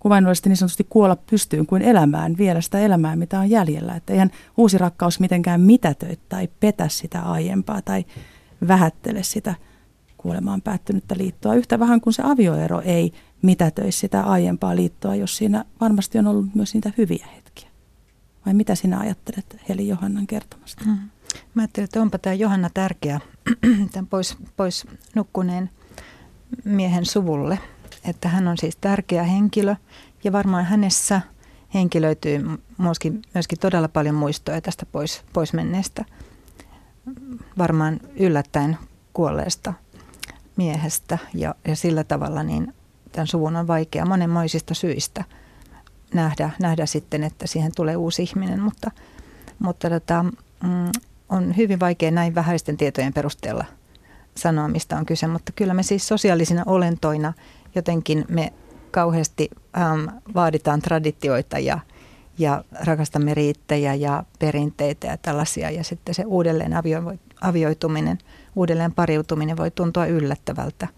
kuvainnollisesti 0.01 0.49
niin 0.49 0.57
sanotusti 0.57 0.87
kuolla 0.91 1.17
pystyyn 1.31 1.67
kuin 1.67 1.83
elämään, 1.83 2.39
vielä 2.39 2.61
sitä 2.61 2.79
elämää, 2.79 3.17
mitä 3.17 3.41
on 3.41 3.51
jäljellä. 3.51 3.95
Että 3.95 4.13
eihän 4.13 4.31
uusi 4.57 4.79
rakkaus 4.79 5.21
mitenkään 5.21 5.61
mitätöi 5.61 6.19
tai 6.29 6.49
petä 6.61 6.89
sitä 6.89 7.23
aiempaa 7.23 7.83
tai 7.83 8.05
vähättele 8.69 9.23
sitä 9.23 9.55
kuolemaan 10.17 10.63
päättynyttä 10.63 11.15
liittoa. 11.19 11.55
Yhtä 11.55 11.79
vähän 11.79 12.01
kuin 12.01 12.15
se 12.15 12.23
avioero 12.25 12.81
ei 12.81 13.13
mitätöi 13.43 13.93
sitä 13.93 14.23
aiempaa 14.23 14.77
liittoa, 14.77 15.15
jos 15.15 15.37
siinä 15.37 15.65
varmasti 15.81 16.19
on 16.19 16.27
ollut 16.27 16.55
myös 16.55 16.75
niitä 16.75 16.93
hyviä 16.99 17.27
hetkiä. 17.37 17.69
Vai 18.47 18.55
mitä 18.55 18.75
sinä 18.75 18.99
ajattelet 18.99 19.57
Heli 19.69 19.89
Johannan 19.89 20.27
kertomasta? 20.27 20.85
Mm. 20.85 20.99
Mä 21.55 21.63
ajattelin, 21.63 21.85
että 21.85 22.03
onpa 22.03 22.19
tämä 22.19 22.35
Johanna 22.35 22.71
tärkeä 22.75 23.21
tämän 23.93 24.07
pois, 24.07 24.37
pois 24.57 24.87
nukkuneen 25.15 25.71
miehen 26.65 27.07
suvulle. 27.07 27.59
Että 28.05 28.29
hän 28.29 28.49
on 28.49 28.59
siis 28.59 28.77
tärkeä 28.77 29.25
henkilö 29.25 29.77
ja 30.25 30.33
varmaan 30.33 30.65
hänessä 30.65 31.21
henkilöityy 31.75 32.45
myöskin, 32.79 33.23
myöskin 33.35 33.59
todella 33.59 33.89
paljon 33.89 34.15
muistoja 34.15 34.61
tästä 34.61 34.87
pois, 34.87 35.23
pois 35.33 35.53
menneestä, 35.53 36.05
varmaan 37.59 38.01
yllättäen 38.17 38.79
kuolleesta 39.13 39.73
miehestä 40.57 41.19
ja, 41.35 41.55
ja 41.69 41.77
sillä 41.77 42.05
tavalla 42.05 42.43
niin 42.43 42.75
tämän 43.13 43.27
suvun 43.27 43.57
on 43.57 43.67
vaikea 43.67 44.07
monenmoisista 44.07 44.75
syistä 44.75 45.25
nähdä, 46.15 46.51
nähdä 46.61 46.87
sitten, 46.87 47.25
että 47.25 47.47
siihen 47.47 47.73
tulee 47.77 47.97
uusi 47.97 48.23
ihminen, 48.23 48.61
mutta, 48.61 48.91
mutta 49.59 49.91
tota, 49.91 50.23
mm, 50.63 50.91
on 51.29 51.57
hyvin 51.57 51.81
vaikea 51.81 52.11
näin 52.11 52.35
vähäisten 52.35 52.77
tietojen 52.77 53.13
perusteella 53.13 53.65
sanoa, 54.37 54.69
mistä 54.69 54.97
on 54.97 55.07
kyse, 55.07 55.27
mutta 55.27 55.53
kyllä 55.53 55.75
me 55.75 55.83
siis 55.83 56.09
sosiaalisina 56.09 56.63
olentoina 56.67 57.33
jotenkin 57.77 58.25
me 58.29 58.53
kauheasti 58.91 59.51
ähm, 59.79 60.09
vaaditaan 60.35 60.83
traditioita 60.83 61.59
ja, 61.59 61.79
ja 62.39 62.65
rakastamme 62.85 63.35
riittejä 63.35 63.95
ja 63.95 64.25
perinteitä 64.39 65.07
ja 65.07 65.17
tällaisia. 65.17 65.71
Ja 65.71 65.85
sitten 65.85 66.15
se 66.15 66.25
uudelleen 66.27 66.75
avio, 66.75 67.15
avioituminen, 67.41 68.19
uudelleen 68.57 68.93
pariutuminen 68.93 69.57
voi 69.57 69.71
tuntua 69.71 70.07
yllättävältä. 70.07 70.89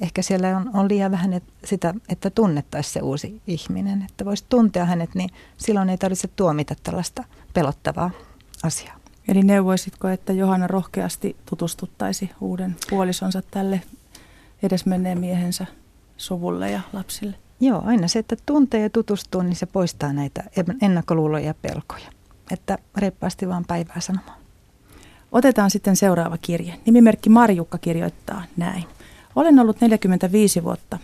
Ehkä 0.00 0.22
siellä 0.22 0.56
on, 0.56 0.70
on 0.74 0.88
liian 0.88 1.10
vähän 1.10 1.32
et, 1.32 1.44
sitä, 1.64 1.94
että 2.08 2.30
tunnettaisiin 2.30 2.92
se 2.92 3.00
uusi 3.00 3.42
ihminen, 3.46 4.06
että 4.10 4.24
voisi 4.24 4.44
tuntea 4.48 4.84
hänet, 4.84 5.14
niin 5.14 5.30
silloin 5.56 5.90
ei 5.90 5.98
tarvitse 5.98 6.28
tuomita 6.28 6.74
tällaista 6.82 7.24
pelottavaa 7.54 8.10
asiaa. 8.62 8.97
Eli 9.28 9.42
neuvoisitko, 9.42 10.08
että 10.08 10.32
Johanna 10.32 10.66
rohkeasti 10.66 11.36
tutustuttaisi 11.46 12.30
uuden 12.40 12.76
puolisonsa 12.90 13.42
tälle 13.50 13.82
edesmenneen 14.62 15.20
miehensä 15.20 15.66
suvulle 16.16 16.70
ja 16.70 16.80
lapsille? 16.92 17.36
Joo, 17.60 17.82
aina 17.86 18.08
se, 18.08 18.18
että 18.18 18.36
tuntee 18.46 18.80
ja 18.80 18.90
tutustuu, 18.90 19.42
niin 19.42 19.56
se 19.56 19.66
poistaa 19.66 20.12
näitä 20.12 20.44
ennakkoluuloja 20.82 21.46
ja 21.46 21.54
pelkoja. 21.62 22.10
Että 22.50 22.78
reippaasti 22.96 23.48
vaan 23.48 23.64
päivää 23.64 24.00
sanomaan. 24.00 24.38
Otetaan 25.32 25.70
sitten 25.70 25.96
seuraava 25.96 26.38
kirje. 26.38 26.74
Nimimerkki 26.86 27.30
Marjukka 27.30 27.78
kirjoittaa 27.78 28.44
näin. 28.56 28.84
Olen 29.36 29.58
ollut 29.58 29.80
45 29.80 30.64
vuotta 30.64 30.98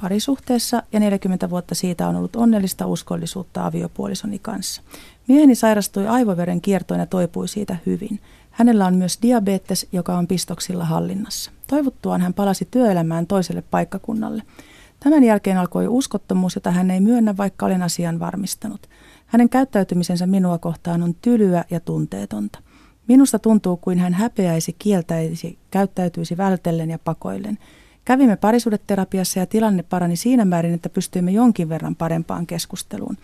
parisuhteessa 0.00 0.82
ja 0.92 1.00
40 1.00 1.50
vuotta 1.50 1.74
siitä 1.74 2.08
on 2.08 2.16
ollut 2.16 2.36
onnellista 2.36 2.86
uskollisuutta 2.86 3.66
aviopuolisoni 3.66 4.38
kanssa. 4.38 4.82
Mieheni 5.30 5.54
sairastui 5.54 6.06
aivoveren 6.06 6.60
kiertoon 6.60 7.00
ja 7.00 7.06
toipui 7.06 7.48
siitä 7.48 7.76
hyvin. 7.86 8.20
Hänellä 8.50 8.86
on 8.86 8.94
myös 8.94 9.18
diabetes, 9.22 9.86
joka 9.92 10.18
on 10.18 10.26
pistoksilla 10.26 10.84
hallinnassa. 10.84 11.50
Toivottuaan 11.66 12.20
hän 12.20 12.34
palasi 12.34 12.68
työelämään 12.70 13.26
toiselle 13.26 13.62
paikkakunnalle. 13.70 14.42
Tämän 15.00 15.24
jälkeen 15.24 15.58
alkoi 15.58 15.88
uskottomuus, 15.88 16.54
jota 16.54 16.70
hän 16.70 16.90
ei 16.90 17.00
myönnä, 17.00 17.36
vaikka 17.36 17.66
olen 17.66 17.82
asian 17.82 18.20
varmistanut. 18.20 18.86
Hänen 19.26 19.48
käyttäytymisensä 19.48 20.26
minua 20.26 20.58
kohtaan 20.58 21.02
on 21.02 21.14
tylyä 21.22 21.64
ja 21.70 21.80
tunteetonta. 21.80 22.58
Minusta 23.08 23.38
tuntuu 23.38 23.76
kuin 23.76 23.98
hän 23.98 24.14
häpeäisi, 24.14 24.76
kieltäisi, 24.78 25.58
käyttäytyisi 25.70 26.36
vältellen 26.36 26.90
ja 26.90 26.98
pakoillen. 27.04 27.58
Kävimme 28.04 28.36
parisuudeterapiassa 28.36 29.38
ja 29.38 29.46
tilanne 29.46 29.82
parani 29.82 30.16
siinä 30.16 30.44
määrin, 30.44 30.74
että 30.74 30.88
pystyimme 30.88 31.30
jonkin 31.30 31.68
verran 31.68 31.96
parempaan 31.96 32.46
keskusteluun. 32.46 33.16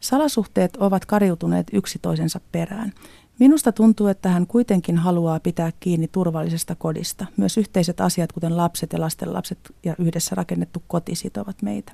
Salasuhteet 0.00 0.76
ovat 0.76 1.06
kariutuneet 1.06 1.66
yksi 1.72 1.98
toisensa 2.02 2.40
perään. 2.52 2.92
Minusta 3.38 3.72
tuntuu, 3.72 4.06
että 4.06 4.28
hän 4.28 4.46
kuitenkin 4.46 4.96
haluaa 4.96 5.40
pitää 5.40 5.72
kiinni 5.80 6.08
turvallisesta 6.08 6.74
kodista. 6.74 7.26
Myös 7.36 7.58
yhteiset 7.58 8.00
asiat, 8.00 8.32
kuten 8.32 8.56
lapset 8.56 8.92
ja 8.92 9.00
lastenlapset 9.00 9.58
ja 9.84 9.94
yhdessä 9.98 10.34
rakennettu 10.34 10.82
koti 10.88 11.14
sitovat 11.14 11.62
meitä. 11.62 11.92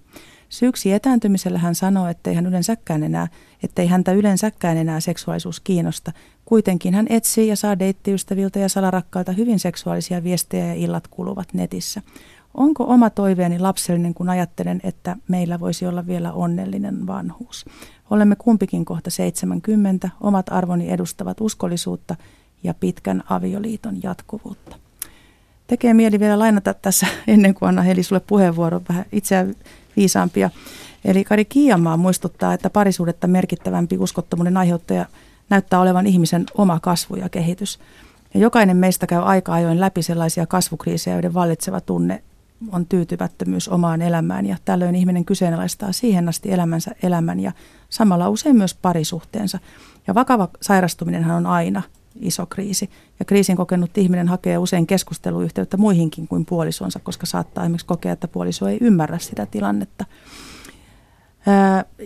Syyksi 0.49 0.93
etääntymisellä 0.93 1.59
hän 1.59 1.75
sanoo, 1.75 2.07
ettei 2.07 2.35
hän 2.35 2.47
yleensäkään 2.47 3.03
enää, 3.03 3.29
ettei 3.63 3.87
häntä 3.87 4.13
yleensäkään 4.13 4.77
enää 4.77 5.01
seksuaalisuus 5.01 5.61
kiinnosta. 5.61 6.13
Kuitenkin 6.51 6.95
hän 6.95 7.07
etsii 7.09 7.49
ja 7.49 7.57
saa 7.57 7.79
deittiystäviltä 7.79 8.59
ja 8.59 8.69
salarakkailta 8.69 9.33
hyvin 9.33 9.59
seksuaalisia 9.59 10.25
viestejä 10.25 10.67
ja 10.67 10.75
illat 10.75 11.09
kuluvat 11.09 11.55
netissä. 11.55 12.03
Onko 12.55 12.85
oma 12.85 13.11
toiveeni 13.11 13.59
lapsellinen, 13.59 14.15
kun 14.15 14.29
ajattelen, 14.29 14.81
että 14.85 15.17
meillä 15.29 15.61
voisi 15.61 15.87
olla 15.87 16.07
vielä 16.07 16.33
onnellinen 16.33 17.07
vanhuus? 17.07 17.65
Olemme 18.11 18.37
kumpikin 18.37 18.85
kohta 18.85 19.11
70, 19.11 20.11
omat 20.21 20.47
arvoni 20.53 20.91
edustavat 20.91 21.41
uskollisuutta 21.41 22.17
ja 22.63 22.75
pitkän 22.75 23.23
avioliiton 23.29 24.03
jatkuvuutta. 24.03 24.77
Tekee 25.67 25.95
mieli 25.95 26.21
vielä 26.21 26.39
lainata 26.39 26.75
tässä 26.75 27.07
ennen 27.27 27.55
kuin 27.55 27.69
anna 27.69 27.83
Heli 27.83 28.03
sulle 28.03 28.21
puheenvuoro 28.27 28.81
vähän 28.89 29.05
itseään 29.13 29.55
viisaampia. 29.97 30.51
Eli 31.05 31.25
Kari 31.25 31.45
Kiiamaa 31.45 31.97
muistuttaa, 31.97 32.55
että 32.55 32.71
parisuudetta 32.71 33.27
merkittävämpi 33.27 33.99
uskottomuuden 33.99 34.57
aiheuttaja 34.57 35.07
näyttää 35.51 35.81
olevan 35.81 36.07
ihmisen 36.07 36.45
oma 36.55 36.81
kasvu 36.81 37.17
ja 37.17 37.29
kehitys. 37.29 37.79
Ja 38.35 38.41
jokainen 38.41 38.77
meistä 38.77 39.07
käy 39.07 39.23
aika 39.23 39.53
ajoin 39.53 39.81
läpi 39.81 40.03
sellaisia 40.03 40.47
kasvukriisejä, 40.47 41.17
joiden 41.17 41.35
vallitseva 41.35 41.81
tunne 41.81 42.23
on 42.73 42.87
tyytymättömyys 42.87 43.69
omaan 43.69 44.03
elämään 44.03 44.47
ja 44.47 44.57
tällöin 44.65 44.95
ihminen 44.95 45.25
kyseenalaistaa 45.25 45.93
siihen 45.93 46.29
asti 46.29 46.53
elämänsä 46.53 46.91
elämän 47.03 47.41
ja 47.41 47.53
samalla 47.91 48.29
usein 48.29 48.57
myös 48.57 48.75
parisuhteensa. 48.75 49.59
Ja 50.07 50.15
vakava 50.15 50.49
sairastuminenhan 50.61 51.37
on 51.37 51.47
aina 51.47 51.83
iso 52.21 52.47
kriisi. 52.47 52.91
Ja 53.19 53.25
kriisin 53.25 53.57
kokenut 53.57 53.99
ihminen 53.99 54.29
hakee 54.29 54.59
usein 54.59 54.87
keskusteluyhteyttä 54.87 55.77
muihinkin 55.77 56.29
kuin 56.29 56.47
puolisonsa, 56.47 56.99
koska 56.99 57.27
saattaa 57.27 57.65
esimerkiksi 57.65 57.87
kokea, 57.87 58.13
että 58.13 58.29
puoliso 58.29 58.69
ei 58.69 58.79
ymmärrä 58.81 59.19
sitä 59.19 59.47
tilannetta. 59.47 60.05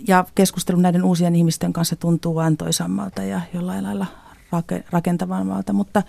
Ja 0.09 0.25
keskustelu 0.35 0.81
näiden 0.81 1.05
uusien 1.05 1.37
ihmisten 1.37 1.73
kanssa 1.73 1.97
tuntuu 1.97 2.39
antoisammalta 2.39 3.23
ja 3.23 3.41
jollain 3.55 3.85
lailla 3.85 4.07
rakentavammalta, 4.91 5.73
mutta 5.73 6.03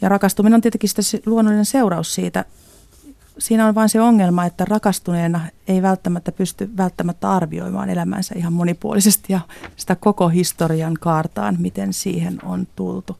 ja 0.00 0.08
rakastuminen 0.08 0.54
on 0.54 0.60
tietenkin 0.60 0.90
sitä 0.90 1.02
luonnollinen 1.26 1.64
seuraus 1.64 2.14
siitä 2.14 2.44
siinä 3.38 3.66
on 3.66 3.74
vain 3.74 3.88
se 3.88 4.00
ongelma, 4.00 4.44
että 4.44 4.64
rakastuneena 4.64 5.40
ei 5.68 5.82
välttämättä 5.82 6.32
pysty 6.32 6.70
välttämättä 6.76 7.30
arvioimaan 7.30 7.90
elämänsä 7.90 8.34
ihan 8.38 8.52
monipuolisesti 8.52 9.32
ja 9.32 9.40
sitä 9.76 9.96
koko 9.96 10.28
historian 10.28 10.94
kaartaan, 10.94 11.56
miten 11.58 11.92
siihen 11.92 12.44
on 12.44 12.66
tultu. 12.76 13.16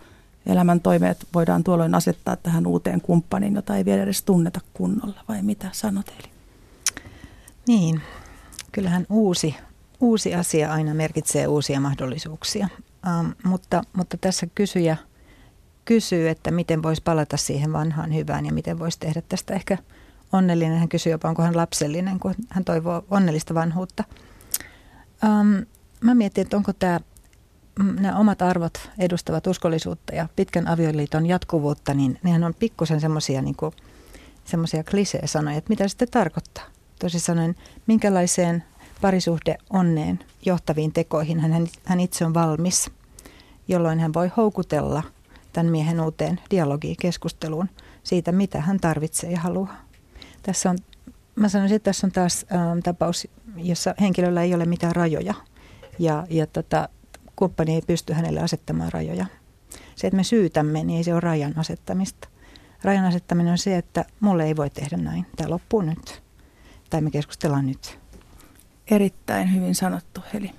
Elämän 0.47 0.81
toimeet 0.81 1.27
voidaan 1.35 1.65
tuolloin 1.65 1.95
asettaa 1.95 2.37
tähän 2.37 2.67
uuteen 2.67 3.01
kumppaniin, 3.01 3.55
jota 3.55 3.77
ei 3.77 3.85
vielä 3.85 4.03
edes 4.03 4.23
tunneta 4.23 4.61
kunnolla, 4.75 5.25
vai 5.29 5.43
mitä 5.43 5.69
sanot 5.73 6.09
Eli? 6.09 6.29
Niin, 7.67 8.03
kyllähän 8.73 9.07
uusi, 9.11 9.57
uusi 10.01 10.35
asia 10.35 10.73
aina 10.73 10.95
merkitsee 10.95 11.47
uusia 11.47 11.81
mahdollisuuksia, 11.81 12.69
ähm, 13.07 13.27
mutta, 13.45 13.83
mutta 13.93 14.17
tässä 14.17 14.47
kysyjä 14.55 14.97
kysyy, 15.89 16.29
että 16.29 16.51
miten 16.51 16.83
voisi 16.83 17.03
palata 17.03 17.37
siihen 17.37 17.73
vanhaan 17.73 18.15
hyvään 18.15 18.47
ja 18.47 18.53
miten 18.53 18.79
voisi 18.79 19.01
tehdä 19.01 19.23
tästä 19.29 19.55
ehkä 19.55 19.79
onnellinen. 20.33 20.79
Hän 20.79 20.89
kysyy 20.89 21.13
jopa, 21.13 21.29
onko 21.29 21.43
hän 21.43 21.57
lapsellinen, 21.57 22.21
kun 22.21 22.35
hän 22.49 22.65
toivoo 22.65 23.05
onnellista 23.11 23.55
vanhuutta. 23.55 24.05
Um, 25.25 25.67
mä 26.01 26.15
mietin, 26.15 26.43
että 26.43 26.57
onko 26.57 26.73
tämä 26.73 27.01
mm, 27.79 27.97
nämä 28.01 28.19
omat 28.19 28.43
arvot 28.43 28.91
edustavat 28.99 29.47
uskollisuutta 29.47 30.15
ja 30.15 30.29
pitkän 30.37 30.69
avioliiton 30.69 31.27
jatkuvuutta, 31.27 31.95
niin 31.95 32.19
nehän 32.23 32.45
on 32.45 32.55
pikkusen 32.55 33.01
semmoisia 33.01 33.43
niin 33.43 33.57
semmoisia 34.45 34.85
klisee-sanoja, 34.85 35.57
että 35.57 35.71
mitä 35.71 35.89
sitten 35.89 36.09
tarkoittaa. 36.11 36.65
Toisin 36.99 37.21
sanoen, 37.21 37.55
minkälaiseen 37.87 38.65
parisuhde 39.01 39.59
onneen 39.71 40.19
johtaviin 40.45 40.93
tekoihin 40.93 41.41
hän, 41.41 41.67
hän 41.85 42.01
itse 42.01 42.25
on 42.25 42.35
valmis, 42.35 42.91
jolloin 43.69 44.01
hän 44.01 44.15
voi 44.15 44.31
houkutella 44.37 45.03
tämän 45.53 45.73
miehen 45.73 46.01
uuteen 46.01 46.41
dialogiin, 46.51 46.97
keskusteluun 47.01 47.69
siitä, 48.03 48.33
mitä 48.33 48.61
hän 48.61 48.81
tarvitsee 48.81 49.31
ja 49.31 49.41
haluaa. 49.41 49.85
Tässä 50.43 50.71
on, 50.71 50.79
mä 51.35 51.49
sanoisin, 51.49 51.77
että 51.77 51.85
tässä 51.85 52.07
on 52.07 52.13
taas 52.13 52.47
ähm, 52.53 52.79
tapaus, 52.85 53.29
jossa 53.57 53.95
henkilöllä 54.01 54.43
ei 54.43 54.55
ole 54.55 54.65
mitään 54.65 54.97
rajoja 54.97 55.35
ja, 55.99 56.27
ja 56.31 56.47
tota, 56.47 56.89
kumppani 57.37 57.75
ei 57.75 57.83
pysty 57.87 58.13
hänelle 58.13 58.41
asettamaan 58.41 58.93
rajoja. 58.93 59.27
Se, 59.97 60.07
että 60.07 60.17
me 60.17 60.25
syytämme, 60.25 60.85
niin 60.85 60.97
ei 60.97 61.05
se 61.05 61.13
ole 61.13 61.21
rajan 61.21 61.59
asettamista. 61.59 62.29
Rajan 62.83 63.05
asettaminen 63.05 63.53
on 63.53 63.59
se, 63.59 63.77
että 63.77 64.05
mulle 64.21 64.45
ei 64.45 64.57
voi 64.57 64.71
tehdä 64.71 64.97
näin. 64.97 65.27
Tämä 65.37 65.51
loppuu 65.51 65.83
nyt. 65.83 66.28
Tai 66.91 67.01
me 67.01 67.11
keskustellaan 67.11 67.67
nyt. 67.67 67.99
Erittäin 68.91 69.55
hyvin 69.55 69.75
sanottu, 69.75 70.21
Heli. 70.35 70.51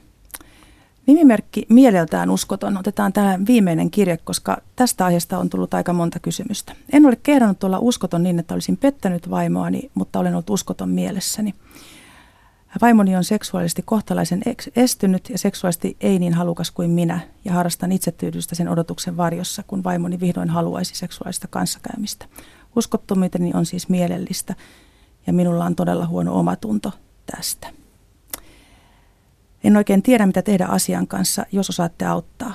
Nimimerkki 1.05 1.65
Mieleltään 1.69 2.29
uskoton 2.29 2.77
otetaan 2.77 3.13
tähän 3.13 3.45
viimeinen 3.45 3.91
kirje, 3.91 4.17
koska 4.17 4.57
tästä 4.75 5.05
aiheesta 5.05 5.37
on 5.37 5.49
tullut 5.49 5.73
aika 5.73 5.93
monta 5.93 6.19
kysymystä. 6.19 6.75
En 6.93 7.05
ole 7.05 7.15
kehdannut 7.15 7.63
olla 7.63 7.79
uskoton 7.79 8.23
niin, 8.23 8.39
että 8.39 8.53
olisin 8.53 8.77
pettänyt 8.77 9.29
vaimoani, 9.29 9.91
mutta 9.93 10.19
olen 10.19 10.33
ollut 10.33 10.49
uskoton 10.49 10.89
mielessäni. 10.89 11.53
Vaimoni 12.81 13.15
on 13.15 13.23
seksuaalisesti 13.23 13.81
kohtalaisen 13.81 14.41
estynyt 14.75 15.29
ja 15.29 15.37
seksuaalisesti 15.37 15.97
ei 16.01 16.19
niin 16.19 16.33
halukas 16.33 16.71
kuin 16.71 16.89
minä 16.89 17.19
ja 17.45 17.53
harrastan 17.53 17.91
itsetyydystä 17.91 18.55
sen 18.55 18.69
odotuksen 18.69 19.17
varjossa, 19.17 19.63
kun 19.67 19.83
vaimoni 19.83 20.19
vihdoin 20.19 20.49
haluaisi 20.49 20.95
seksuaalista 20.95 21.47
kanssakäymistä. 21.47 22.25
Uskottomuuteni 22.75 23.51
on 23.53 23.65
siis 23.65 23.89
mielellistä 23.89 24.55
ja 25.27 25.33
minulla 25.33 25.65
on 25.65 25.75
todella 25.75 26.07
huono 26.07 26.39
omatunto 26.39 26.91
tästä. 27.35 27.67
En 29.63 29.77
oikein 29.77 30.01
tiedä, 30.01 30.25
mitä 30.25 30.41
tehdä 30.41 30.65
asian 30.65 31.07
kanssa, 31.07 31.45
jos 31.51 31.69
osaatte 31.69 32.05
auttaa. 32.05 32.53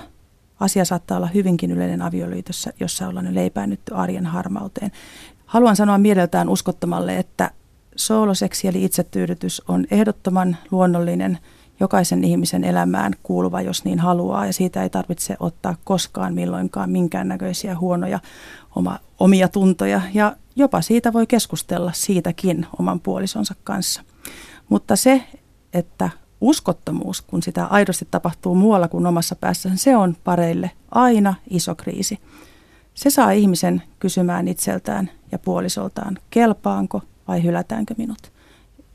Asia 0.60 0.84
saattaa 0.84 1.16
olla 1.16 1.26
hyvinkin 1.26 1.70
yleinen 1.70 2.02
avioliitossa, 2.02 2.70
jossa 2.80 3.08
ollaan 3.08 3.34
leipäännytty 3.34 3.94
arjen 3.94 4.26
harmauteen. 4.26 4.92
Haluan 5.46 5.76
sanoa 5.76 5.98
mieleltään 5.98 6.48
uskottomalle, 6.48 7.18
että 7.18 7.50
sooloseksi 7.96 8.68
eli 8.68 8.84
itsetyydytys 8.84 9.62
on 9.68 9.86
ehdottoman 9.90 10.56
luonnollinen 10.70 11.38
jokaisen 11.80 12.24
ihmisen 12.24 12.64
elämään 12.64 13.12
kuuluva, 13.22 13.60
jos 13.60 13.84
niin 13.84 13.98
haluaa, 13.98 14.46
ja 14.46 14.52
siitä 14.52 14.82
ei 14.82 14.90
tarvitse 14.90 15.36
ottaa 15.40 15.76
koskaan 15.84 16.34
milloinkaan 16.34 16.90
minkäännäköisiä 16.90 17.78
huonoja 17.78 18.20
oma, 18.76 18.98
omia 19.20 19.48
tuntoja, 19.48 20.00
ja 20.14 20.36
jopa 20.56 20.80
siitä 20.80 21.12
voi 21.12 21.26
keskustella 21.26 21.92
siitäkin 21.92 22.66
oman 22.78 23.00
puolisonsa 23.00 23.54
kanssa. 23.64 24.02
Mutta 24.68 24.96
se, 24.96 25.22
että 25.72 26.10
uskottomuus, 26.40 27.22
kun 27.22 27.42
sitä 27.42 27.66
aidosti 27.66 28.08
tapahtuu 28.10 28.54
muualla 28.54 28.88
kuin 28.88 29.06
omassa 29.06 29.36
päässä, 29.36 29.70
se 29.74 29.96
on 29.96 30.16
pareille 30.24 30.70
aina 30.90 31.34
iso 31.50 31.74
kriisi. 31.74 32.18
Se 32.94 33.10
saa 33.10 33.30
ihmisen 33.30 33.82
kysymään 33.98 34.48
itseltään 34.48 35.10
ja 35.32 35.38
puolisoltaan, 35.38 36.18
kelpaanko 36.30 37.02
vai 37.28 37.42
hylätäänkö 37.42 37.94
minut. 37.98 38.32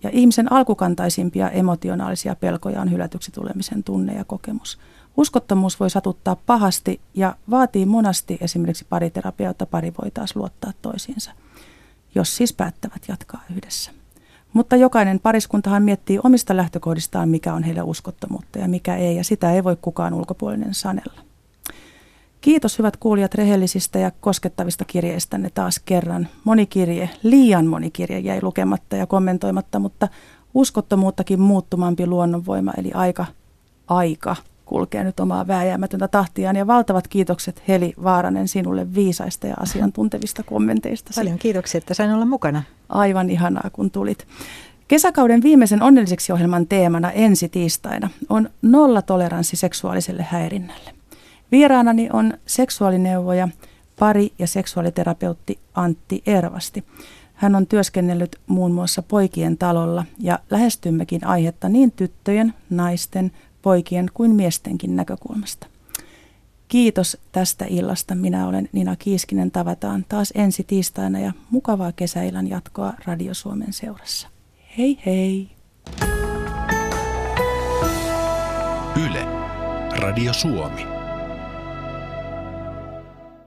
Ja 0.03 0.09
ihmisen 0.13 0.51
alkukantaisimpia 0.51 1.49
emotionaalisia 1.49 2.35
pelkoja 2.35 2.81
on 2.81 2.91
hylätyksi 2.91 3.31
tulemisen 3.31 3.83
tunne 3.83 4.13
ja 4.13 4.23
kokemus. 4.23 4.79
Uskottomuus 5.17 5.79
voi 5.79 5.89
satuttaa 5.89 6.35
pahasti 6.35 7.01
ja 7.13 7.35
vaatii 7.49 7.85
monasti 7.85 8.37
esimerkiksi 8.41 8.85
pariterapiaa, 8.89 9.49
jotta 9.49 9.65
pari 9.65 9.93
voi 10.01 10.11
taas 10.11 10.35
luottaa 10.35 10.71
toisiinsa, 10.81 11.31
jos 12.15 12.35
siis 12.35 12.53
päättävät 12.53 13.01
jatkaa 13.07 13.43
yhdessä. 13.55 13.91
Mutta 14.53 14.75
jokainen 14.75 15.19
pariskuntahan 15.19 15.83
miettii 15.83 16.19
omista 16.23 16.57
lähtökohdistaan, 16.57 17.29
mikä 17.29 17.53
on 17.53 17.63
heille 17.63 17.81
uskottomuutta 17.81 18.59
ja 18.59 18.67
mikä 18.67 18.95
ei, 18.95 19.15
ja 19.15 19.23
sitä 19.23 19.51
ei 19.51 19.63
voi 19.63 19.77
kukaan 19.81 20.13
ulkopuolinen 20.13 20.73
sanella. 20.73 21.21
Kiitos 22.41 22.77
hyvät 22.77 22.97
kuulijat 22.97 23.35
rehellisistä 23.35 23.99
ja 23.99 24.11
koskettavista 24.21 24.85
kirjeistänne 24.85 25.49
taas 25.53 25.79
kerran. 25.85 26.27
Moni 26.43 26.65
kirje, 26.65 27.09
liian 27.23 27.65
moni 27.65 27.91
kirje 27.91 28.19
jäi 28.19 28.39
lukematta 28.41 28.95
ja 28.95 29.07
kommentoimatta, 29.07 29.79
mutta 29.79 30.07
uskottomuuttakin 30.53 31.41
muuttumampi 31.41 32.07
luonnonvoima 32.07 32.73
eli 32.77 32.91
aika, 32.93 33.25
aika 33.87 34.35
kulkee 34.69 35.03
nyt 35.03 35.19
omaa 35.19 35.47
vääjäämätöntä 35.47 36.07
tahtiaan. 36.07 36.55
Ja 36.55 36.67
valtavat 36.67 37.07
kiitokset 37.07 37.63
Heli 37.67 37.93
Vaaranen 38.03 38.47
sinulle 38.47 38.93
viisaista 38.95 39.47
ja 39.47 39.55
asiantuntevista 39.59 40.43
kommenteista. 40.43 41.11
Paljon 41.15 41.39
kiitoksia, 41.39 41.77
että 41.77 41.93
sain 41.93 42.11
olla 42.11 42.25
mukana. 42.25 42.63
Aivan 42.89 43.29
ihanaa, 43.29 43.69
kun 43.73 43.91
tulit. 43.91 44.27
Kesäkauden 44.87 45.43
viimeisen 45.43 45.83
onnelliseksi 45.83 46.31
ohjelman 46.31 46.67
teemana 46.67 47.11
ensi 47.11 47.49
tiistaina 47.49 48.09
on 48.29 48.49
nollatoleranssi 48.61 49.55
seksuaaliselle 49.55 50.23
häirinnälle. 50.23 50.91
Vieraanani 51.51 52.09
on 52.13 52.33
seksuaalineuvoja, 52.45 53.49
pari- 53.99 54.33
ja 54.39 54.47
seksuaaliterapeutti 54.47 55.59
Antti 55.73 56.23
Ervasti. 56.25 56.83
Hän 57.33 57.55
on 57.55 57.67
työskennellyt 57.67 58.35
muun 58.47 58.71
muassa 58.71 59.01
poikien 59.01 59.57
talolla 59.57 60.05
ja 60.19 60.39
lähestymmekin 60.49 61.25
aihetta 61.25 61.69
niin 61.69 61.91
tyttöjen, 61.91 62.53
naisten, 62.69 63.31
poikien 63.61 64.09
kuin 64.13 64.35
miestenkin 64.35 64.95
näkökulmasta. 64.95 65.67
Kiitos 66.67 67.17
tästä 67.31 67.65
illasta. 67.69 68.15
Minä 68.15 68.47
olen 68.47 68.69
Nina 68.71 68.95
Kiiskinen. 68.95 69.51
Tavataan 69.51 70.05
taas 70.09 70.33
ensi 70.35 70.63
tiistaina 70.63 71.19
ja 71.19 71.31
mukavaa 71.49 71.91
kesäillan 71.91 72.49
jatkoa 72.49 72.93
Radio 73.05 73.33
Suomen 73.33 73.73
seurassa. 73.73 74.27
Hei 74.77 74.99
hei! 75.05 75.49
Yle. 79.05 79.25
Radio 80.01 80.33
Suomi. 80.33 80.98